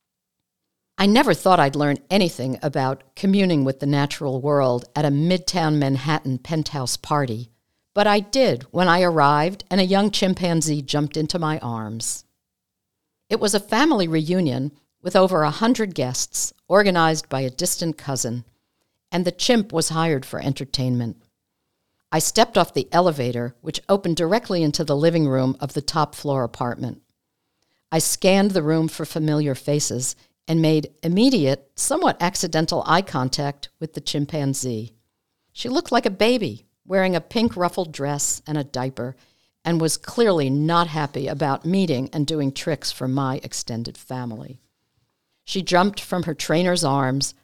I 0.96 1.04
never 1.04 1.34
thought 1.34 1.60
I'd 1.60 1.76
learn 1.76 1.98
anything 2.08 2.58
about 2.62 3.14
communing 3.14 3.62
with 3.62 3.80
the 3.80 3.86
natural 3.86 4.40
world 4.40 4.86
at 4.96 5.04
a 5.04 5.10
midtown 5.10 5.76
Manhattan 5.76 6.38
penthouse 6.38 6.96
party, 6.96 7.50
but 7.92 8.06
I 8.06 8.20
did 8.20 8.62
when 8.70 8.88
I 8.88 9.02
arrived 9.02 9.64
and 9.70 9.82
a 9.82 9.84
young 9.84 10.10
chimpanzee 10.10 10.80
jumped 10.80 11.18
into 11.18 11.38
my 11.38 11.58
arms. 11.58 12.24
It 13.28 13.38
was 13.38 13.54
a 13.54 13.60
family 13.60 14.08
reunion 14.08 14.72
with 15.02 15.14
over 15.14 15.42
a 15.42 15.50
hundred 15.50 15.94
guests, 15.94 16.54
organized 16.68 17.28
by 17.28 17.42
a 17.42 17.50
distant 17.50 17.98
cousin, 17.98 18.46
and 19.10 19.26
the 19.26 19.32
chimp 19.32 19.74
was 19.74 19.90
hired 19.90 20.24
for 20.24 20.40
entertainment. 20.40 21.22
I 22.14 22.18
stepped 22.18 22.58
off 22.58 22.74
the 22.74 22.88
elevator, 22.92 23.56
which 23.62 23.80
opened 23.88 24.16
directly 24.16 24.62
into 24.62 24.84
the 24.84 24.96
living 24.96 25.26
room 25.26 25.56
of 25.60 25.72
the 25.72 25.80
top 25.80 26.14
floor 26.14 26.44
apartment. 26.44 27.00
I 27.90 28.00
scanned 28.00 28.50
the 28.50 28.62
room 28.62 28.88
for 28.88 29.06
familiar 29.06 29.54
faces 29.54 30.14
and 30.46 30.60
made 30.60 30.92
immediate, 31.02 31.70
somewhat 31.74 32.20
accidental 32.20 32.82
eye 32.86 33.00
contact 33.00 33.70
with 33.80 33.94
the 33.94 34.00
chimpanzee. 34.02 34.94
She 35.52 35.70
looked 35.70 35.90
like 35.90 36.04
a 36.04 36.10
baby, 36.10 36.66
wearing 36.84 37.16
a 37.16 37.20
pink 37.20 37.56
ruffled 37.56 37.92
dress 37.92 38.42
and 38.46 38.58
a 38.58 38.64
diaper, 38.64 39.16
and 39.64 39.80
was 39.80 39.96
clearly 39.96 40.50
not 40.50 40.88
happy 40.88 41.28
about 41.28 41.64
meeting 41.64 42.10
and 42.12 42.26
doing 42.26 42.52
tricks 42.52 42.92
for 42.92 43.08
my 43.08 43.40
extended 43.42 43.96
family. 43.96 44.60
She 45.44 45.62
jumped 45.62 46.00
from 46.00 46.24
her 46.24 46.34
trainer's 46.34 46.84
arms 46.84 47.34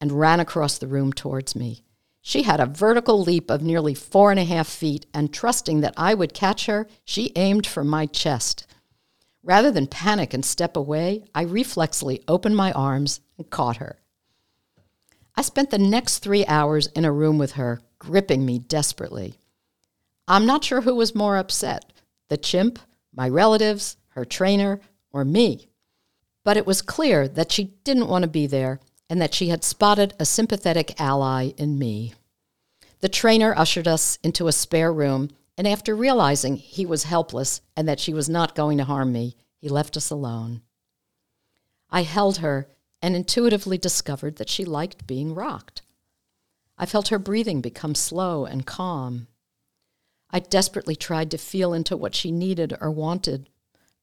and 0.00 0.10
ran 0.10 0.40
across 0.40 0.78
the 0.78 0.88
room 0.88 1.12
towards 1.12 1.54
me. 1.54 1.85
She 2.28 2.42
had 2.42 2.58
a 2.58 2.66
vertical 2.66 3.20
leap 3.20 3.52
of 3.52 3.62
nearly 3.62 3.94
four 3.94 4.32
and 4.32 4.40
a 4.40 4.44
half 4.44 4.66
feet, 4.66 5.06
and 5.14 5.32
trusting 5.32 5.82
that 5.82 5.94
I 5.96 6.12
would 6.12 6.34
catch 6.34 6.66
her, 6.66 6.88
she 7.04 7.30
aimed 7.36 7.68
for 7.68 7.84
my 7.84 8.06
chest. 8.06 8.66
Rather 9.44 9.70
than 9.70 9.86
panic 9.86 10.34
and 10.34 10.44
step 10.44 10.76
away, 10.76 11.22
I 11.36 11.44
reflexly 11.44 12.24
opened 12.26 12.56
my 12.56 12.72
arms 12.72 13.20
and 13.38 13.48
caught 13.48 13.76
her. 13.76 14.00
I 15.36 15.42
spent 15.42 15.70
the 15.70 15.78
next 15.78 16.18
three 16.18 16.44
hours 16.46 16.88
in 16.96 17.04
a 17.04 17.12
room 17.12 17.38
with 17.38 17.52
her, 17.52 17.80
gripping 18.00 18.44
me 18.44 18.58
desperately. 18.58 19.38
I'm 20.26 20.46
not 20.46 20.64
sure 20.64 20.80
who 20.80 20.96
was 20.96 21.14
more 21.14 21.36
upset 21.36 21.92
the 22.28 22.36
chimp, 22.36 22.80
my 23.14 23.28
relatives, 23.28 23.98
her 24.08 24.24
trainer, 24.24 24.80
or 25.12 25.24
me. 25.24 25.68
But 26.42 26.56
it 26.56 26.66
was 26.66 26.82
clear 26.82 27.28
that 27.28 27.52
she 27.52 27.76
didn't 27.84 28.08
want 28.08 28.22
to 28.22 28.28
be 28.28 28.48
there 28.48 28.80
and 29.08 29.20
that 29.20 29.34
she 29.34 29.48
had 29.48 29.64
spotted 29.64 30.14
a 30.18 30.24
sympathetic 30.24 31.00
ally 31.00 31.52
in 31.56 31.78
me. 31.78 32.14
The 33.00 33.08
trainer 33.08 33.54
ushered 33.56 33.86
us 33.86 34.18
into 34.22 34.48
a 34.48 34.52
spare 34.52 34.92
room, 34.92 35.30
and 35.56 35.66
after 35.66 35.94
realizing 35.94 36.56
he 36.56 36.84
was 36.84 37.04
helpless 37.04 37.60
and 37.76 37.88
that 37.88 38.00
she 38.00 38.12
was 38.12 38.28
not 38.28 38.54
going 38.54 38.78
to 38.78 38.84
harm 38.84 39.12
me, 39.12 39.36
he 39.58 39.68
left 39.68 39.96
us 39.96 40.10
alone. 40.10 40.62
I 41.90 42.02
held 42.02 42.38
her 42.38 42.68
and 43.00 43.14
intuitively 43.14 43.78
discovered 43.78 44.36
that 44.36 44.48
she 44.48 44.64
liked 44.64 45.06
being 45.06 45.34
rocked. 45.34 45.82
I 46.78 46.86
felt 46.86 47.08
her 47.08 47.18
breathing 47.18 47.60
become 47.60 47.94
slow 47.94 48.44
and 48.44 48.66
calm. 48.66 49.28
I 50.30 50.40
desperately 50.40 50.96
tried 50.96 51.30
to 51.30 51.38
feel 51.38 51.72
into 51.72 51.96
what 51.96 52.14
she 52.14 52.30
needed 52.32 52.76
or 52.80 52.90
wanted, 52.90 53.48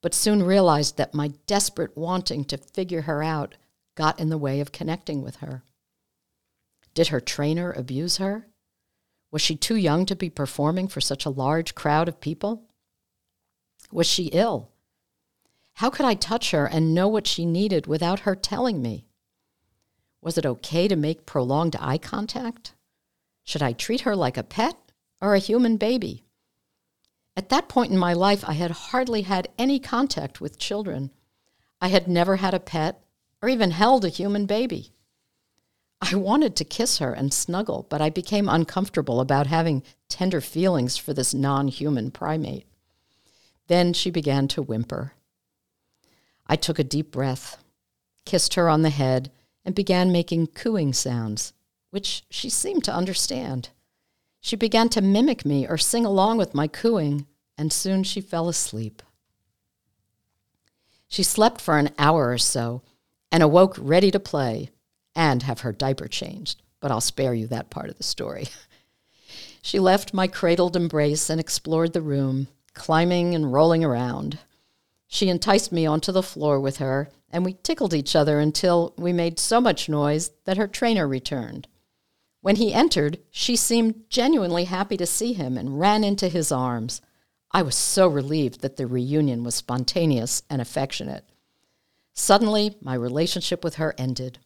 but 0.02 0.14
soon 0.14 0.44
realized 0.44 0.98
that 0.98 1.14
my 1.14 1.34
desperate 1.48 1.98
wanting 1.98 2.46
to 2.46 2.58
figure 2.58 3.02
her 3.02 3.22
out 3.22 3.56
got 3.96 4.20
in 4.20 4.30
the 4.30 4.38
way 4.38 4.60
of 4.60 4.72
connecting 4.72 5.22
with 5.22 5.38
her. 5.38 5.64
Did 6.94 7.08
her 7.08 7.20
trainer 7.20 7.72
abuse 7.72 8.18
her? 8.18 8.48
Was 9.32 9.42
she 9.42 9.56
too 9.56 9.76
young 9.76 10.06
to 10.06 10.16
be 10.16 10.30
performing 10.30 10.88
for 10.88 11.02
such 11.02 11.26
a 11.26 11.32
large 11.32 11.74
crowd 11.74 12.08
of 12.08 12.22
people? 12.22 12.66
Was 13.92 14.08
she 14.08 14.26
ill? 14.26 14.70
How 15.76 15.90
could 15.90 16.06
I 16.06 16.14
touch 16.14 16.52
her 16.52 16.66
and 16.66 16.94
know 16.94 17.08
what 17.08 17.26
she 17.26 17.46
needed 17.46 17.88
without 17.88 18.22
her 18.22 18.36
telling 18.36 18.82
me? 18.82 19.08
Was 20.22 20.38
it 20.38 20.46
okay 20.46 20.88
to 20.88 20.96
make 20.96 21.26
prolonged 21.26 21.76
eye 21.80 21.98
contact? 21.98 22.74
Should 23.44 23.64
I 23.64 23.74
treat 23.74 24.02
her 24.02 24.16
like 24.16 24.38
a 24.38 24.44
pet 24.44 24.78
or 25.20 25.34
a 25.34 25.40
human 25.40 25.78
baby? 25.78 26.24
At 27.36 27.50
that 27.50 27.68
point 27.68 27.92
in 27.92 27.98
my 27.98 28.14
life, 28.14 28.48
I 28.48 28.54
had 28.54 28.72
hardly 28.72 29.24
had 29.24 29.50
any 29.58 29.80
contact 29.80 30.40
with 30.40 30.60
children. 30.60 31.10
I 31.82 31.88
had 31.88 32.08
never 32.08 32.36
had 32.36 32.54
a 32.54 32.60
pet 32.60 33.04
or 33.44 33.50
even 33.50 33.72
held 33.72 34.06
a 34.06 34.10
human 34.10 34.46
baby. 34.46 34.94
I 36.02 36.16
wanted 36.16 36.56
to 36.56 36.64
kiss 36.64 37.00
her 37.00 37.12
and 37.12 37.34
snuggle, 37.34 37.86
but 37.90 38.00
I 38.00 38.10
became 38.10 38.48
uncomfortable 38.48 39.20
about 39.20 39.48
having 39.48 39.84
tender 40.08 40.40
feelings 40.40 40.96
for 40.96 41.14
this 41.14 41.34
non 41.34 41.68
human 41.68 42.10
primate. 42.10 42.66
Then 43.68 43.92
she 43.92 44.10
began 44.10 44.48
to 44.48 44.62
whimper. 44.62 45.12
I 46.48 46.56
took 46.56 46.80
a 46.80 46.86
deep 46.86 47.12
breath, 47.12 47.62
kissed 48.26 48.54
her 48.54 48.70
on 48.70 48.82
the 48.82 48.90
head, 48.90 49.30
and 49.66 49.76
began 49.76 50.10
making 50.10 50.48
cooing 50.48 50.94
sounds, 50.94 51.52
which 51.90 52.24
she 52.30 52.50
seemed 52.50 52.86
to 52.86 52.96
understand. 52.96 53.70
She 54.40 54.56
began 54.56 54.88
to 54.90 55.02
mimic 55.02 55.46
me 55.46 55.68
or 55.68 55.78
sing 55.78 56.06
along 56.06 56.38
with 56.38 56.56
my 56.56 56.68
cooing, 56.68 57.28
and 57.58 57.74
soon 57.74 58.04
she 58.04 58.22
fell 58.22 58.48
asleep. 58.48 59.02
She 61.10 61.24
slept 61.24 61.60
for 61.60 61.78
an 61.78 61.90
hour 62.00 62.30
or 62.30 62.38
so 62.38 62.84
and 63.34 63.42
awoke 63.42 63.76
ready 63.80 64.12
to 64.12 64.20
play 64.20 64.70
and 65.16 65.42
have 65.42 65.62
her 65.62 65.74
diaper 65.74 66.08
changed, 66.08 66.62
but 66.80 66.92
I'll 66.92 67.02
spare 67.02 67.34
you 67.34 67.48
that 67.48 67.72
part 67.72 67.90
of 67.90 67.98
the 67.98 68.04
story. 68.04 68.48
she 69.64 69.80
left 69.80 70.14
my 70.14 70.28
cradled 70.28 70.76
embrace 70.76 71.32
and 71.32 71.40
explored 71.40 71.94
the 71.94 72.02
room, 72.02 72.48
climbing 72.76 73.34
and 73.34 73.52
rolling 73.52 73.84
around. 73.84 74.38
She 75.08 75.30
enticed 75.30 75.72
me 75.72 75.84
onto 75.84 76.12
the 76.12 76.22
floor 76.22 76.60
with 76.60 76.78
her, 76.78 77.10
and 77.32 77.44
we 77.44 77.58
tickled 77.64 77.96
each 77.96 78.16
other 78.16 78.40
until 78.40 78.94
we 78.98 79.12
made 79.12 79.40
so 79.40 79.60
much 79.60 79.90
noise 79.90 80.30
that 80.46 80.58
her 80.58 80.68
trainer 80.68 81.08
returned. 81.08 81.68
When 82.42 82.58
he 82.58 82.72
entered, 82.72 83.18
she 83.32 83.56
seemed 83.56 84.04
genuinely 84.10 84.66
happy 84.66 84.98
to 84.98 85.08
see 85.08 85.34
him 85.34 85.58
and 85.58 85.80
ran 85.80 86.04
into 86.04 86.30
his 86.30 86.52
arms. 86.52 87.02
I 87.52 87.64
was 87.64 87.76
so 87.76 88.08
relieved 88.08 88.62
that 88.62 88.78
the 88.78 88.86
reunion 88.86 89.44
was 89.44 89.56
spontaneous 89.56 90.44
and 90.52 90.62
affectionate. 90.62 91.26
Suddenly, 92.14 92.78
my 92.82 92.94
relationship 92.94 93.64
with 93.64 93.76
her 93.76 93.96
ended. 93.98 94.40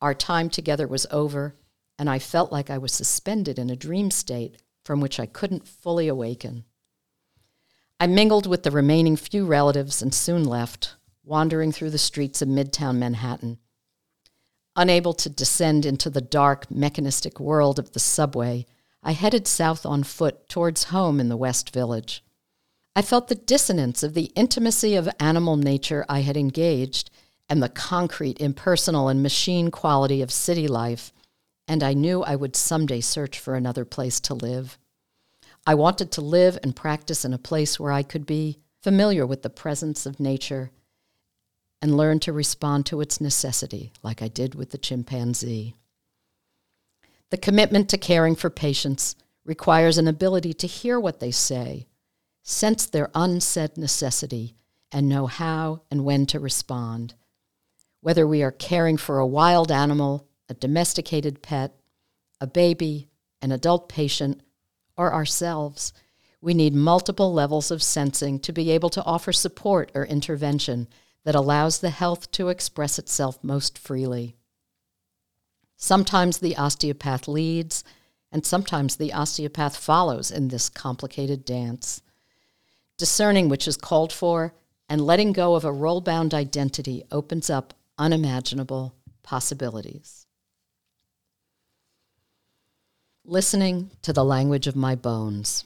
Our 0.00 0.14
time 0.14 0.50
together 0.50 0.86
was 0.86 1.06
over, 1.10 1.56
and 1.98 2.08
I 2.08 2.18
felt 2.18 2.52
like 2.52 2.70
I 2.70 2.78
was 2.78 2.92
suspended 2.92 3.58
in 3.58 3.70
a 3.70 3.76
dream 3.76 4.10
state 4.10 4.62
from 4.84 5.00
which 5.00 5.18
I 5.18 5.26
couldn't 5.26 5.66
fully 5.66 6.08
awaken. 6.08 6.64
I 7.98 8.06
mingled 8.06 8.46
with 8.46 8.62
the 8.62 8.70
remaining 8.70 9.16
few 9.16 9.44
relatives 9.44 10.00
and 10.02 10.14
soon 10.14 10.44
left, 10.44 10.94
wandering 11.24 11.72
through 11.72 11.90
the 11.90 11.98
streets 11.98 12.40
of 12.40 12.48
midtown 12.48 12.98
Manhattan. 12.98 13.58
Unable 14.76 15.12
to 15.14 15.28
descend 15.28 15.84
into 15.84 16.08
the 16.08 16.20
dark, 16.20 16.70
mechanistic 16.70 17.40
world 17.40 17.78
of 17.78 17.92
the 17.92 18.00
subway, 18.00 18.66
I 19.02 19.12
headed 19.12 19.48
south 19.48 19.84
on 19.84 20.04
foot 20.04 20.48
towards 20.48 20.84
home 20.84 21.18
in 21.18 21.28
the 21.28 21.36
West 21.36 21.70
Village. 21.70 22.22
I 22.98 23.02
felt 23.02 23.28
the 23.28 23.36
dissonance 23.36 24.02
of 24.02 24.14
the 24.14 24.32
intimacy 24.34 24.96
of 24.96 25.08
animal 25.20 25.56
nature 25.56 26.04
I 26.08 26.22
had 26.22 26.36
engaged 26.36 27.12
and 27.48 27.62
the 27.62 27.68
concrete, 27.68 28.40
impersonal, 28.40 29.06
and 29.08 29.22
machine 29.22 29.70
quality 29.70 30.20
of 30.20 30.32
city 30.32 30.66
life, 30.66 31.12
and 31.68 31.84
I 31.84 31.94
knew 31.94 32.24
I 32.24 32.34
would 32.34 32.56
someday 32.56 33.00
search 33.00 33.38
for 33.38 33.54
another 33.54 33.84
place 33.84 34.18
to 34.22 34.34
live. 34.34 34.78
I 35.64 35.76
wanted 35.76 36.10
to 36.10 36.20
live 36.20 36.58
and 36.64 36.74
practice 36.74 37.24
in 37.24 37.32
a 37.32 37.38
place 37.38 37.78
where 37.78 37.92
I 37.92 38.02
could 38.02 38.26
be 38.26 38.58
familiar 38.82 39.24
with 39.24 39.42
the 39.42 39.48
presence 39.48 40.04
of 40.04 40.18
nature 40.18 40.72
and 41.80 41.96
learn 41.96 42.18
to 42.18 42.32
respond 42.32 42.84
to 42.86 43.00
its 43.00 43.20
necessity, 43.20 43.92
like 44.02 44.22
I 44.22 44.26
did 44.26 44.56
with 44.56 44.70
the 44.70 44.76
chimpanzee. 44.76 45.76
The 47.30 47.36
commitment 47.36 47.88
to 47.90 47.96
caring 47.96 48.34
for 48.34 48.50
patients 48.50 49.14
requires 49.44 49.98
an 49.98 50.08
ability 50.08 50.52
to 50.54 50.66
hear 50.66 50.98
what 50.98 51.20
they 51.20 51.30
say, 51.30 51.86
sense 52.48 52.86
their 52.86 53.10
unsaid 53.14 53.76
necessity, 53.76 54.54
and 54.90 55.06
know 55.06 55.26
how 55.26 55.82
and 55.90 56.02
when 56.02 56.24
to 56.24 56.40
respond. 56.40 57.12
Whether 58.00 58.26
we 58.26 58.42
are 58.42 58.50
caring 58.50 58.96
for 58.96 59.18
a 59.18 59.26
wild 59.26 59.70
animal, 59.70 60.26
a 60.48 60.54
domesticated 60.54 61.42
pet, 61.42 61.74
a 62.40 62.46
baby, 62.46 63.10
an 63.42 63.52
adult 63.52 63.90
patient, 63.90 64.40
or 64.96 65.12
ourselves. 65.12 65.92
We 66.40 66.54
need 66.54 66.74
multiple 66.74 67.34
levels 67.34 67.70
of 67.70 67.82
sensing 67.82 68.38
to 68.40 68.52
be 68.52 68.70
able 68.70 68.90
to 68.90 69.04
offer 69.04 69.32
support 69.32 69.92
or 69.94 70.06
intervention 70.06 70.88
that 71.24 71.34
allows 71.34 71.80
the 71.80 71.90
health 71.90 72.30
to 72.32 72.48
express 72.48 72.98
itself 72.98 73.38
most 73.42 73.76
freely. 73.76 74.36
Sometimes 75.76 76.38
the 76.38 76.56
osteopath 76.56 77.28
leads, 77.28 77.84
and 78.32 78.46
sometimes 78.46 78.96
the 78.96 79.12
osteopath 79.12 79.76
follows 79.76 80.30
in 80.30 80.48
this 80.48 80.70
complicated 80.70 81.44
dance. 81.44 82.00
Discerning 82.98 83.48
which 83.48 83.66
is 83.66 83.76
called 83.76 84.12
for, 84.12 84.52
and 84.88 85.00
letting 85.06 85.32
go 85.32 85.54
of 85.54 85.64
a 85.64 85.72
role 85.72 86.00
bound 86.00 86.34
identity 86.34 87.04
opens 87.10 87.48
up 87.48 87.72
unimaginable 87.96 88.94
possibilities. 89.22 90.26
Listening 93.24 93.90
to 94.02 94.12
the 94.12 94.24
language 94.24 94.66
of 94.66 94.76
my 94.76 94.94
bones. 94.94 95.64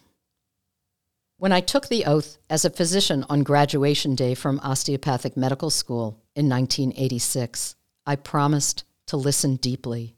When 1.39 1.53
I 1.53 1.61
took 1.61 1.89
the 1.89 2.05
oath 2.05 2.39
as 2.49 2.65
a 2.65 2.71
physician 2.71 3.25
on 3.29 3.43
graduation 3.43 4.15
day 4.15 4.35
from 4.35 4.61
osteopathic 4.61 5.37
medical 5.37 5.71
school 5.71 6.21
in 6.37 6.49
1986, 6.49 7.75
I 8.07 8.17
promised 8.17 8.85
to 9.07 9.17
listen 9.17 9.57
deeply, 9.57 10.17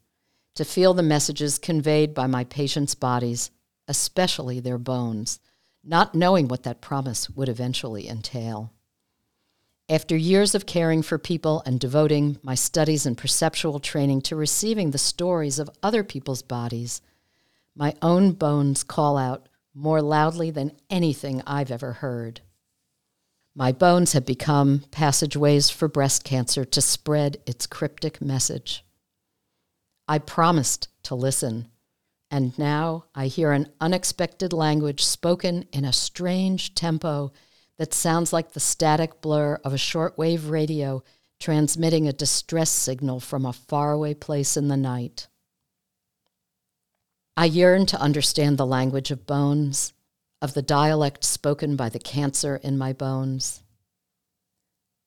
to 0.55 0.65
feel 0.65 0.93
the 0.93 1.03
messages 1.03 1.57
conveyed 1.57 2.13
by 2.13 2.27
my 2.27 2.43
patients' 2.43 2.95
bodies, 2.95 3.51
especially 3.87 4.59
their 4.59 4.77
bones, 4.77 5.39
not 5.85 6.15
knowing 6.15 6.47
what 6.47 6.63
that 6.63 6.81
promise 6.81 7.29
would 7.29 7.47
eventually 7.47 8.09
entail. 8.09 8.73
After 9.87 10.17
years 10.17 10.55
of 10.55 10.65
caring 10.65 11.03
for 11.03 11.19
people 11.19 11.61
and 11.65 11.79
devoting 11.79 12.39
my 12.41 12.55
studies 12.55 13.05
and 13.05 13.15
perceptual 13.15 13.79
training 13.79 14.21
to 14.23 14.35
receiving 14.35 14.89
the 14.89 14.97
stories 14.97 15.59
of 15.59 15.69
other 15.83 16.03
people's 16.03 16.41
bodies, 16.41 17.01
my 17.75 17.93
own 18.01 18.31
bones 18.31 18.83
call 18.83 19.15
out 19.15 19.47
more 19.75 20.01
loudly 20.01 20.49
than 20.49 20.71
anything 20.89 21.43
I've 21.45 21.69
ever 21.69 21.93
heard. 21.93 22.41
My 23.53 23.71
bones 23.71 24.13
have 24.13 24.25
become 24.25 24.83
passageways 24.89 25.69
for 25.69 25.87
breast 25.87 26.23
cancer 26.23 26.65
to 26.65 26.81
spread 26.81 27.37
its 27.45 27.67
cryptic 27.67 28.21
message. 28.21 28.83
I 30.07 30.17
promised 30.17 30.89
to 31.03 31.15
listen, 31.15 31.67
and 32.31 32.57
now 32.57 33.05
I 33.13 33.27
hear 33.27 33.51
an 33.51 33.71
unexpected 33.79 34.51
language 34.51 35.03
spoken 35.03 35.65
in 35.71 35.85
a 35.85 35.93
strange 35.93 36.75
tempo 36.75 37.31
that 37.77 37.93
sounds 37.93 38.33
like 38.33 38.51
the 38.51 38.59
static 38.59 39.21
blur 39.21 39.59
of 39.63 39.73
a 39.73 39.77
shortwave 39.77 40.49
radio 40.49 41.03
transmitting 41.39 42.07
a 42.07 42.13
distress 42.13 42.71
signal 42.71 43.19
from 43.19 43.45
a 43.45 43.53
faraway 43.53 44.13
place 44.13 44.57
in 44.57 44.67
the 44.67 44.77
night. 44.77 45.27
I 47.37 47.45
yearn 47.45 47.85
to 47.87 47.99
understand 47.99 48.57
the 48.57 48.65
language 48.65 49.11
of 49.11 49.27
bones, 49.27 49.93
of 50.41 50.53
the 50.53 50.61
dialect 50.61 51.23
spoken 51.23 51.75
by 51.75 51.89
the 51.89 51.99
cancer 51.99 52.55
in 52.57 52.77
my 52.77 52.93
bones. 52.93 53.61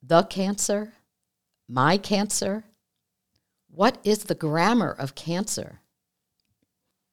The 0.02 0.24
cancer? 0.24 0.92
My 1.68 1.96
cancer? 1.96 2.64
What 3.70 3.98
is 4.04 4.24
the 4.24 4.34
grammar 4.34 4.90
of 4.90 5.14
cancer? 5.14 5.80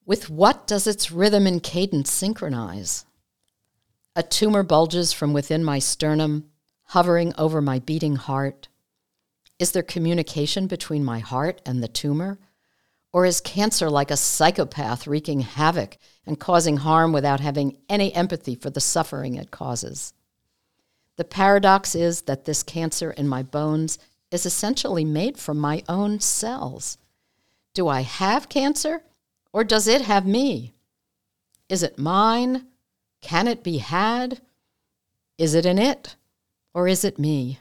With 0.06 0.30
what 0.30 0.68
does 0.68 0.86
its 0.86 1.12
rhythm 1.12 1.48
and 1.48 1.64
cadence 1.64 2.12
synchronize? 2.12 3.06
A 4.16 4.22
tumor 4.22 4.62
bulges 4.62 5.12
from 5.12 5.34
within 5.34 5.64
my 5.64 5.80
sternum, 5.80 6.52
hovering 6.84 7.34
over 7.40 7.60
my 7.60 7.80
beating 7.80 8.16
heart. 8.16 8.68
Is 9.58 9.72
there 9.72 9.82
communication 9.82 10.68
between 10.68 11.04
my 11.04 11.20
heart 11.20 11.60
and 11.66 11.82
the 11.82 11.88
tumor? 11.88 12.38
Or 13.12 13.26
is 13.26 13.42
cancer 13.42 13.90
like 13.90 14.12
a 14.12 14.18
psychopath 14.18 15.08
wreaking 15.08 15.40
havoc 15.40 15.98
and 16.26 16.40
causing 16.40 16.78
harm 16.78 17.12
without 17.12 17.40
having 17.40 17.78
any 17.90 18.14
empathy 18.14 18.54
for 18.54 18.70
the 18.70 18.82
suffering 18.82 19.36
it 19.36 19.50
causes? 19.50 20.14
The 21.16 21.24
paradox 21.24 21.96
is 21.96 22.24
that 22.24 22.46
this 22.46 22.62
cancer 22.62 23.10
in 23.12 23.28
my 23.28 23.42
bones 23.42 23.98
is 24.30 24.46
essentially 24.46 25.06
made 25.06 25.40
from 25.40 25.58
my 25.58 25.82
own 25.90 26.20
cells. 26.20 27.00
Do 27.74 27.88
I 27.88 28.02
have 28.02 28.50
cancer 28.50 29.02
or 29.56 29.64
does 29.64 29.88
it 29.88 30.02
have 30.02 30.28
me? 30.28 30.74
Is 31.70 31.82
it 31.82 31.98
mine? 31.98 32.68
Can 33.22 33.48
it 33.48 33.64
be 33.64 33.78
had? 33.78 34.42
Is 35.38 35.54
it 35.54 35.66
in 35.66 35.80
it 35.80 36.18
or 36.74 36.90
is 36.90 37.06
it 37.06 37.18
me? 37.18 37.60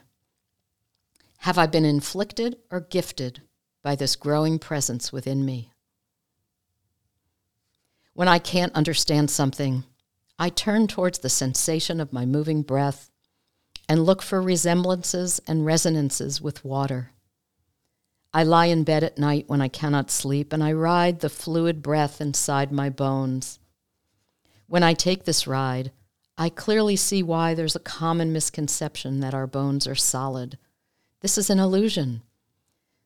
Have 1.37 1.57
I 1.57 1.67
been 1.67 1.85
inflicted 1.85 2.57
or 2.69 2.81
gifted 2.81 3.43
by 3.81 3.95
this 3.95 4.17
growing 4.17 4.59
presence 4.59 5.13
within 5.13 5.45
me? 5.45 5.71
When 8.13 8.27
I 8.27 8.39
can't 8.39 8.75
understand 8.75 9.31
something, 9.31 9.85
I 10.37 10.49
turn 10.49 10.87
towards 10.87 11.19
the 11.19 11.29
sensation 11.29 12.01
of 12.01 12.11
my 12.11 12.25
moving 12.25 12.61
breath 12.61 13.09
and 13.87 14.05
look 14.05 14.21
for 14.21 14.41
resemblances 14.41 15.39
and 15.47 15.65
resonances 15.65 16.41
with 16.41 16.65
water. 16.65 17.11
I 18.35 18.43
lie 18.43 18.65
in 18.65 18.83
bed 18.83 19.01
at 19.01 19.17
night 19.17 19.45
when 19.47 19.61
I 19.61 19.69
cannot 19.69 20.11
sleep, 20.11 20.51
and 20.51 20.61
I 20.61 20.73
ride 20.73 21.21
the 21.21 21.29
fluid 21.29 21.81
breath 21.81 22.19
inside 22.19 22.69
my 22.69 22.89
bones. 22.89 23.59
When 24.67 24.83
I 24.83 24.93
take 24.93 25.23
this 25.23 25.47
ride, 25.47 25.93
I 26.37 26.49
clearly 26.49 26.97
see 26.97 27.23
why 27.23 27.53
there's 27.53 27.77
a 27.77 27.79
common 27.79 28.33
misconception 28.33 29.21
that 29.21 29.33
our 29.33 29.47
bones 29.47 29.87
are 29.87 29.95
solid. 29.95 30.57
This 31.21 31.37
is 31.37 31.49
an 31.49 31.59
illusion. 31.59 32.23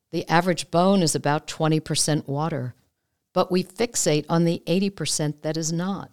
The 0.10 0.28
average 0.28 0.72
bone 0.72 1.04
is 1.04 1.14
about 1.14 1.46
20% 1.46 2.28
water, 2.28 2.74
but 3.32 3.52
we 3.52 3.64
fixate 3.64 4.26
on 4.30 4.46
the 4.46 4.64
80% 4.66 5.44
that 5.44 5.58
is 5.58 5.72
not. 5.72 6.10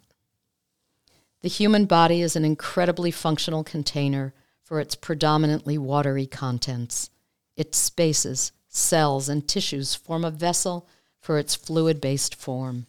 The 1.40 1.48
human 1.48 1.86
body 1.86 2.20
is 2.20 2.36
an 2.36 2.44
incredibly 2.44 3.12
functional 3.12 3.64
container 3.64 4.34
for 4.62 4.78
its 4.78 4.94
predominantly 4.94 5.78
watery 5.78 6.26
contents. 6.26 7.08
Its 7.56 7.78
spaces, 7.78 8.52
cells, 8.76 9.28
and 9.28 9.48
tissues 9.48 9.94
form 9.94 10.24
a 10.24 10.30
vessel 10.30 10.86
for 11.18 11.38
its 11.38 11.54
fluid 11.54 12.00
based 12.00 12.34
form. 12.34 12.86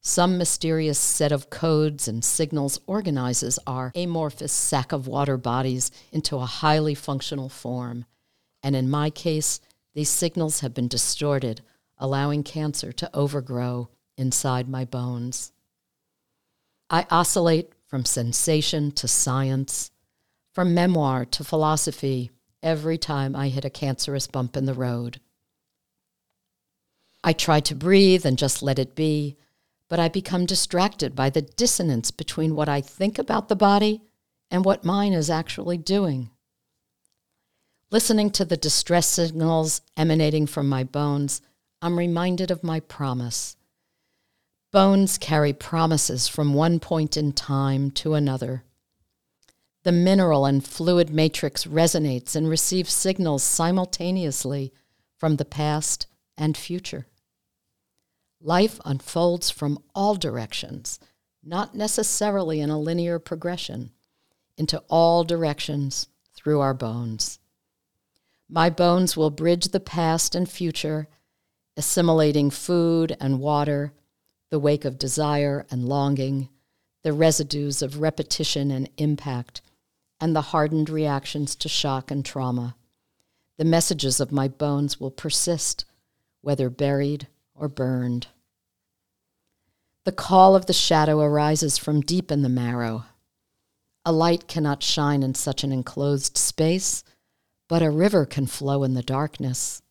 Some 0.00 0.38
mysterious 0.38 1.00
set 1.00 1.32
of 1.32 1.50
codes 1.50 2.06
and 2.06 2.24
signals 2.24 2.78
organizes 2.86 3.58
our 3.66 3.90
amorphous 3.96 4.52
sack 4.52 4.92
of 4.92 5.08
water 5.08 5.36
bodies 5.36 5.90
into 6.12 6.36
a 6.36 6.46
highly 6.46 6.94
functional 6.94 7.48
form. 7.48 8.04
And 8.62 8.76
in 8.76 8.88
my 8.88 9.10
case, 9.10 9.58
these 9.94 10.08
signals 10.08 10.60
have 10.60 10.74
been 10.74 10.86
distorted, 10.86 11.62
allowing 11.98 12.44
cancer 12.44 12.92
to 12.92 13.10
overgrow 13.12 13.88
inside 14.16 14.68
my 14.68 14.84
bones. 14.84 15.50
I 16.88 17.06
oscillate 17.10 17.72
from 17.86 18.04
sensation 18.04 18.92
to 18.92 19.08
science, 19.08 19.90
from 20.52 20.74
memoir 20.74 21.24
to 21.24 21.42
philosophy 21.42 22.30
every 22.62 22.98
time 22.98 23.36
I 23.36 23.48
hit 23.48 23.64
a 23.64 23.70
cancerous 23.70 24.26
bump 24.26 24.56
in 24.56 24.66
the 24.66 24.74
road. 24.74 25.20
I 27.22 27.32
try 27.32 27.60
to 27.60 27.74
breathe 27.74 28.24
and 28.24 28.38
just 28.38 28.62
let 28.62 28.78
it 28.78 28.94
be, 28.94 29.36
but 29.88 29.98
I 29.98 30.08
become 30.08 30.46
distracted 30.46 31.14
by 31.14 31.30
the 31.30 31.42
dissonance 31.42 32.10
between 32.10 32.54
what 32.54 32.68
I 32.68 32.80
think 32.80 33.18
about 33.18 33.48
the 33.48 33.56
body 33.56 34.02
and 34.50 34.64
what 34.64 34.84
mine 34.84 35.12
is 35.12 35.30
actually 35.30 35.76
doing. 35.76 36.30
Listening 37.90 38.30
to 38.30 38.44
the 38.44 38.56
distress 38.56 39.06
signals 39.06 39.80
emanating 39.96 40.46
from 40.46 40.68
my 40.68 40.84
bones, 40.84 41.40
I'm 41.80 41.98
reminded 41.98 42.50
of 42.50 42.64
my 42.64 42.80
promise. 42.80 43.56
Bones 44.72 45.18
carry 45.18 45.52
promises 45.52 46.26
from 46.26 46.52
one 46.52 46.80
point 46.80 47.16
in 47.16 47.32
time 47.32 47.90
to 47.92 48.14
another. 48.14 48.64
The 49.86 49.92
mineral 49.92 50.46
and 50.46 50.66
fluid 50.66 51.10
matrix 51.10 51.64
resonates 51.64 52.34
and 52.34 52.48
receives 52.48 52.92
signals 52.92 53.44
simultaneously 53.44 54.72
from 55.16 55.36
the 55.36 55.44
past 55.44 56.08
and 56.36 56.56
future. 56.56 57.06
Life 58.40 58.80
unfolds 58.84 59.48
from 59.48 59.78
all 59.94 60.16
directions, 60.16 60.98
not 61.40 61.76
necessarily 61.76 62.60
in 62.60 62.68
a 62.68 62.80
linear 62.80 63.20
progression, 63.20 63.92
into 64.58 64.82
all 64.88 65.22
directions 65.22 66.08
through 66.34 66.58
our 66.58 66.74
bones. 66.74 67.38
My 68.48 68.68
bones 68.70 69.16
will 69.16 69.30
bridge 69.30 69.68
the 69.68 69.78
past 69.78 70.34
and 70.34 70.50
future, 70.50 71.06
assimilating 71.76 72.50
food 72.50 73.16
and 73.20 73.38
water, 73.38 73.92
the 74.50 74.58
wake 74.58 74.84
of 74.84 74.98
desire 74.98 75.64
and 75.70 75.88
longing, 75.88 76.48
the 77.04 77.12
residues 77.12 77.82
of 77.82 78.00
repetition 78.00 78.72
and 78.72 78.90
impact 78.96 79.62
and 80.20 80.34
the 80.34 80.40
hardened 80.52 80.88
reactions 80.88 81.54
to 81.56 81.68
shock 81.68 82.10
and 82.10 82.24
trauma. 82.24 82.76
The 83.58 83.64
messages 83.64 84.20
of 84.20 84.32
my 84.32 84.48
bones 84.48 85.00
will 85.00 85.10
persist, 85.10 85.84
whether 86.42 86.70
buried 86.70 87.28
or 87.54 87.68
burned. 87.68 88.28
The 90.04 90.12
call 90.12 90.54
of 90.54 90.66
the 90.66 90.72
shadow 90.72 91.20
arises 91.20 91.78
from 91.78 92.00
deep 92.00 92.30
in 92.30 92.42
the 92.42 92.48
marrow. 92.48 93.04
A 94.04 94.12
light 94.12 94.46
cannot 94.46 94.82
shine 94.82 95.22
in 95.22 95.34
such 95.34 95.64
an 95.64 95.72
enclosed 95.72 96.38
space, 96.38 97.02
but 97.68 97.82
a 97.82 97.90
river 97.90 98.24
can 98.24 98.46
flow 98.46 98.84
in 98.84 98.94
the 98.94 99.02
darkness. 99.02 99.82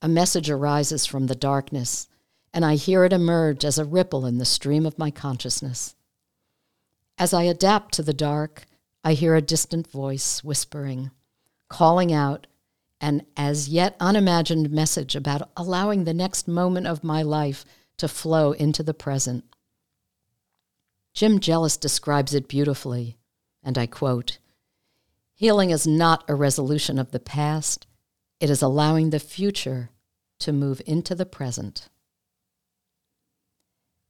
A 0.00 0.08
message 0.08 0.50
arises 0.50 1.06
from 1.06 1.28
the 1.28 1.36
darkness, 1.36 2.08
and 2.52 2.64
I 2.64 2.74
hear 2.74 3.04
it 3.04 3.12
emerge 3.12 3.64
as 3.64 3.78
a 3.78 3.84
ripple 3.84 4.26
in 4.26 4.38
the 4.38 4.44
stream 4.44 4.84
of 4.84 4.98
my 4.98 5.12
consciousness. 5.12 5.94
As 7.16 7.32
I 7.32 7.44
adapt 7.44 7.94
to 7.94 8.02
the 8.02 8.12
dark, 8.12 8.66
I 9.04 9.14
hear 9.14 9.34
a 9.34 9.42
distant 9.42 9.90
voice 9.90 10.44
whispering, 10.44 11.10
calling 11.68 12.12
out 12.12 12.46
an 13.00 13.26
as 13.36 13.68
yet 13.68 13.96
unimagined 13.98 14.70
message 14.70 15.16
about 15.16 15.50
allowing 15.56 16.04
the 16.04 16.14
next 16.14 16.46
moment 16.46 16.86
of 16.86 17.02
my 17.02 17.22
life 17.22 17.64
to 17.98 18.06
flow 18.06 18.52
into 18.52 18.82
the 18.82 18.94
present. 18.94 19.44
Jim 21.14 21.40
Jealous 21.40 21.76
describes 21.76 22.32
it 22.32 22.48
beautifully. 22.48 23.16
and 23.62 23.76
I 23.76 23.86
quote 23.86 24.38
Healing 25.34 25.70
is 25.70 25.86
not 25.86 26.24
a 26.28 26.34
resolution 26.34 26.98
of 26.98 27.10
the 27.10 27.20
past, 27.20 27.86
it 28.38 28.50
is 28.50 28.62
allowing 28.62 29.10
the 29.10 29.18
future 29.18 29.90
to 30.38 30.52
move 30.52 30.80
into 30.86 31.14
the 31.14 31.26
present. 31.26 31.88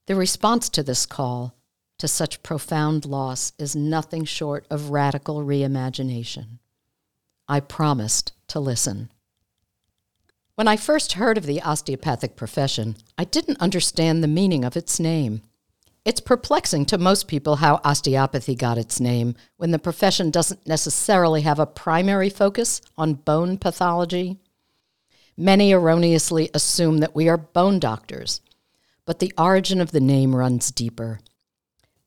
The 0.07 0.17
response 0.17 0.69
to 0.71 0.83
this 0.83 1.07
call 1.07 1.55
to 2.03 2.09
such 2.09 2.43
profound 2.43 3.07
loss 3.07 3.53
is 3.61 3.77
nothing 3.77 4.25
short 4.25 4.67
of 4.69 4.91
radical 4.91 5.37
reimagination. 5.45 6.59
I 7.47 7.61
promised 7.61 8.33
to 8.49 8.59
listen. 8.59 9.13
When 10.57 10.67
I 10.67 10.77
first 10.77 11.13
heard 11.13 11.39
of 11.39 11.47
the 11.47 11.63
osteopathic 11.63 12.35
profession, 12.35 12.97
I 13.17 13.23
didn't 13.23 13.61
understand 13.61 14.21
the 14.21 14.27
meaning 14.27 14.65
of 14.65 14.77
its 14.77 14.99
name. 14.99 15.43
It's 16.05 16.19
perplexing 16.19 16.87
to 16.87 16.99
most 16.99 17.29
people 17.29 17.55
how 17.55 17.81
osteopathy 17.85 18.57
got 18.57 18.79
its 18.79 18.99
name 18.99 19.37
when 19.57 19.71
the 19.71 19.79
profession 19.79 20.33
doesn't 20.33 20.67
necessarily 20.67 21.43
have 21.43 21.61
a 21.61 21.67
primary 21.67 22.31
focus 22.31 22.81
on 22.99 23.15
bone 23.15 23.59
pathology. 23.59 24.41
Many 25.37 25.71
erroneously 25.71 26.51
assume 26.53 26.99
that 26.99 27.15
we 27.15 27.29
are 27.29 27.37
bone 27.37 27.79
doctors, 27.79 28.41
but 29.07 29.21
the 29.21 29.33
origin 29.39 29.81
of 29.81 29.93
the 29.93 30.01
name 30.01 30.35
runs 30.35 30.73
deeper. 30.73 31.21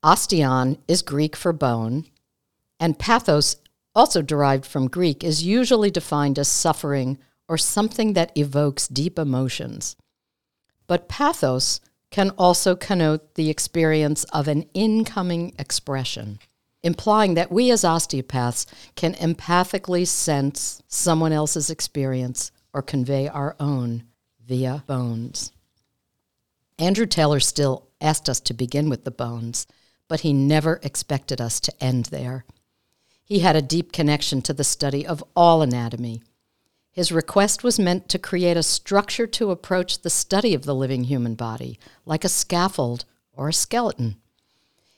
Osteon 0.06 0.78
is 0.86 1.02
Greek 1.02 1.34
for 1.34 1.52
bone, 1.52 2.04
and 2.78 2.96
pathos, 2.96 3.56
also 3.92 4.22
derived 4.22 4.64
from 4.64 4.86
Greek, 4.86 5.24
is 5.24 5.42
usually 5.42 5.90
defined 5.90 6.38
as 6.38 6.46
suffering 6.46 7.18
or 7.48 7.58
something 7.58 8.12
that 8.12 8.30
evokes 8.38 8.86
deep 8.86 9.18
emotions. 9.18 9.96
But 10.86 11.08
pathos 11.08 11.80
can 12.12 12.30
also 12.38 12.76
connote 12.76 13.34
the 13.34 13.50
experience 13.50 14.22
of 14.32 14.46
an 14.46 14.66
incoming 14.74 15.56
expression, 15.58 16.38
implying 16.84 17.34
that 17.34 17.50
we 17.50 17.72
as 17.72 17.84
osteopaths 17.84 18.64
can 18.94 19.14
empathically 19.14 20.06
sense 20.06 20.84
someone 20.86 21.32
else's 21.32 21.68
experience 21.68 22.52
or 22.72 22.80
convey 22.80 23.26
our 23.26 23.56
own 23.58 24.04
via 24.46 24.84
bones. 24.86 25.50
Andrew 26.78 27.06
Taylor 27.06 27.40
Still 27.40 27.88
asked 28.00 28.28
us 28.28 28.38
to 28.42 28.54
begin 28.54 28.88
with 28.88 29.02
the 29.02 29.10
bones, 29.10 29.66
but 30.08 30.20
he 30.20 30.32
never 30.32 30.80
expected 30.82 31.40
us 31.40 31.60
to 31.60 31.84
end 31.84 32.06
there. 32.06 32.44
He 33.24 33.40
had 33.40 33.56
a 33.56 33.62
deep 33.62 33.92
connection 33.92 34.42
to 34.42 34.52
the 34.52 34.64
study 34.64 35.06
of 35.06 35.24
all 35.34 35.62
anatomy 35.62 36.22
his 36.96 37.12
request 37.12 37.62
was 37.62 37.78
meant 37.78 38.08
to 38.08 38.18
create 38.18 38.56
a 38.56 38.62
structure 38.62 39.26
to 39.26 39.50
approach 39.50 40.00
the 40.00 40.08
study 40.08 40.54
of 40.54 40.64
the 40.64 40.74
living 40.74 41.04
human 41.04 41.34
body, 41.34 41.78
like 42.06 42.24
a 42.24 42.28
scaffold 42.30 43.04
or 43.34 43.50
a 43.50 43.52
skeleton. 43.52 44.16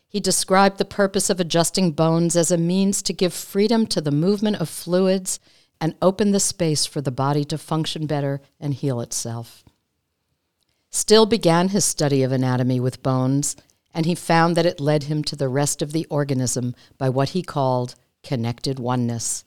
He 0.09 0.20
described 0.20 0.78
the 0.78 0.84
purpose 0.84 1.28
of 1.28 1.40
adjusting 1.40 1.90
bones 1.90 2.36
as 2.36 2.52
a 2.52 2.56
means 2.56 3.02
to 3.02 3.12
give 3.12 3.34
freedom 3.34 3.84
to 3.88 4.00
the 4.00 4.12
movement 4.12 4.61
of 4.61 4.68
fluids 4.68 5.40
and 5.80 5.96
open 6.00 6.30
the 6.30 6.38
space 6.38 6.86
for 6.86 7.00
the 7.00 7.11
body 7.11 7.44
to 7.46 7.59
function 7.59 8.06
better 8.06 8.42
and 8.61 8.74
heal 8.74 9.00
itself. 9.00 9.64
Still 10.90 11.26
began 11.26 11.70
his 11.70 11.84
study 11.84 12.22
of 12.22 12.30
anatomy 12.30 12.78
with 12.78 13.02
bones, 13.02 13.56
and 13.95 14.07
he 14.07 14.14
found 14.14 14.57
that 14.57 14.66
it 14.66 14.80
led 14.80 15.05
him 15.05 15.22
to 15.24 15.36
the 15.36 15.49
rest 15.49 15.82
of 15.82 15.93
the 15.93 16.07
organism 16.11 16.74
by 16.97 17.09
what 17.09 17.30
he 17.30 17.43
called 17.43 17.95
connected 18.22 18.78
oneness. 18.78 19.45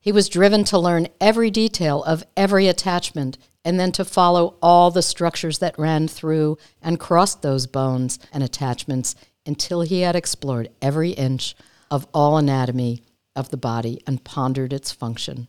He 0.00 0.10
was 0.12 0.28
driven 0.28 0.64
to 0.64 0.78
learn 0.78 1.08
every 1.20 1.50
detail 1.50 2.02
of 2.04 2.24
every 2.36 2.66
attachment 2.66 3.38
and 3.64 3.78
then 3.78 3.92
to 3.92 4.04
follow 4.04 4.56
all 4.60 4.90
the 4.90 5.02
structures 5.02 5.58
that 5.58 5.78
ran 5.78 6.08
through 6.08 6.58
and 6.80 6.98
crossed 6.98 7.42
those 7.42 7.66
bones 7.66 8.18
and 8.32 8.42
attachments 8.42 9.14
until 9.46 9.82
he 9.82 10.00
had 10.00 10.16
explored 10.16 10.70
every 10.80 11.10
inch 11.10 11.54
of 11.90 12.06
all 12.12 12.36
anatomy 12.36 13.02
of 13.36 13.50
the 13.50 13.56
body 13.56 14.02
and 14.06 14.24
pondered 14.24 14.72
its 14.72 14.90
function. 14.90 15.48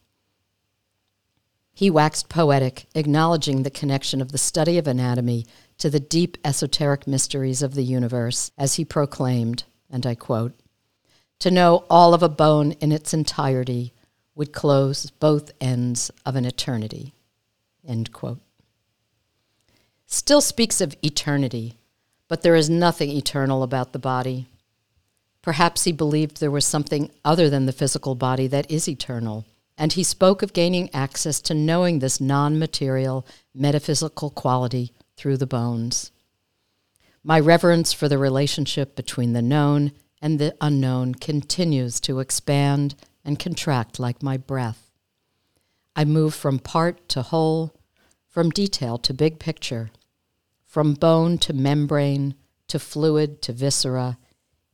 He 1.74 1.89
waxed 1.89 2.30
poetic, 2.30 2.86
acknowledging 2.93 3.64
the 3.64 3.72
connection 3.72 4.22
of 4.22 4.32
the 4.32 4.38
study 4.38 4.78
of 4.78 4.88
anatomy 4.88 5.45
to 5.84 5.89
the 5.89 5.99
deep 5.99 6.38
esoteric 6.45 7.05
mysteries 7.05 7.61
of 7.61 7.75
the 7.75 7.84
universe, 7.84 8.51
as 8.57 8.75
he 8.75 8.86
proclaimed, 8.86 9.65
and 9.91 10.05
I 10.05 10.15
quote, 10.15 10.53
To 11.39 11.51
know 11.51 11.84
all 11.89 12.13
of 12.13 12.23
a 12.23 12.29
bone 12.29 12.71
in 12.79 12.93
its 12.93 13.13
entirety 13.13 13.91
would 14.34 14.53
close 14.53 15.09
both 15.19 15.51
ends 15.59 16.09
of 16.25 16.38
an 16.38 16.45
eternity. 16.45 17.13
End 17.86 18.13
quote. 18.13 18.39
Still 20.07 20.39
speaks 20.39 20.79
of 20.79 20.95
eternity, 21.03 21.75
but 22.29 22.43
there 22.43 22.55
is 22.55 22.69
nothing 22.69 23.09
eternal 23.09 23.61
about 23.61 23.91
the 23.91 23.99
body. 23.99 24.47
Perhaps 25.41 25.84
he 25.84 25.91
believed 25.91 26.39
there 26.39 26.49
was 26.49 26.65
something 26.65 27.11
other 27.25 27.49
than 27.49 27.65
the 27.65 27.73
physical 27.73 28.15
body 28.15 28.47
that 28.47 28.71
is 28.71 28.88
eternal, 28.88 29.43
and 29.77 29.91
he 29.91 30.03
spoke 30.05 30.41
of 30.41 30.53
gaining 30.53 30.89
access 30.95 31.41
to 31.41 31.53
knowing 31.53 31.99
this 31.99 32.21
non 32.21 32.57
material, 32.57 33.27
metaphysical 33.53 34.29
quality 34.29 34.93
through 35.16 35.38
the 35.38 35.47
bones. 35.47 36.11
My 37.24 37.39
reverence 37.39 37.93
for 37.93 38.09
the 38.09 38.18
relationship 38.18 38.95
between 38.95 39.34
the 39.34 39.41
known 39.41 39.93
and 40.22 40.39
the 40.39 40.55
unknown 40.61 41.16
continues 41.16 41.99
to 42.01 42.20
expand 42.20 42.95
and 43.26 43.39
contract 43.39 43.99
like 43.99 44.24
my 44.24 44.38
breath. 44.38 44.91
I 45.95 46.05
move 46.05 46.34
from 46.34 46.59
part 46.59 47.07
to 47.09 47.22
whole, 47.22 47.74
from 48.28 48.49
detail 48.49 48.97
to 48.97 49.14
big 49.14 49.39
picture, 49.39 49.91
from 50.66 50.95
bone 50.95 51.38
to 51.39 51.53
membrane, 51.53 52.36
to 52.68 52.80
fluid 52.80 53.41
to 53.43 53.53
viscera, 53.53 54.18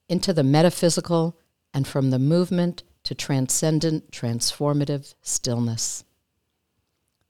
into 0.07 0.33
the 0.33 0.43
metaphysical, 0.43 1.37
and 1.73 1.87
from 1.87 2.09
the 2.09 2.19
movement 2.19 2.83
to 3.03 3.13
transcendent, 3.13 4.11
transformative 4.11 5.13
stillness. 5.21 6.03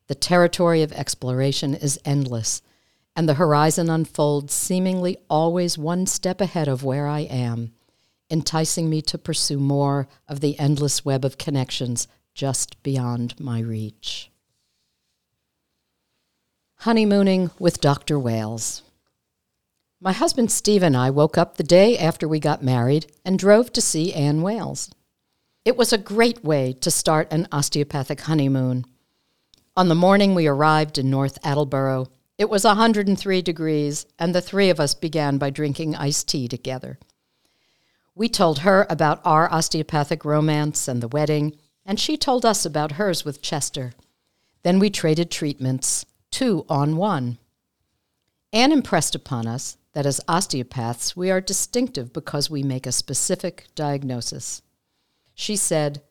The 0.07 0.16
territory 0.16 0.82
of 0.82 0.91
exploration 0.91 1.74
is 1.74 1.99
endless, 2.05 2.62
and 3.16 3.28
the 3.28 3.36
horizon 3.36 3.89
unfolds 3.89 4.53
seemingly 4.53 5.18
always 5.30 5.78
one 5.78 6.05
step 6.05 6.41
ahead 6.41 6.68
of 6.68 6.84
where 6.84 7.07
I 7.07 7.22
am 7.22 7.74
enticing 8.30 8.89
me 8.89 9.01
to 9.01 9.18
pursue 9.18 9.57
more 9.57 10.07
of 10.28 10.39
the 10.39 10.57
endless 10.60 11.03
web 11.03 11.26
of 11.26 11.38
connections 11.38 12.07
just 12.34 12.82
beyond 12.84 13.39
my 13.39 13.60
reach. 13.60 14.32
Honeymooning 16.82 17.51
with 17.60 17.82
Dr. 17.82 18.18
Wales. 18.18 18.84
My 19.99 20.14
husband 20.14 20.49
Steve 20.49 20.84
and 20.84 20.95
I 20.95 21.10
woke 21.10 21.38
up 21.38 21.57
the 21.57 21.64
day 21.64 21.97
after 21.97 22.28
we 22.28 22.39
got 22.39 22.64
married 22.64 23.12
and 23.26 23.38
drove 23.38 23.74
to 23.74 23.82
see 23.82 24.14
Anne 24.14 24.41
Wales. 24.41 24.89
It 25.66 25.76
was 25.76 25.91
a 25.91 25.97
great 25.97 26.43
way 26.43 26.72
to 26.80 26.89
start 26.89 27.28
an 27.34 27.47
osteopathic 27.51 28.22
honeymoon. 28.22 28.86
On 29.76 29.89
the 29.89 29.95
morning 29.95 30.36
we 30.36 30.47
arrived 30.47 30.97
in 30.97 31.10
North 31.10 31.38
Attleboro, 31.43 32.07
it 32.40 32.50
was 32.50 32.64
103 32.64 33.42
degrees, 33.42 34.06
and 34.18 34.34
the 34.34 34.42
three 34.42 34.70
of 34.70 34.80
us 34.80 34.94
began 34.94 35.38
by 35.38 35.50
drinking 35.50 35.94
iced 35.94 36.30
tea 36.30 36.48
together. 36.48 36.98
We 38.16 38.30
told 38.30 38.60
her 38.60 38.88
about 38.90 39.20
our 39.26 39.52
osteopathic 39.52 40.24
romance 40.24 40.88
and 40.88 41.04
the 41.04 41.10
wedding, 41.10 41.58
and 41.86 42.00
she 42.00 42.16
told 42.16 42.46
us 42.46 42.66
about 42.66 42.94
hers 42.94 43.26
with 43.26 43.42
Chester. 43.42 43.92
Then 44.64 44.80
we 44.80 44.90
traded 44.90 45.30
treatments, 45.30 46.06
two 46.32 46.66
on 46.70 46.96
one. 46.96 47.40
Anne 48.54 48.72
impressed 48.72 49.16
upon 49.16 49.46
us 49.46 49.76
that 49.92 50.06
as 50.06 50.22
osteopaths, 50.30 51.18
we 51.18 51.30
are 51.30 51.42
distinctive 51.42 52.14
because 52.14 52.50
we 52.50 52.64
make 52.64 52.88
a 52.88 52.94
specific 52.94 53.68
diagnosis. 53.76 54.62
She 55.34 55.58
said, 55.58 56.02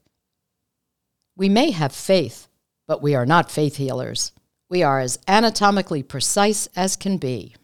We 1.39 1.49
may 1.49 1.71
have 1.71 1.93
faith, 1.93 2.49
but 2.87 3.01
we 3.01 3.15
are 3.15 3.27
not 3.27 3.51
faith 3.51 3.77
healers. 3.77 4.33
We 4.69 4.83
are 4.83 5.01
as 5.01 5.19
anatomically 5.27 6.03
precise 6.03 6.69
as 6.77 6.97
can 6.97 7.17
be. 7.17 7.57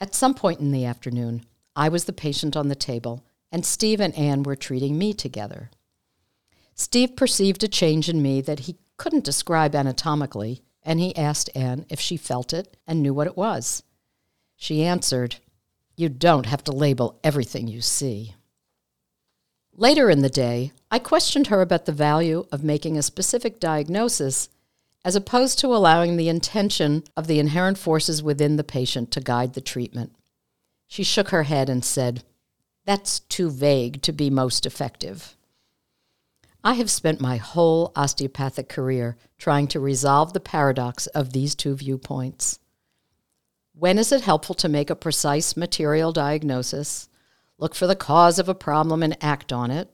At 0.00 0.14
some 0.14 0.34
point 0.34 0.60
in 0.60 0.72
the 0.72 0.84
afternoon, 0.84 1.44
I 1.76 1.88
was 1.88 2.04
the 2.04 2.12
patient 2.12 2.56
on 2.56 2.68
the 2.68 2.74
table, 2.74 3.24
and 3.52 3.64
Steve 3.64 4.00
and 4.00 4.14
Anne 4.14 4.42
were 4.42 4.56
treating 4.56 4.96
me 4.96 5.12
together. 5.12 5.70
Steve 6.74 7.16
perceived 7.16 7.62
a 7.62 7.68
change 7.68 8.08
in 8.08 8.22
me 8.22 8.40
that 8.40 8.60
he 8.60 8.76
couldn't 8.96 9.24
describe 9.24 9.74
anatomically, 9.74 10.62
and 10.82 10.98
he 11.00 11.14
asked 11.16 11.50
Anne 11.54 11.84
if 11.88 12.00
she 12.00 12.16
felt 12.16 12.52
it 12.52 12.76
and 12.86 13.02
knew 13.02 13.12
what 13.12 13.26
it 13.26 13.36
was. 13.36 13.82
She 14.56 14.82
answered, 14.82 15.36
You 15.96 16.08
don't 16.08 16.46
have 16.46 16.64
to 16.64 16.72
label 16.72 17.18
everything 17.22 17.68
you 17.68 17.80
see. 17.80 18.34
Later 19.74 20.08
in 20.08 20.22
the 20.22 20.30
day, 20.30 20.72
I 20.90 20.98
questioned 20.98 21.48
her 21.48 21.60
about 21.60 21.84
the 21.84 21.92
value 21.92 22.46
of 22.50 22.64
making 22.64 22.96
a 22.96 23.02
specific 23.02 23.60
diagnosis 23.60 24.48
as 25.04 25.16
opposed 25.16 25.58
to 25.58 25.74
allowing 25.74 26.16
the 26.16 26.28
intention 26.28 27.04
of 27.16 27.26
the 27.26 27.38
inherent 27.38 27.78
forces 27.78 28.22
within 28.22 28.56
the 28.56 28.64
patient 28.64 29.10
to 29.12 29.20
guide 29.20 29.54
the 29.54 29.60
treatment. 29.60 30.12
She 30.86 31.02
shook 31.02 31.28
her 31.28 31.44
head 31.44 31.68
and 31.68 31.84
said, 31.84 32.24
That's 32.84 33.20
too 33.20 33.50
vague 33.50 34.02
to 34.02 34.12
be 34.12 34.30
most 34.30 34.66
effective. 34.66 35.36
I 36.64 36.74
have 36.74 36.90
spent 36.90 37.20
my 37.20 37.36
whole 37.36 37.92
osteopathic 37.94 38.68
career 38.68 39.16
trying 39.38 39.68
to 39.68 39.80
resolve 39.80 40.32
the 40.32 40.40
paradox 40.40 41.06
of 41.08 41.32
these 41.32 41.54
two 41.54 41.76
viewpoints. 41.76 42.58
When 43.74 43.96
is 43.96 44.10
it 44.10 44.22
helpful 44.22 44.56
to 44.56 44.68
make 44.68 44.90
a 44.90 44.96
precise 44.96 45.56
material 45.56 46.12
diagnosis, 46.12 47.08
look 47.58 47.76
for 47.76 47.86
the 47.86 47.94
cause 47.94 48.40
of 48.40 48.48
a 48.48 48.54
problem 48.54 49.04
and 49.04 49.16
act 49.22 49.52
on 49.52 49.70
it? 49.70 49.88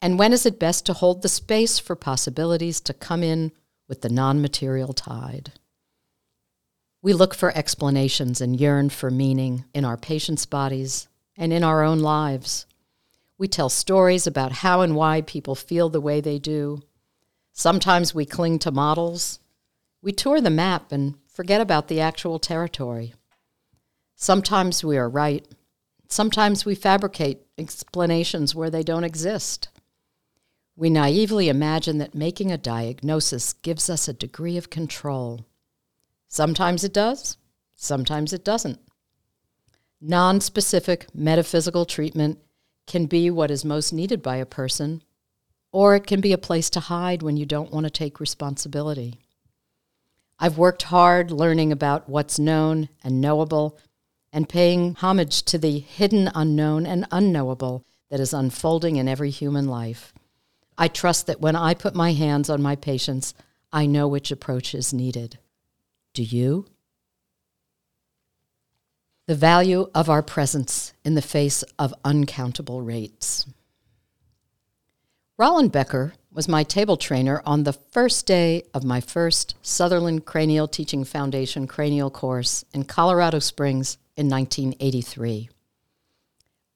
And 0.00 0.18
when 0.18 0.32
is 0.32 0.46
it 0.46 0.58
best 0.58 0.86
to 0.86 0.94
hold 0.94 1.20
the 1.20 1.28
space 1.28 1.78
for 1.78 1.96
possibilities 1.96 2.80
to 2.80 2.94
come 2.94 3.22
in 3.22 3.52
with 3.88 4.02
the 4.02 4.08
non 4.08 4.40
material 4.40 4.92
tide? 4.92 5.52
We 7.02 7.12
look 7.12 7.34
for 7.34 7.54
explanations 7.56 8.40
and 8.40 8.58
yearn 8.58 8.88
for 8.88 9.10
meaning 9.10 9.64
in 9.74 9.84
our 9.84 9.96
patients' 9.96 10.46
bodies 10.46 11.08
and 11.36 11.52
in 11.52 11.62
our 11.62 11.82
own 11.82 12.00
lives. 12.00 12.66
We 13.36 13.48
tell 13.48 13.68
stories 13.68 14.26
about 14.26 14.52
how 14.52 14.80
and 14.80 14.94
why 14.94 15.20
people 15.20 15.54
feel 15.54 15.88
the 15.88 16.00
way 16.00 16.20
they 16.20 16.38
do. 16.38 16.80
Sometimes 17.52 18.14
we 18.14 18.24
cling 18.24 18.58
to 18.60 18.70
models. 18.70 19.40
We 20.02 20.12
tour 20.12 20.40
the 20.40 20.50
map 20.50 20.92
and 20.92 21.16
forget 21.26 21.60
about 21.60 21.88
the 21.88 22.00
actual 22.00 22.38
territory. 22.38 23.14
Sometimes 24.14 24.82
we 24.82 24.96
are 24.96 25.08
right. 25.08 25.46
Sometimes 26.08 26.64
we 26.64 26.74
fabricate 26.74 27.42
explanations 27.58 28.54
where 28.54 28.70
they 28.70 28.82
don't 28.82 29.04
exist. 29.04 29.68
We 30.76 30.90
naively 30.90 31.48
imagine 31.48 31.98
that 31.98 32.16
making 32.16 32.50
a 32.50 32.58
diagnosis 32.58 33.52
gives 33.52 33.88
us 33.88 34.08
a 34.08 34.12
degree 34.12 34.56
of 34.56 34.70
control. 34.70 35.46
Sometimes 36.28 36.82
it 36.82 36.92
does, 36.92 37.36
sometimes 37.76 38.32
it 38.32 38.44
doesn't. 38.44 38.80
Non-specific 40.00 41.14
metaphysical 41.14 41.84
treatment 41.84 42.40
can 42.88 43.06
be 43.06 43.30
what 43.30 43.52
is 43.52 43.64
most 43.64 43.92
needed 43.92 44.20
by 44.20 44.36
a 44.36 44.46
person, 44.46 45.02
or 45.70 45.94
it 45.94 46.06
can 46.06 46.20
be 46.20 46.32
a 46.32 46.38
place 46.38 46.68
to 46.70 46.80
hide 46.80 47.22
when 47.22 47.36
you 47.36 47.46
don't 47.46 47.72
want 47.72 47.84
to 47.84 47.90
take 47.90 48.18
responsibility. 48.18 49.20
I've 50.40 50.58
worked 50.58 50.82
hard 50.82 51.30
learning 51.30 51.70
about 51.70 52.08
what's 52.08 52.38
known 52.38 52.88
and 53.04 53.20
knowable 53.20 53.78
and 54.32 54.48
paying 54.48 54.94
homage 54.96 55.44
to 55.44 55.56
the 55.56 55.78
hidden 55.78 56.28
unknown 56.34 56.84
and 56.84 57.06
unknowable 57.12 57.84
that 58.10 58.18
is 58.18 58.34
unfolding 58.34 58.96
in 58.96 59.06
every 59.06 59.30
human 59.30 59.68
life. 59.68 60.12
I 60.76 60.88
trust 60.88 61.26
that 61.26 61.40
when 61.40 61.56
I 61.56 61.74
put 61.74 61.94
my 61.94 62.12
hands 62.12 62.50
on 62.50 62.62
my 62.62 62.76
patients, 62.76 63.34
I 63.72 63.86
know 63.86 64.08
which 64.08 64.30
approach 64.30 64.74
is 64.74 64.92
needed. 64.92 65.38
Do 66.12 66.22
you? 66.22 66.66
The 69.26 69.34
value 69.34 69.88
of 69.94 70.10
our 70.10 70.22
presence 70.22 70.92
in 71.04 71.14
the 71.14 71.22
face 71.22 71.62
of 71.78 71.94
uncountable 72.04 72.82
rates. 72.82 73.46
Rollin 75.36 75.68
Becker 75.68 76.14
was 76.30 76.48
my 76.48 76.62
table 76.62 76.96
trainer 76.96 77.42
on 77.46 77.62
the 77.62 77.72
first 77.72 78.26
day 78.26 78.62
of 78.74 78.84
my 78.84 79.00
first 79.00 79.54
Sutherland 79.62 80.24
Cranial 80.24 80.68
Teaching 80.68 81.04
Foundation 81.04 81.66
cranial 81.66 82.10
course 82.10 82.64
in 82.72 82.84
Colorado 82.84 83.38
Springs 83.38 83.98
in 84.16 84.28
1983. 84.28 85.48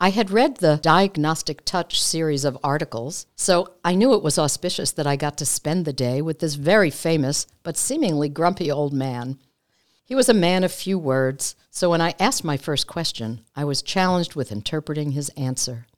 I 0.00 0.10
had 0.10 0.30
read 0.30 0.58
the 0.58 0.78
Diagnostic 0.80 1.64
Touch 1.64 2.00
series 2.00 2.44
of 2.44 2.56
articles, 2.62 3.26
so 3.34 3.74
I 3.84 3.96
knew 3.96 4.14
it 4.14 4.22
was 4.22 4.38
auspicious 4.38 4.92
that 4.92 5.08
I 5.08 5.16
got 5.16 5.36
to 5.38 5.44
spend 5.44 5.84
the 5.84 5.92
day 5.92 6.22
with 6.22 6.38
this 6.38 6.54
very 6.54 6.90
famous 6.90 7.48
but 7.64 7.76
seemingly 7.76 8.28
grumpy 8.28 8.70
old 8.70 8.92
man. 8.92 9.40
He 10.04 10.14
was 10.14 10.28
a 10.28 10.34
man 10.34 10.62
of 10.62 10.70
few 10.70 11.00
words, 11.00 11.56
so 11.68 11.90
when 11.90 12.00
I 12.00 12.14
asked 12.20 12.44
my 12.44 12.56
first 12.56 12.86
question, 12.86 13.40
I 13.56 13.64
was 13.64 13.82
challenged 13.82 14.36
with 14.36 14.52
interpreting 14.52 15.10
his 15.10 15.30
answer. 15.30 15.88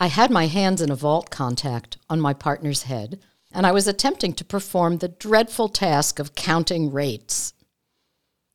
I 0.00 0.08
had 0.08 0.32
my 0.32 0.48
hands 0.48 0.82
in 0.82 0.90
a 0.90 0.96
vault 0.96 1.30
contact 1.30 1.96
on 2.08 2.20
my 2.20 2.34
partner's 2.34 2.84
head, 2.84 3.20
and 3.52 3.64
I 3.64 3.70
was 3.70 3.86
attempting 3.86 4.32
to 4.32 4.44
perform 4.44 4.98
the 4.98 5.08
dreadful 5.08 5.68
task 5.68 6.18
of 6.18 6.34
counting 6.34 6.90
rates. 6.90 7.54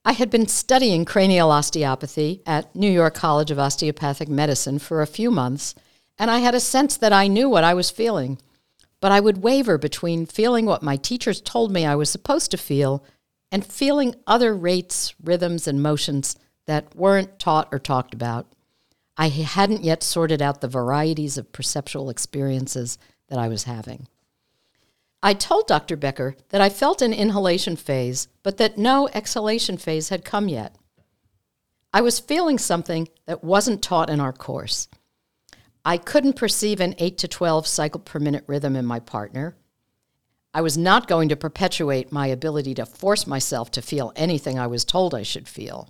I 0.08 0.12
had 0.12 0.30
been 0.30 0.48
studying 0.48 1.04
cranial 1.04 1.50
osteopathy 1.50 2.44
at 2.46 2.76
New 2.76 2.92
York 2.92 3.16
College 3.16 3.50
of 3.50 3.58
Osteopathic 3.58 4.30
Medicine 4.30 4.78
for 4.78 5.02
a 5.02 5.08
few 5.08 5.32
months, 5.32 5.74
and 6.20 6.30
I 6.30 6.40
had 6.40 6.54
a 6.54 6.60
sense 6.60 6.96
that 6.98 7.12
I 7.12 7.28
knew 7.28 7.50
what 7.50 7.64
I 7.64 7.74
was 7.74 7.90
feeling. 7.90 8.38
But 9.02 9.12
I 9.12 9.20
would 9.20 9.42
waver 9.42 9.80
between 9.80 10.28
feeling 10.28 10.68
what 10.68 10.84
my 10.84 10.96
teachers 10.96 11.42
told 11.42 11.72
me 11.72 11.88
I 11.88 11.96
was 11.96 12.12
supposed 12.12 12.52
to 12.52 12.58
feel 12.58 13.04
and 13.52 13.66
feeling 13.66 14.14
other 14.28 14.56
rates, 14.56 15.16
rhythms, 15.24 15.68
and 15.68 15.82
motions 15.82 16.36
that 16.68 16.96
weren't 16.96 17.40
taught 17.40 17.70
or 17.72 17.80
talked 17.80 18.14
about. 18.14 18.46
I 19.18 19.30
hadn't 19.30 19.84
yet 19.84 20.04
sorted 20.04 20.42
out 20.42 20.62
the 20.62 20.68
varieties 20.68 21.36
of 21.36 21.52
perceptual 21.52 22.12
experiences 22.12 23.00
that 23.30 23.40
I 23.40 23.48
was 23.48 23.64
having. 23.64 24.08
I 25.26 25.34
told 25.34 25.66
Dr. 25.66 25.98
Becker 25.98 26.36
that 26.50 26.62
I 26.62 26.70
felt 26.70 27.02
an 27.02 27.12
inhalation 27.12 27.78
phase, 27.78 28.28
but 28.44 28.58
that 28.58 28.78
no 28.78 29.10
exhalation 29.12 29.76
phase 29.76 30.10
had 30.10 30.24
come 30.24 30.48
yet. 30.48 30.76
I 31.92 32.02
was 32.02 32.20
feeling 32.20 32.60
something 32.60 33.08
that 33.26 33.44
wasn't 33.44 33.82
taught 33.82 34.12
in 34.12 34.20
our 34.20 34.32
course. 34.32 34.88
I 35.84 35.98
couldn't 35.98 36.36
perceive 36.36 36.80
an 36.80 36.94
8 37.00 37.18
to 37.18 37.28
12 37.28 37.66
cycle 37.66 38.02
per 38.02 38.20
minute 38.20 38.44
rhythm 38.46 38.76
in 38.76 38.86
my 38.86 39.00
partner. 39.00 39.56
I 40.54 40.62
was 40.62 40.78
not 40.78 41.08
going 41.08 41.30
to 41.30 41.36
perpetuate 41.36 42.12
my 42.12 42.28
ability 42.28 42.76
to 42.76 42.86
force 42.86 43.26
myself 43.26 43.72
to 43.72 43.82
feel 43.82 44.14
anything 44.16 44.60
I 44.60 44.68
was 44.68 44.86
told 44.86 45.16
I 45.16 45.24
should 45.24 45.48
feel. 45.48 45.90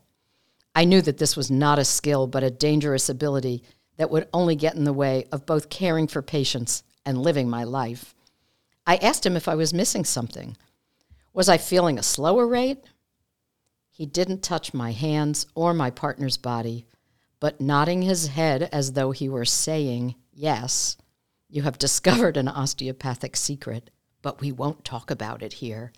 I 0.74 0.86
knew 0.86 1.02
that 1.02 1.18
this 1.18 1.36
was 1.36 1.52
not 1.52 1.78
a 1.78 1.84
skill, 1.84 2.26
but 2.26 2.46
a 2.46 2.50
dangerous 2.50 3.10
ability 3.10 3.64
that 3.98 4.10
would 4.10 4.30
only 4.34 4.56
get 4.56 4.76
in 4.76 4.86
the 4.86 4.94
way 4.94 5.26
of 5.34 5.46
both 5.46 5.70
caring 5.70 6.08
for 6.08 6.22
patients 6.22 6.84
and 7.06 7.18
living 7.18 7.50
my 7.50 7.66
life. 7.66 8.15
I 8.88 8.98
asked 8.98 9.26
him 9.26 9.36
if 9.36 9.48
I 9.48 9.56
was 9.56 9.74
missing 9.74 10.06
something. 10.06 10.56
Was 11.34 11.50
I 11.50 11.58
feeling 11.58 11.98
a 11.98 12.04
slower 12.04 12.48
rate? 12.48 12.84
He 13.90 14.06
didn't 14.06 14.44
touch 14.44 14.74
my 14.74 14.92
hands 14.92 15.48
or 15.56 15.74
my 15.74 15.90
partner's 15.90 16.38
body, 16.38 16.86
but 17.40 17.62
nodding 17.62 18.02
his 18.02 18.28
head 18.28 18.70
as 18.72 18.94
though 18.94 19.12
he 19.12 19.28
were 19.30 19.46
saying, 19.46 20.16
Yes, 20.34 20.98
you 21.50 21.62
have 21.64 21.78
discovered 21.78 22.38
an 22.38 22.48
osteopathic 22.48 23.36
secret, 23.36 23.90
but 24.22 24.42
we 24.42 24.52
won't 24.52 24.84
talk 24.84 25.10
about 25.10 25.42
it 25.42 25.54
here. 25.54 25.94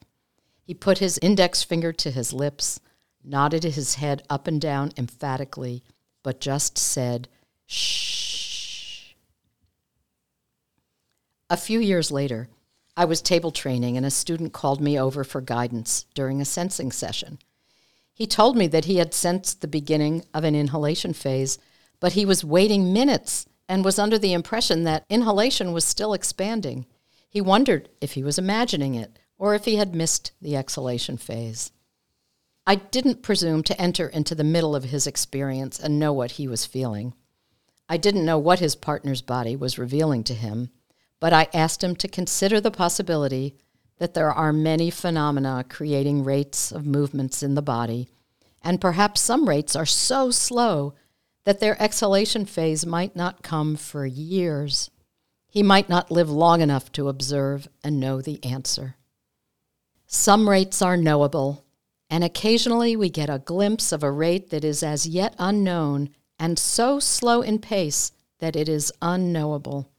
He 0.61 0.73
put 0.73 0.99
his 0.99 1.17
index 1.21 1.63
finger 1.63 1.91
to 1.93 2.11
his 2.11 2.33
lips, 2.33 2.79
nodded 3.23 3.63
his 3.63 3.95
head 3.95 4.23
up 4.29 4.47
and 4.47 4.61
down 4.61 4.91
emphatically, 4.97 5.83
but 6.23 6.39
just 6.39 6.77
said, 6.77 7.27
Shh. 7.65 9.13
A 11.49 11.57
few 11.57 11.79
years 11.79 12.11
later, 12.11 12.49
I 12.97 13.05
was 13.05 13.21
table 13.21 13.51
training, 13.51 13.95
and 13.95 14.05
a 14.05 14.11
student 14.11 14.53
called 14.53 14.81
me 14.81 14.99
over 14.99 15.23
for 15.23 15.39
guidance 15.39 16.07
during 16.15 16.41
a 16.41 16.45
sensing 16.45 16.91
session. 16.91 17.37
He 18.11 18.25
told 18.25 18.57
me 18.57 18.65
that 18.67 18.85
he 18.85 18.97
had 18.97 19.13
sensed 19.13 19.61
the 19.61 19.67
beginning 19.67 20.25
of 20.33 20.43
an 20.43 20.55
inhalation 20.55 21.13
phase, 21.13 21.59
but 21.99 22.13
he 22.13 22.25
was 22.25 22.43
waiting 22.43 22.91
minutes 22.91 23.45
and 23.69 23.85
was 23.85 23.99
under 23.99 24.17
the 24.17 24.33
impression 24.33 24.83
that 24.83 25.05
inhalation 25.09 25.73
was 25.73 25.85
still 25.85 26.13
expanding. 26.13 26.87
He 27.29 27.39
wondered 27.39 27.89
if 28.01 28.13
he 28.13 28.23
was 28.23 28.39
imagining 28.39 28.95
it 28.95 29.19
or 29.37 29.53
if 29.53 29.65
he 29.65 29.75
had 29.75 29.93
missed 29.93 30.31
the 30.41 30.55
exhalation 30.55 31.17
phase. 31.17 31.71
I 32.65 32.75
didn't 32.75 33.21
presume 33.21 33.61
to 33.63 33.79
enter 33.79 34.07
into 34.07 34.33
the 34.33 34.43
middle 34.43 34.75
of 34.75 34.85
his 34.85 35.05
experience 35.05 35.79
and 35.79 35.99
know 35.99 36.11
what 36.11 36.31
he 36.31 36.47
was 36.47 36.65
feeling. 36.65 37.13
I 37.87 37.97
didn't 37.97 38.25
know 38.25 38.39
what 38.39 38.59
his 38.59 38.75
partner's 38.75 39.21
body 39.21 39.55
was 39.55 39.77
revealing 39.77 40.23
to 40.25 40.33
him, 40.33 40.71
but 41.19 41.33
I 41.33 41.47
asked 41.53 41.83
him 41.83 41.95
to 41.97 42.07
consider 42.07 42.61
the 42.61 42.71
possibility 42.71 43.55
that 43.97 44.13
there 44.13 44.31
are 44.31 44.53
many 44.53 44.89
phenomena 44.89 45.65
creating 45.67 46.23
rates 46.23 46.71
of 46.71 46.85
movements 46.85 47.41
in 47.41 47.55
the 47.55 47.61
body, 47.61 48.07
and 48.61 48.81
perhaps 48.81 49.21
some 49.21 49.49
rates 49.49 49.75
are 49.75 49.85
so 49.85 50.29
slow 50.29 50.93
that 51.45 51.59
their 51.59 51.81
exhalation 51.81 52.45
phase 52.45 52.85
might 52.85 53.15
not 53.15 53.41
come 53.41 53.75
for 53.75 54.05
years. 54.05 54.91
He 55.47 55.63
might 55.63 55.89
not 55.89 56.11
live 56.11 56.29
long 56.29 56.61
enough 56.61 56.91
to 56.91 57.07
observe 57.07 57.67
and 57.83 57.99
know 57.99 58.21
the 58.21 58.43
answer. 58.43 58.95
Some 60.05 60.47
rates 60.47 60.81
are 60.81 60.97
knowable, 60.97 61.65
and 62.09 62.23
occasionally 62.23 62.95
we 62.95 63.09
get 63.09 63.29
a 63.29 63.39
glimpse 63.39 63.91
of 63.91 64.03
a 64.03 64.11
rate 64.11 64.49
that 64.51 64.63
is 64.63 64.83
as 64.83 65.07
yet 65.07 65.35
unknown 65.39 66.09
and 66.37 66.59
so 66.59 66.99
slow 66.99 67.41
in 67.41 67.59
pace 67.59 68.11
that 68.39 68.55
it 68.55 68.69
is 68.69 68.91
unknowable. 69.01 69.89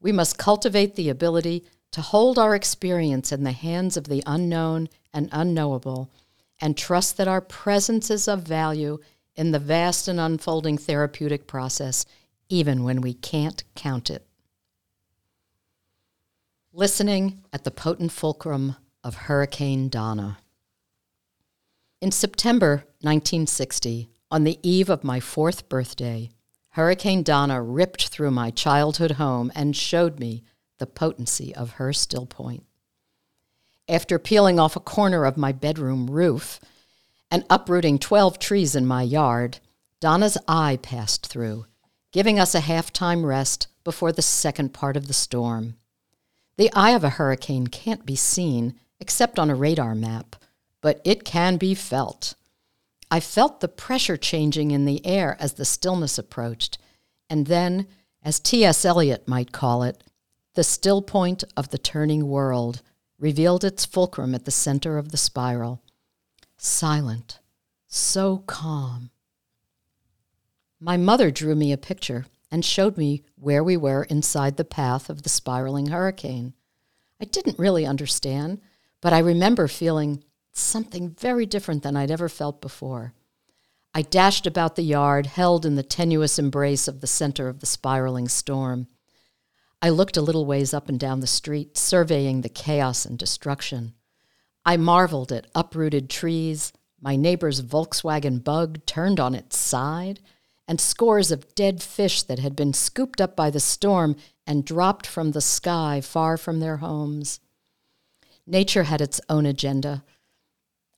We 0.00 0.12
must 0.12 0.38
cultivate 0.38 0.94
the 0.94 1.08
ability 1.08 1.64
to 1.92 2.00
hold 2.00 2.38
our 2.38 2.54
experience 2.54 3.32
in 3.32 3.44
the 3.44 3.52
hands 3.52 3.96
of 3.96 4.04
the 4.04 4.22
unknown 4.26 4.88
and 5.12 5.28
unknowable 5.32 6.10
and 6.60 6.76
trust 6.76 7.16
that 7.16 7.28
our 7.28 7.40
presence 7.40 8.10
is 8.10 8.28
of 8.28 8.42
value 8.42 8.98
in 9.36 9.52
the 9.52 9.58
vast 9.58 10.08
and 10.08 10.18
unfolding 10.18 10.76
therapeutic 10.76 11.46
process, 11.46 12.04
even 12.48 12.82
when 12.82 13.00
we 13.00 13.14
can't 13.14 13.62
count 13.74 14.10
it. 14.10 14.26
Listening 16.72 17.44
at 17.52 17.64
the 17.64 17.70
potent 17.70 18.12
fulcrum 18.12 18.76
of 19.04 19.14
Hurricane 19.14 19.88
Donna. 19.88 20.38
In 22.00 22.10
September 22.10 22.84
1960, 23.00 24.10
on 24.30 24.44
the 24.44 24.58
eve 24.62 24.90
of 24.90 25.04
my 25.04 25.20
fourth 25.20 25.68
birthday, 25.68 26.30
Hurricane 26.70 27.22
Donna 27.22 27.62
ripped 27.62 28.08
through 28.08 28.30
my 28.30 28.50
childhood 28.50 29.12
home 29.12 29.50
and 29.54 29.74
showed 29.74 30.20
me 30.20 30.44
the 30.78 30.86
potency 30.86 31.54
of 31.54 31.72
her 31.72 31.92
still 31.92 32.26
point. 32.26 32.64
After 33.88 34.18
peeling 34.18 34.60
off 34.60 34.76
a 34.76 34.80
corner 34.80 35.24
of 35.24 35.36
my 35.36 35.50
bedroom 35.50 36.10
roof 36.10 36.60
and 37.30 37.44
uprooting 37.50 37.98
12 37.98 38.38
trees 38.38 38.76
in 38.76 38.86
my 38.86 39.02
yard, 39.02 39.58
Donna's 40.00 40.38
eye 40.46 40.78
passed 40.82 41.26
through, 41.26 41.66
giving 42.12 42.38
us 42.38 42.54
a 42.54 42.60
halftime 42.60 43.24
rest 43.24 43.66
before 43.82 44.12
the 44.12 44.22
second 44.22 44.72
part 44.72 44.96
of 44.96 45.08
the 45.08 45.14
storm. 45.14 45.76
The 46.56 46.72
eye 46.72 46.90
of 46.90 47.02
a 47.02 47.10
hurricane 47.10 47.66
can't 47.68 48.04
be 48.04 48.16
seen 48.16 48.78
except 49.00 49.38
on 49.38 49.50
a 49.50 49.54
radar 49.54 49.94
map, 49.94 50.36
but 50.80 51.00
it 51.04 51.24
can 51.24 51.56
be 51.56 51.74
felt. 51.74 52.34
I 53.10 53.20
felt 53.20 53.60
the 53.60 53.68
pressure 53.68 54.16
changing 54.16 54.70
in 54.70 54.84
the 54.84 55.04
air 55.06 55.36
as 55.40 55.54
the 55.54 55.64
stillness 55.64 56.18
approached, 56.18 56.78
and 57.30 57.46
then, 57.46 57.86
as 58.22 58.40
T.S. 58.40 58.84
Eliot 58.84 59.26
might 59.26 59.52
call 59.52 59.82
it, 59.82 60.04
the 60.54 60.64
still 60.64 61.02
point 61.02 61.44
of 61.56 61.70
the 61.70 61.78
turning 61.78 62.26
world 62.26 62.82
revealed 63.18 63.64
its 63.64 63.84
fulcrum 63.84 64.34
at 64.34 64.44
the 64.44 64.50
center 64.50 64.98
of 64.98 65.10
the 65.10 65.16
spiral. 65.16 65.82
Silent, 66.56 67.40
so 67.86 68.38
calm. 68.46 69.10
My 70.80 70.96
mother 70.96 71.30
drew 71.30 71.54
me 71.54 71.72
a 71.72 71.78
picture 71.78 72.26
and 72.50 72.64
showed 72.64 72.96
me 72.96 73.22
where 73.36 73.64
we 73.64 73.76
were 73.76 74.04
inside 74.04 74.56
the 74.56 74.64
path 74.64 75.10
of 75.10 75.22
the 75.22 75.28
spiraling 75.28 75.86
hurricane. 75.86 76.54
I 77.20 77.24
didn't 77.24 77.58
really 77.58 77.84
understand, 77.84 78.60
but 79.00 79.12
I 79.12 79.18
remember 79.18 79.68
feeling 79.68 80.22
something 80.58 81.10
very 81.10 81.46
different 81.46 81.82
than 81.82 81.96
I'd 81.96 82.10
ever 82.10 82.28
felt 82.28 82.60
before. 82.60 83.14
I 83.94 84.02
dashed 84.02 84.46
about 84.46 84.76
the 84.76 84.82
yard, 84.82 85.26
held 85.26 85.64
in 85.64 85.74
the 85.74 85.82
tenuous 85.82 86.38
embrace 86.38 86.88
of 86.88 87.00
the 87.00 87.06
center 87.06 87.48
of 87.48 87.60
the 87.60 87.66
spiraling 87.66 88.28
storm. 88.28 88.86
I 89.80 89.88
looked 89.88 90.16
a 90.16 90.22
little 90.22 90.44
ways 90.44 90.74
up 90.74 90.88
and 90.88 90.98
down 90.98 91.20
the 91.20 91.26
street, 91.26 91.76
surveying 91.76 92.40
the 92.40 92.48
chaos 92.48 93.04
and 93.04 93.18
destruction. 93.18 93.94
I 94.64 94.76
marveled 94.76 95.32
at 95.32 95.46
uprooted 95.54 96.10
trees, 96.10 96.72
my 97.00 97.16
neighbor's 97.16 97.62
Volkswagen 97.62 98.42
bug 98.42 98.84
turned 98.86 99.20
on 99.20 99.34
its 99.34 99.56
side, 99.56 100.20
and 100.66 100.80
scores 100.80 101.30
of 101.30 101.54
dead 101.54 101.82
fish 101.82 102.22
that 102.24 102.40
had 102.40 102.54
been 102.54 102.74
scooped 102.74 103.20
up 103.20 103.34
by 103.34 103.50
the 103.50 103.60
storm 103.60 104.16
and 104.46 104.64
dropped 104.64 105.06
from 105.06 105.30
the 105.30 105.40
sky 105.40 106.00
far 106.00 106.36
from 106.36 106.60
their 106.60 106.78
homes. 106.78 107.40
Nature 108.46 108.84
had 108.84 109.00
its 109.00 109.20
own 109.28 109.46
agenda. 109.46 110.04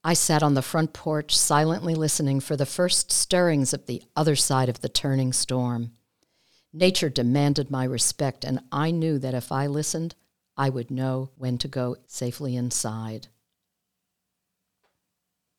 I 0.02 0.14
sat 0.14 0.42
on 0.42 0.54
the 0.54 0.62
front 0.62 0.92
porch, 0.92 1.36
silently 1.36 1.94
listening 1.94 2.40
for 2.40 2.56
the 2.56 2.66
first 2.66 3.12
stirrings 3.12 3.74
of 3.74 3.86
the 3.86 4.02
other 4.16 4.34
side 4.34 4.68
of 4.68 4.80
the 4.80 4.88
turning 4.88 5.32
storm. 5.32 5.92
Nature 6.72 7.10
demanded 7.10 7.70
my 7.70 7.84
respect, 7.84 8.44
and 8.44 8.60
I 8.72 8.92
knew 8.92 9.18
that 9.18 9.34
if 9.34 9.52
I 9.52 9.66
listened, 9.66 10.14
I 10.56 10.70
would 10.70 10.90
know 10.90 11.30
when 11.36 11.58
to 11.58 11.68
go 11.68 11.96
safely 12.06 12.56
inside. 12.56 13.28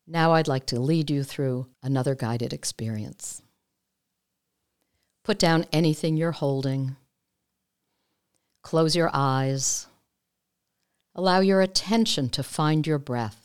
Now 0.06 0.32
I'd 0.32 0.48
like 0.48 0.66
to 0.66 0.80
lead 0.80 1.10
you 1.10 1.22
through 1.22 1.68
another 1.82 2.14
guided 2.14 2.52
experience. 2.52 3.42
Put 5.22 5.38
down 5.38 5.66
anything 5.72 6.16
you're 6.16 6.32
holding. 6.32 6.96
Close 8.62 8.96
your 8.96 9.10
eyes. 9.12 9.86
Allow 11.14 11.40
your 11.40 11.60
attention 11.60 12.28
to 12.30 12.42
find 12.42 12.86
your 12.86 12.98
breath. 12.98 13.41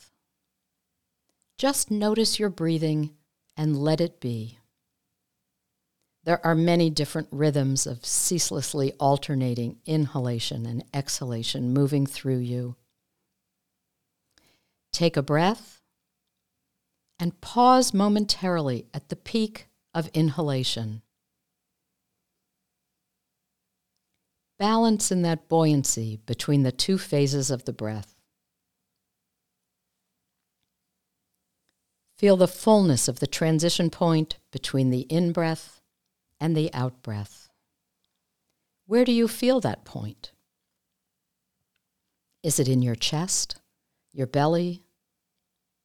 Just 1.58 1.90
notice 1.90 2.38
your 2.38 2.50
breathing 2.50 3.10
and 3.56 3.76
let 3.76 4.00
it 4.00 4.20
be. 4.20 4.58
There 6.22 6.44
are 6.46 6.54
many 6.54 6.88
different 6.88 7.26
rhythms 7.32 7.84
of 7.84 8.06
ceaselessly 8.06 8.92
alternating 9.00 9.78
inhalation 9.84 10.66
and 10.66 10.84
exhalation 10.94 11.72
moving 11.72 12.06
through 12.06 12.38
you. 12.38 12.76
Take 14.92 15.16
a 15.16 15.22
breath 15.22 15.80
and 17.18 17.40
pause 17.40 17.92
momentarily 17.92 18.86
at 18.94 19.08
the 19.08 19.16
peak 19.16 19.66
of 19.92 20.08
inhalation. 20.14 21.02
Balance 24.60 25.10
in 25.10 25.22
that 25.22 25.48
buoyancy 25.48 26.20
between 26.24 26.62
the 26.62 26.72
two 26.72 26.98
phases 26.98 27.50
of 27.50 27.64
the 27.64 27.72
breath. 27.72 28.17
Feel 32.18 32.36
the 32.36 32.48
fullness 32.48 33.06
of 33.06 33.20
the 33.20 33.28
transition 33.28 33.90
point 33.90 34.38
between 34.50 34.90
the 34.90 35.02
in 35.02 35.30
breath 35.30 35.80
and 36.40 36.56
the 36.56 36.72
out 36.74 37.00
breath. 37.00 37.48
Where 38.86 39.04
do 39.04 39.12
you 39.12 39.28
feel 39.28 39.60
that 39.60 39.84
point? 39.84 40.32
Is 42.42 42.58
it 42.58 42.66
in 42.66 42.82
your 42.82 42.96
chest, 42.96 43.60
your 44.12 44.26
belly, 44.26 44.82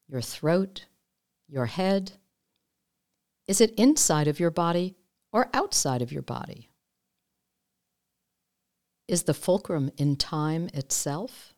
your 0.08 0.22
throat, 0.22 0.88
your 1.48 1.68
head? 1.68 2.14
Is 3.48 3.62
it 3.62 3.76
inside 3.76 4.28
of 4.28 4.40
your 4.40 4.52
body 4.52 4.96
or 5.32 5.50
outside 5.54 6.02
of 6.02 6.12
your 6.12 6.24
body? 6.24 6.70
Is 9.08 9.24
the 9.24 9.34
fulcrum 9.36 9.92
in 9.98 10.16
time 10.16 10.70
itself? 10.74 11.53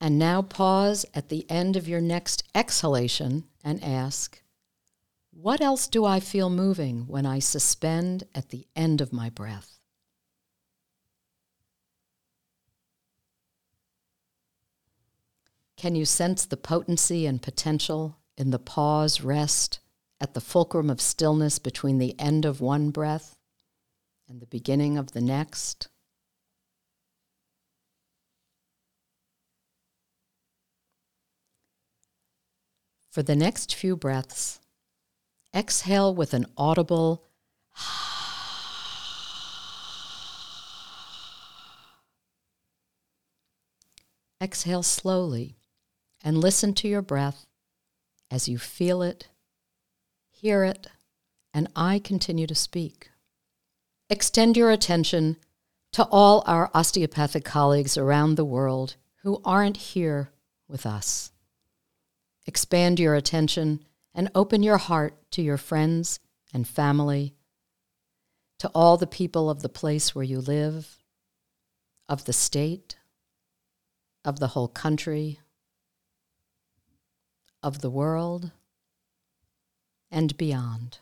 And 0.00 0.18
now 0.18 0.42
pause 0.42 1.06
at 1.14 1.28
the 1.28 1.50
end 1.50 1.76
of 1.76 1.88
your 1.88 2.00
next 2.00 2.44
exhalation 2.54 3.44
and 3.64 3.82
ask, 3.82 4.42
What 5.30 5.60
else 5.60 5.88
do 5.88 6.04
I 6.04 6.20
feel 6.20 6.50
moving 6.50 7.06
when 7.06 7.24
I 7.24 7.38
suspend 7.38 8.24
at 8.34 8.50
the 8.50 8.66
end 8.76 9.00
of 9.00 9.12
my 9.12 9.30
breath? 9.30 9.78
Can 15.76 15.94
you 15.94 16.04
sense 16.04 16.46
the 16.46 16.56
potency 16.56 17.26
and 17.26 17.40
potential 17.42 18.18
in 18.36 18.50
the 18.50 18.58
pause, 18.58 19.20
rest, 19.20 19.80
at 20.20 20.34
the 20.34 20.40
fulcrum 20.40 20.90
of 20.90 21.00
stillness 21.00 21.58
between 21.58 21.98
the 21.98 22.18
end 22.18 22.44
of 22.44 22.60
one 22.60 22.90
breath 22.90 23.36
and 24.28 24.40
the 24.40 24.46
beginning 24.46 24.96
of 24.98 25.12
the 25.12 25.20
next. 25.20 25.88
For 33.16 33.22
the 33.22 33.34
next 33.34 33.74
few 33.74 33.96
breaths, 33.96 34.60
exhale 35.54 36.14
with 36.14 36.34
an 36.34 36.44
audible 36.54 37.24
Exhale 44.38 44.82
slowly 44.82 45.56
and 46.22 46.36
listen 46.36 46.74
to 46.74 46.88
your 46.88 47.00
breath 47.00 47.46
as 48.30 48.50
you 48.50 48.58
feel 48.58 49.00
it 49.00 49.28
hear 50.30 50.64
it, 50.64 50.86
and 51.54 51.68
I 51.74 51.98
continue 51.98 52.46
to 52.46 52.54
speak. 52.54 53.08
Extend 54.10 54.58
your 54.58 54.70
attention 54.70 55.38
to 55.92 56.04
all 56.10 56.44
our 56.46 56.70
osteopathic 56.74 57.46
colleagues 57.46 57.96
around 57.96 58.34
the 58.34 58.44
world 58.44 58.96
who 59.22 59.40
aren't 59.42 59.78
here 59.78 60.32
with 60.68 60.84
us. 60.84 61.32
Expand 62.46 63.00
your 63.00 63.14
attention 63.14 63.84
and 64.14 64.30
open 64.34 64.62
your 64.62 64.78
heart 64.78 65.14
to 65.32 65.42
your 65.42 65.56
friends 65.56 66.20
and 66.54 66.66
family, 66.66 67.34
to 68.58 68.70
all 68.74 68.96
the 68.96 69.06
people 69.06 69.50
of 69.50 69.62
the 69.62 69.68
place 69.68 70.14
where 70.14 70.24
you 70.24 70.40
live, 70.40 70.98
of 72.08 72.24
the 72.24 72.32
state, 72.32 72.96
of 74.24 74.38
the 74.38 74.48
whole 74.48 74.68
country, 74.68 75.40
of 77.62 77.80
the 77.80 77.90
world 77.90 78.52
and 80.10 80.36
beyond. 80.36 80.98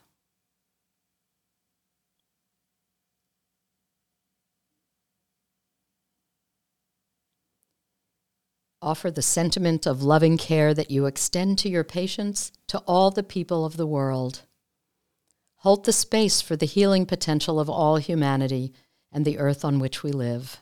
Offer 8.85 9.13
the 9.13 9.23
sentiment 9.23 9.87
of 9.87 10.03
loving 10.03 10.37
care 10.37 10.75
that 10.75 10.91
you 10.91 11.07
extend 11.07 11.57
to 11.61 11.71
your 11.71 11.85
patients 11.85 12.53
to 12.67 12.81
all 12.81 13.11
the 13.11 13.23
people 13.23 13.65
of 13.65 13.79
the 13.79 13.87
world. 13.87 14.43
Hold 15.61 15.87
the 15.87 15.93
space 15.93 16.43
for 16.43 16.55
the 16.55 16.67
healing 16.67 17.07
potential 17.07 17.59
of 17.59 17.71
all 17.71 17.97
humanity 17.97 18.75
and 19.11 19.25
the 19.25 19.39
earth 19.39 19.65
on 19.65 19.79
which 19.79 20.03
we 20.03 20.13
live. 20.13 20.59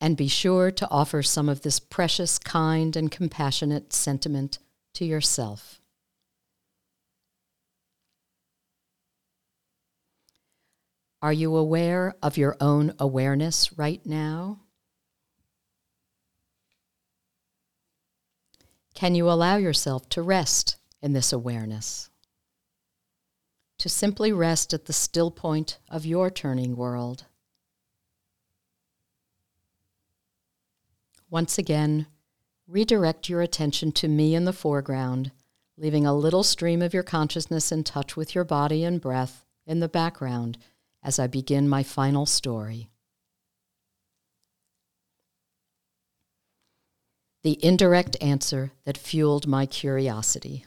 And 0.00 0.16
be 0.16 0.26
sure 0.26 0.72
to 0.72 0.90
offer 0.90 1.22
some 1.22 1.48
of 1.48 1.62
this 1.62 1.78
precious, 1.78 2.40
kind, 2.40 2.96
and 2.96 3.08
compassionate 3.08 3.92
sentiment 3.92 4.58
to 4.94 5.04
yourself. 5.04 5.80
Are 11.22 11.32
you 11.32 11.54
aware 11.54 12.16
of 12.20 12.36
your 12.36 12.56
own 12.60 12.94
awareness 12.98 13.78
right 13.78 14.04
now? 14.04 14.58
Can 19.00 19.14
you 19.14 19.30
allow 19.30 19.56
yourself 19.56 20.10
to 20.10 20.20
rest 20.20 20.76
in 21.00 21.14
this 21.14 21.32
awareness? 21.32 22.10
To 23.78 23.88
simply 23.88 24.30
rest 24.30 24.74
at 24.74 24.84
the 24.84 24.92
still 24.92 25.30
point 25.30 25.78
of 25.88 26.04
your 26.04 26.28
turning 26.28 26.76
world. 26.76 27.24
Once 31.30 31.56
again, 31.56 32.08
redirect 32.66 33.26
your 33.26 33.40
attention 33.40 33.90
to 33.92 34.06
me 34.06 34.34
in 34.34 34.44
the 34.44 34.52
foreground, 34.52 35.32
leaving 35.78 36.04
a 36.04 36.12
little 36.12 36.42
stream 36.42 36.82
of 36.82 36.92
your 36.92 37.02
consciousness 37.02 37.72
in 37.72 37.82
touch 37.84 38.18
with 38.18 38.34
your 38.34 38.44
body 38.44 38.84
and 38.84 39.00
breath 39.00 39.46
in 39.66 39.80
the 39.80 39.88
background 39.88 40.58
as 41.02 41.18
I 41.18 41.26
begin 41.26 41.70
my 41.70 41.82
final 41.82 42.26
story. 42.26 42.90
The 47.42 47.64
indirect 47.64 48.16
answer 48.20 48.72
that 48.84 48.98
fueled 48.98 49.46
my 49.46 49.64
curiosity. 49.64 50.66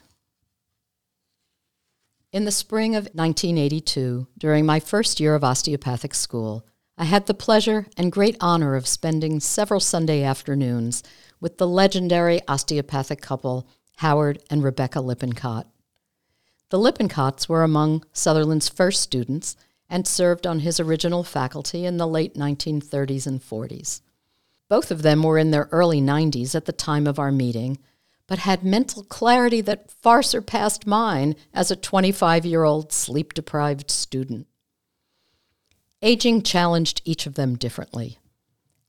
In 2.32 2.44
the 2.44 2.50
spring 2.50 2.96
of 2.96 3.04
1982, 3.14 4.26
during 4.36 4.66
my 4.66 4.80
first 4.80 5.20
year 5.20 5.36
of 5.36 5.44
osteopathic 5.44 6.14
school, 6.16 6.66
I 6.98 7.04
had 7.04 7.26
the 7.26 7.34
pleasure 7.34 7.86
and 7.96 8.10
great 8.10 8.36
honor 8.40 8.74
of 8.74 8.88
spending 8.88 9.38
several 9.38 9.78
Sunday 9.78 10.24
afternoons 10.24 11.04
with 11.40 11.58
the 11.58 11.68
legendary 11.68 12.40
osteopathic 12.48 13.20
couple 13.20 13.68
Howard 13.98 14.42
and 14.50 14.64
Rebecca 14.64 15.00
Lippincott. 15.00 15.68
The 16.70 16.78
Lippincotts 16.78 17.48
were 17.48 17.62
among 17.62 18.04
Sutherland's 18.12 18.68
first 18.68 19.00
students 19.00 19.56
and 19.88 20.06
served 20.06 20.44
on 20.44 20.58
his 20.58 20.80
original 20.80 21.22
faculty 21.22 21.84
in 21.84 21.98
the 21.98 22.08
late 22.08 22.34
1930s 22.34 23.28
and 23.28 23.40
40s. 23.40 24.00
Both 24.68 24.90
of 24.90 25.02
them 25.02 25.22
were 25.22 25.38
in 25.38 25.50
their 25.50 25.68
early 25.70 26.00
90s 26.00 26.54
at 26.54 26.64
the 26.64 26.72
time 26.72 27.06
of 27.06 27.18
our 27.18 27.32
meeting, 27.32 27.78
but 28.26 28.40
had 28.40 28.64
mental 28.64 29.04
clarity 29.04 29.60
that 29.60 29.90
far 29.90 30.22
surpassed 30.22 30.86
mine 30.86 31.36
as 31.52 31.70
a 31.70 31.76
25 31.76 32.46
year 32.46 32.64
old 32.64 32.92
sleep 32.92 33.34
deprived 33.34 33.90
student. 33.90 34.46
Aging 36.02 36.42
challenged 36.42 37.02
each 37.04 37.26
of 37.26 37.34
them 37.34 37.56
differently. 37.56 38.18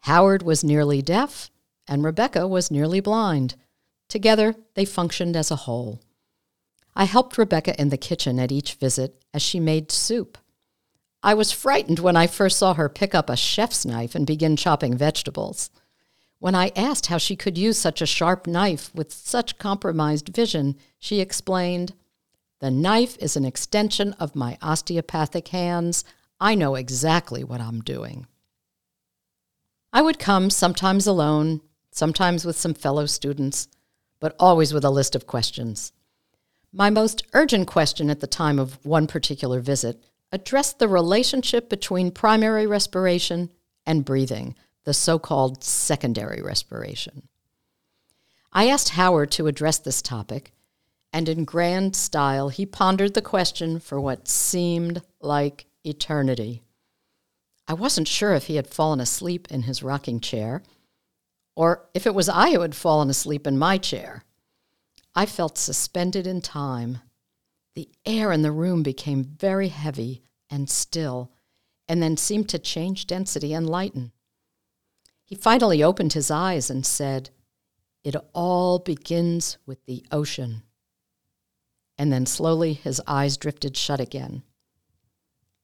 Howard 0.02 0.43
was 0.43 0.64
nearly 0.64 1.02
deaf, 1.02 1.49
and 1.88 2.03
Rebecca 2.03 2.47
was 2.47 2.72
nearly 2.72 2.99
blind. 2.99 3.56
Together, 4.07 4.56
they 4.76 4.85
functioned 4.85 5.35
as 5.35 5.49
a 5.49 5.56
whole. 5.56 6.02
I 6.95 7.06
helped 7.06 7.38
Rebecca 7.38 7.80
in 7.80 7.89
the 7.89 7.97
kitchen 7.97 8.39
at 8.39 8.52
each 8.52 8.76
visit 8.76 9.22
as 9.34 9.41
she 9.41 9.60
made 9.60 9.91
soup. 9.91 10.38
I 11.26 11.34
was 11.34 11.52
frightened 11.52 11.97
when 11.97 12.15
I 12.15 12.27
first 12.27 12.60
saw 12.60 12.76
her 12.76 12.88
pick 12.88 13.15
up 13.15 13.31
a 13.31 13.35
chef's 13.35 13.84
knife 13.84 14.14
and 14.14 14.27
begin 14.27 14.56
chopping 14.56 14.95
vegetables. 14.95 15.72
When 16.38 16.53
I 16.53 16.72
asked 16.76 17.07
how 17.07 17.18
she 17.18 17.35
could 17.35 17.57
use 17.57 17.80
such 17.80 17.99
a 17.99 18.06
sharp 18.06 18.45
knife 18.45 18.93
with 18.93 19.11
such 19.11 19.57
compromised 19.57 20.30
vision, 20.30 20.76
she 20.99 21.19
explained, 21.19 21.95
The 22.60 22.69
knife 22.69 23.18
is 23.19 23.35
an 23.35 23.43
extension 23.43 24.14
of 24.19 24.35
my 24.35 24.60
osteopathic 24.61 25.47
hands. 25.47 26.03
I 26.39 26.53
know 26.53 26.76
exactly 26.76 27.43
what 27.43 27.60
I'm 27.60 27.81
doing. 27.81 28.27
I 29.91 30.03
would 30.03 30.19
come 30.19 30.52
sometimes 30.52 31.07
alone, 31.07 31.61
sometimes 31.89 32.45
with 32.45 32.56
some 32.56 32.76
fellow 32.76 33.07
students, 33.07 33.68
but 34.19 34.35
always 34.39 34.76
with 34.76 34.85
a 34.85 34.91
list 34.91 35.15
of 35.15 35.26
questions. 35.26 35.91
My 36.72 36.91
most 36.91 37.23
urgent 37.34 37.65
question 37.65 38.11
at 38.11 38.19
the 38.19 38.27
time 38.27 38.60
of 38.60 38.85
one 38.85 39.07
particular 39.07 39.60
visit 39.60 40.03
addressed 40.31 40.80
the 40.80 40.88
relationship 40.88 41.69
between 41.69 42.11
primary 42.11 42.68
respiration 42.68 43.49
and 43.85 44.06
breathing, 44.06 44.56
the 44.84 44.93
so 44.93 45.19
called 45.19 45.64
secondary 45.64 46.41
respiration. 46.41 47.27
I 48.52 48.68
asked 48.69 48.89
Howard 48.89 49.31
to 49.31 49.47
address 49.47 49.80
this 49.80 50.02
topic, 50.02 50.52
and 51.11 51.27
in 51.30 51.45
grand 51.45 51.95
style, 51.95 52.49
he 52.49 52.65
pondered 52.65 53.14
the 53.14 53.22
question 53.22 53.80
for 53.80 53.99
what 53.99 54.27
seemed 54.27 55.02
like 55.22 55.65
eternity. 55.84 56.61
I 57.68 57.73
wasn't 57.73 58.07
sure 58.07 58.34
if 58.34 58.45
he 58.45 58.57
had 58.57 58.68
fallen 58.68 58.99
asleep 58.99 59.47
in 59.49 59.64
his 59.64 59.84
rocking 59.84 60.19
chair 60.19 60.64
or 61.56 61.88
if 61.93 62.06
it 62.06 62.14
was 62.14 62.30
I 62.30 62.52
who 62.52 62.61
had 62.61 62.76
fallen 62.76 63.10
asleep 63.10 63.47
in 63.47 63.57
my 63.57 63.77
chair. 63.77 64.23
I 65.15 65.26
felt 65.26 65.57
suspended 65.57 66.27
in 66.27 66.41
time. 66.41 66.99
The 67.76 67.89
air 68.06 68.31
in 68.31 68.41
the 68.41 68.52
room 68.52 68.84
became 68.84 69.23
very 69.23 69.68
heavy 69.68 70.23
and 70.49 70.69
still, 70.69 71.31
and 71.88 72.02
then 72.02 72.18
seemed 72.18 72.49
to 72.49 72.60
change 72.60 73.06
density 73.06 73.53
and 73.53 73.69
lighten. 73.69 74.14
He 75.26 75.35
finally 75.35 75.84
opened 75.84 76.14
his 76.14 76.31
eyes 76.31 76.69
and 76.69 76.85
said, 76.85 77.31
It 78.03 78.15
all 78.34 78.80
begins 78.80 79.57
with 79.65 79.85
the 79.85 80.06
ocean. 80.11 80.64
And 81.97 82.11
then 82.11 82.26
slowly 82.26 82.73
his 82.73 83.02
eyes 83.07 83.38
drifted 83.38 83.76
shut 83.76 83.99
again. 83.99 84.43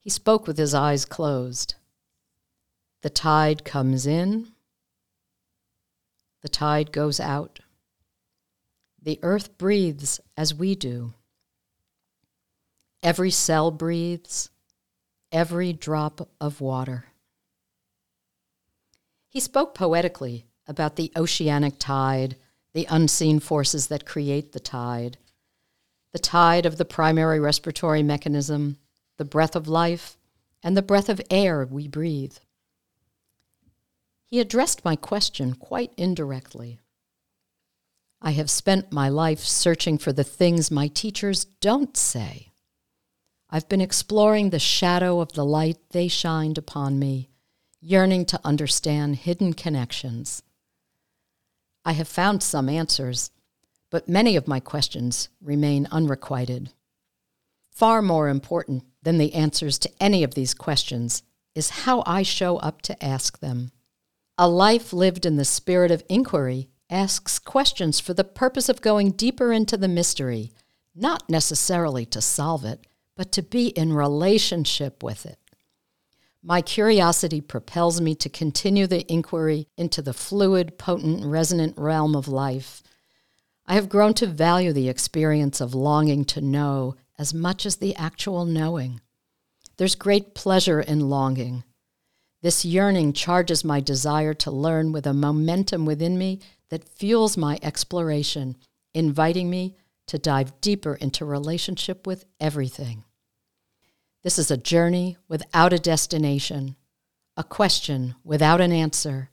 He 0.00 0.10
spoke 0.10 0.46
with 0.46 0.58
his 0.58 0.74
eyes 0.74 1.04
closed. 1.04 1.76
The 3.02 3.10
tide 3.10 3.64
comes 3.64 4.06
in, 4.06 4.52
the 6.42 6.48
tide 6.48 6.92
goes 6.92 7.20
out. 7.20 7.60
The 9.00 9.18
earth 9.22 9.56
breathes 9.58 10.20
as 10.36 10.52
we 10.54 10.74
do. 10.74 11.14
Every 13.02 13.30
cell 13.30 13.70
breathes, 13.70 14.50
every 15.32 15.72
drop 15.72 16.28
of 16.40 16.60
water. 16.60 17.06
He 19.28 19.40
spoke 19.40 19.74
poetically 19.74 20.46
about 20.68 20.96
the 20.96 21.10
oceanic 21.16 21.74
tide, 21.78 22.36
the 22.74 22.86
unseen 22.88 23.40
forces 23.40 23.88
that 23.88 24.06
create 24.06 24.52
the 24.52 24.60
tide, 24.60 25.18
the 26.12 26.18
tide 26.18 26.66
of 26.66 26.76
the 26.76 26.84
primary 26.84 27.40
respiratory 27.40 28.02
mechanism, 28.02 28.78
the 29.16 29.24
breath 29.24 29.56
of 29.56 29.66
life, 29.66 30.16
and 30.62 30.76
the 30.76 30.82
breath 30.82 31.08
of 31.08 31.20
air 31.30 31.66
we 31.66 31.88
breathe. 31.88 32.36
He 34.24 34.38
addressed 34.38 34.84
my 34.84 34.96
question 34.96 35.54
quite 35.54 35.92
indirectly. 35.96 36.78
I 38.20 38.30
have 38.30 38.48
spent 38.48 38.92
my 38.92 39.08
life 39.08 39.40
searching 39.40 39.98
for 39.98 40.12
the 40.12 40.24
things 40.24 40.70
my 40.70 40.86
teachers 40.86 41.44
don't 41.44 41.96
say. 41.96 42.51
I've 43.54 43.68
been 43.68 43.82
exploring 43.82 44.48
the 44.48 44.58
shadow 44.58 45.20
of 45.20 45.34
the 45.34 45.44
light 45.44 45.76
they 45.90 46.08
shined 46.08 46.56
upon 46.56 46.98
me, 46.98 47.28
yearning 47.82 48.24
to 48.26 48.40
understand 48.42 49.16
hidden 49.16 49.52
connections. 49.52 50.42
I 51.84 51.92
have 51.92 52.08
found 52.08 52.42
some 52.42 52.70
answers, 52.70 53.30
but 53.90 54.08
many 54.08 54.36
of 54.36 54.48
my 54.48 54.58
questions 54.58 55.28
remain 55.42 55.86
unrequited. 55.90 56.72
Far 57.70 58.00
more 58.00 58.30
important 58.30 58.84
than 59.02 59.18
the 59.18 59.34
answers 59.34 59.78
to 59.80 59.90
any 60.00 60.24
of 60.24 60.32
these 60.32 60.54
questions 60.54 61.22
is 61.54 61.82
how 61.84 62.02
I 62.06 62.22
show 62.22 62.56
up 62.56 62.80
to 62.82 63.04
ask 63.04 63.40
them. 63.40 63.70
A 64.38 64.48
life 64.48 64.94
lived 64.94 65.26
in 65.26 65.36
the 65.36 65.44
spirit 65.44 65.90
of 65.90 66.02
inquiry 66.08 66.70
asks 66.88 67.38
questions 67.38 68.00
for 68.00 68.14
the 68.14 68.24
purpose 68.24 68.70
of 68.70 68.80
going 68.80 69.10
deeper 69.10 69.52
into 69.52 69.76
the 69.76 69.88
mystery, 69.88 70.52
not 70.94 71.28
necessarily 71.28 72.06
to 72.06 72.22
solve 72.22 72.64
it, 72.64 72.86
but 73.16 73.32
to 73.32 73.42
be 73.42 73.68
in 73.68 73.92
relationship 73.92 75.02
with 75.02 75.26
it. 75.26 75.38
My 76.42 76.60
curiosity 76.60 77.40
propels 77.40 78.00
me 78.00 78.14
to 78.16 78.28
continue 78.28 78.86
the 78.86 79.10
inquiry 79.12 79.68
into 79.76 80.02
the 80.02 80.12
fluid, 80.12 80.76
potent, 80.76 81.24
resonant 81.24 81.78
realm 81.78 82.16
of 82.16 82.26
life. 82.26 82.82
I 83.64 83.74
have 83.74 83.88
grown 83.88 84.14
to 84.14 84.26
value 84.26 84.72
the 84.72 84.88
experience 84.88 85.60
of 85.60 85.74
longing 85.74 86.24
to 86.26 86.40
know 86.40 86.96
as 87.16 87.32
much 87.32 87.64
as 87.64 87.76
the 87.76 87.94
actual 87.94 88.44
knowing. 88.44 89.00
There's 89.76 89.94
great 89.94 90.34
pleasure 90.34 90.80
in 90.80 91.08
longing. 91.08 91.62
This 92.42 92.64
yearning 92.64 93.12
charges 93.12 93.64
my 93.64 93.78
desire 93.78 94.34
to 94.34 94.50
learn 94.50 94.90
with 94.90 95.06
a 95.06 95.14
momentum 95.14 95.86
within 95.86 96.18
me 96.18 96.40
that 96.70 96.88
fuels 96.88 97.36
my 97.36 97.58
exploration, 97.62 98.56
inviting 98.92 99.48
me 99.48 99.76
to 100.12 100.18
dive 100.18 100.60
deeper 100.60 100.94
into 100.94 101.24
relationship 101.24 102.06
with 102.06 102.26
everything. 102.38 103.02
This 104.22 104.38
is 104.38 104.50
a 104.50 104.58
journey 104.58 105.16
without 105.26 105.72
a 105.72 105.78
destination, 105.78 106.76
a 107.34 107.42
question 107.42 108.14
without 108.22 108.60
an 108.60 108.72
answer, 108.72 109.30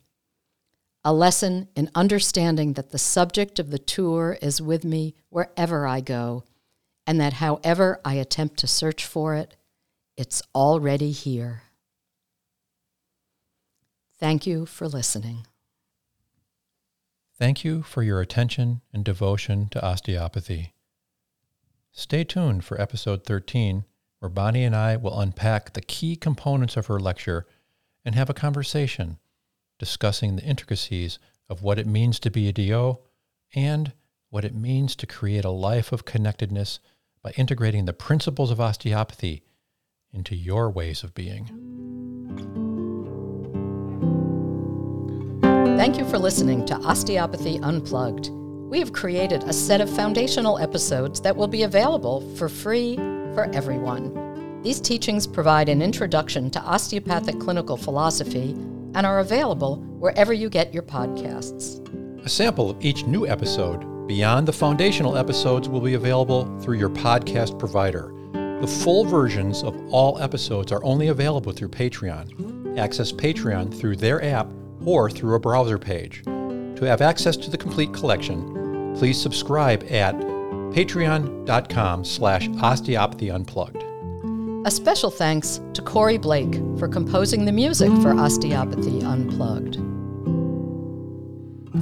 a 1.03 1.11
lesson 1.11 1.68
in 1.76 1.91
understanding 1.95 2.73
that 2.73 2.91
the 2.91 2.97
subject 2.97 3.60
of 3.60 3.72
the 3.72 3.77
tour 3.77 4.38
is 4.41 4.61
with 4.61 4.85
me 4.85 5.15
wherever 5.27 5.85
I 5.85 5.99
go, 5.99 6.45
and 7.06 7.19
that 7.19 7.34
however 7.34 7.99
I 8.06 8.14
attempt 8.14 8.56
to 8.60 8.68
search 8.68 9.06
for 9.06 9.35
it, 9.35 9.57
it's 10.15 10.41
already 10.56 11.11
here. 11.11 11.64
Thank 14.18 14.47
you 14.47 14.65
for 14.65 14.88
listening. 14.88 15.45
Thank 17.40 17.64
you 17.64 17.84
for 17.84 18.03
your 18.03 18.20
attention 18.20 18.82
and 18.91 19.06
devotion 19.06 19.70
to 19.70 19.82
osteopathy. 19.82 20.74
Stay 21.94 22.26
tuned 22.26 22.66
for 22.66 22.80
episode 22.80 23.24
13 23.24 23.86
where 24.20 24.28
Bonnie 24.28 24.66
and 24.66 24.76
I 24.76 24.98
will 24.98 25.18
unpack 25.18 25.72
the 25.72 25.82
key 25.82 26.18
components 26.18 26.76
of 26.76 26.88
her 26.88 26.99
lecture 26.99 27.48
and 28.03 28.14
have 28.14 28.30
a 28.30 28.34
conversation 28.34 29.20
discussing 29.78 30.36
the 30.36 30.44
intricacies 30.44 31.18
of 31.48 31.64
what 31.64 31.80
it 31.80 31.88
means 31.88 32.20
to 32.20 32.30
be 32.30 32.49
a 32.49 32.52
DO 32.52 32.98
and 33.56 33.94
what 34.30 34.44
it 34.44 34.53
means 34.53 34.94
to 34.98 35.07
create 35.07 35.45
a 35.45 35.49
life 35.49 35.94
of 35.94 36.03
connectedness 36.03 36.82
by 37.24 37.32
integrating 37.38 37.86
the 37.86 37.94
principles 37.94 38.52
of 38.52 38.60
osteopathy 38.60 39.44
into 40.11 40.36
your 40.36 40.70
ways 40.70 41.03
of 41.03 41.14
being. 41.14 41.98
Thank 45.80 45.97
you 45.97 46.03
for 46.10 46.19
listening 46.19 46.65
to 46.65 46.76
Osteopathy 46.76 47.57
Unplugged. 47.64 48.31
we 48.69 48.80
have 48.80 48.91
created 48.91 49.43
a 49.45 49.53
set 49.53 49.80
of 49.80 49.89
foundational 49.89 50.60
episodes 50.60 51.22
that 51.22 51.34
will 51.34 51.47
be 51.47 51.64
available 51.64 52.19
for 52.35 52.49
free 52.49 52.97
for 53.34 53.49
everyone. 53.53 54.61
These 54.61 54.81
teachings 54.81 55.26
provide 55.26 55.69
an 55.69 55.81
introduction 55.81 56.49
to 56.51 56.61
osteopathic 56.64 57.39
clinical 57.39 57.77
philosophy 57.77 58.49
and 58.93 59.06
are 59.06 59.19
available 59.19 59.77
wherever 59.77 60.34
you 60.34 60.49
get 60.49 60.73
your 60.73 60.84
podcasts. 60.84 61.80
A 62.26 62.30
sample 62.30 62.69
of 62.69 62.84
each 62.84 63.06
new 63.06 63.26
episode 63.26 64.06
beyond 64.06 64.49
the 64.49 64.53
foundational 64.53 65.15
episodes 65.15 65.69
will 65.69 65.80
be 65.80 65.93
available 65.93 66.60
through 66.60 66.77
your 66.77 66.89
podcast 66.89 67.57
provider. 67.57 68.14
The 68.34 68.68
full 68.68 69.06
versions 69.06 69.64
of 69.64 69.81
all 69.93 70.19
episodes 70.19 70.73
are 70.73 70.84
only 70.84 71.07
available 71.07 71.53
through 71.53 71.69
Patreon. 71.69 72.77
Access 72.77 73.14
Patreon 73.14 73.73
through 73.73 73.95
their 73.95 74.22
app 74.26 74.51
or 74.85 75.10
through 75.10 75.35
a 75.35 75.39
browser 75.39 75.77
page. 75.77 76.23
To 76.23 76.85
have 76.85 77.01
access 77.01 77.35
to 77.38 77.49
the 77.49 77.57
complete 77.57 77.93
collection, 77.93 78.95
please 78.97 79.19
subscribe 79.22 79.84
at 79.89 80.15
patreon.com 80.15 82.06
slash 82.06 82.47
osteopathy 82.61 83.31
unplugged. 83.31 83.84
A 84.65 84.72
special 84.72 85.10
thanks 85.10 85.61
to 85.73 85.81
Corey 85.81 86.18
Blake 86.18 86.56
for 86.77 86.88
composing 86.88 87.45
the 87.45 87.51
music 87.51 87.89
for 88.01 88.14
Osteopathy 88.14 89.01
Unplugged. 89.01 89.77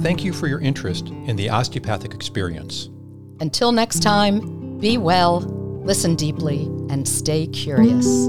Thank 0.00 0.22
you 0.22 0.32
for 0.32 0.46
your 0.46 0.60
interest 0.60 1.08
in 1.08 1.34
the 1.34 1.50
osteopathic 1.50 2.14
experience. 2.14 2.88
Until 3.40 3.72
next 3.72 4.00
time, 4.00 4.78
be 4.78 4.96
well, 4.96 5.40
listen 5.84 6.14
deeply, 6.14 6.66
and 6.88 7.06
stay 7.06 7.48
curious. 7.48 8.28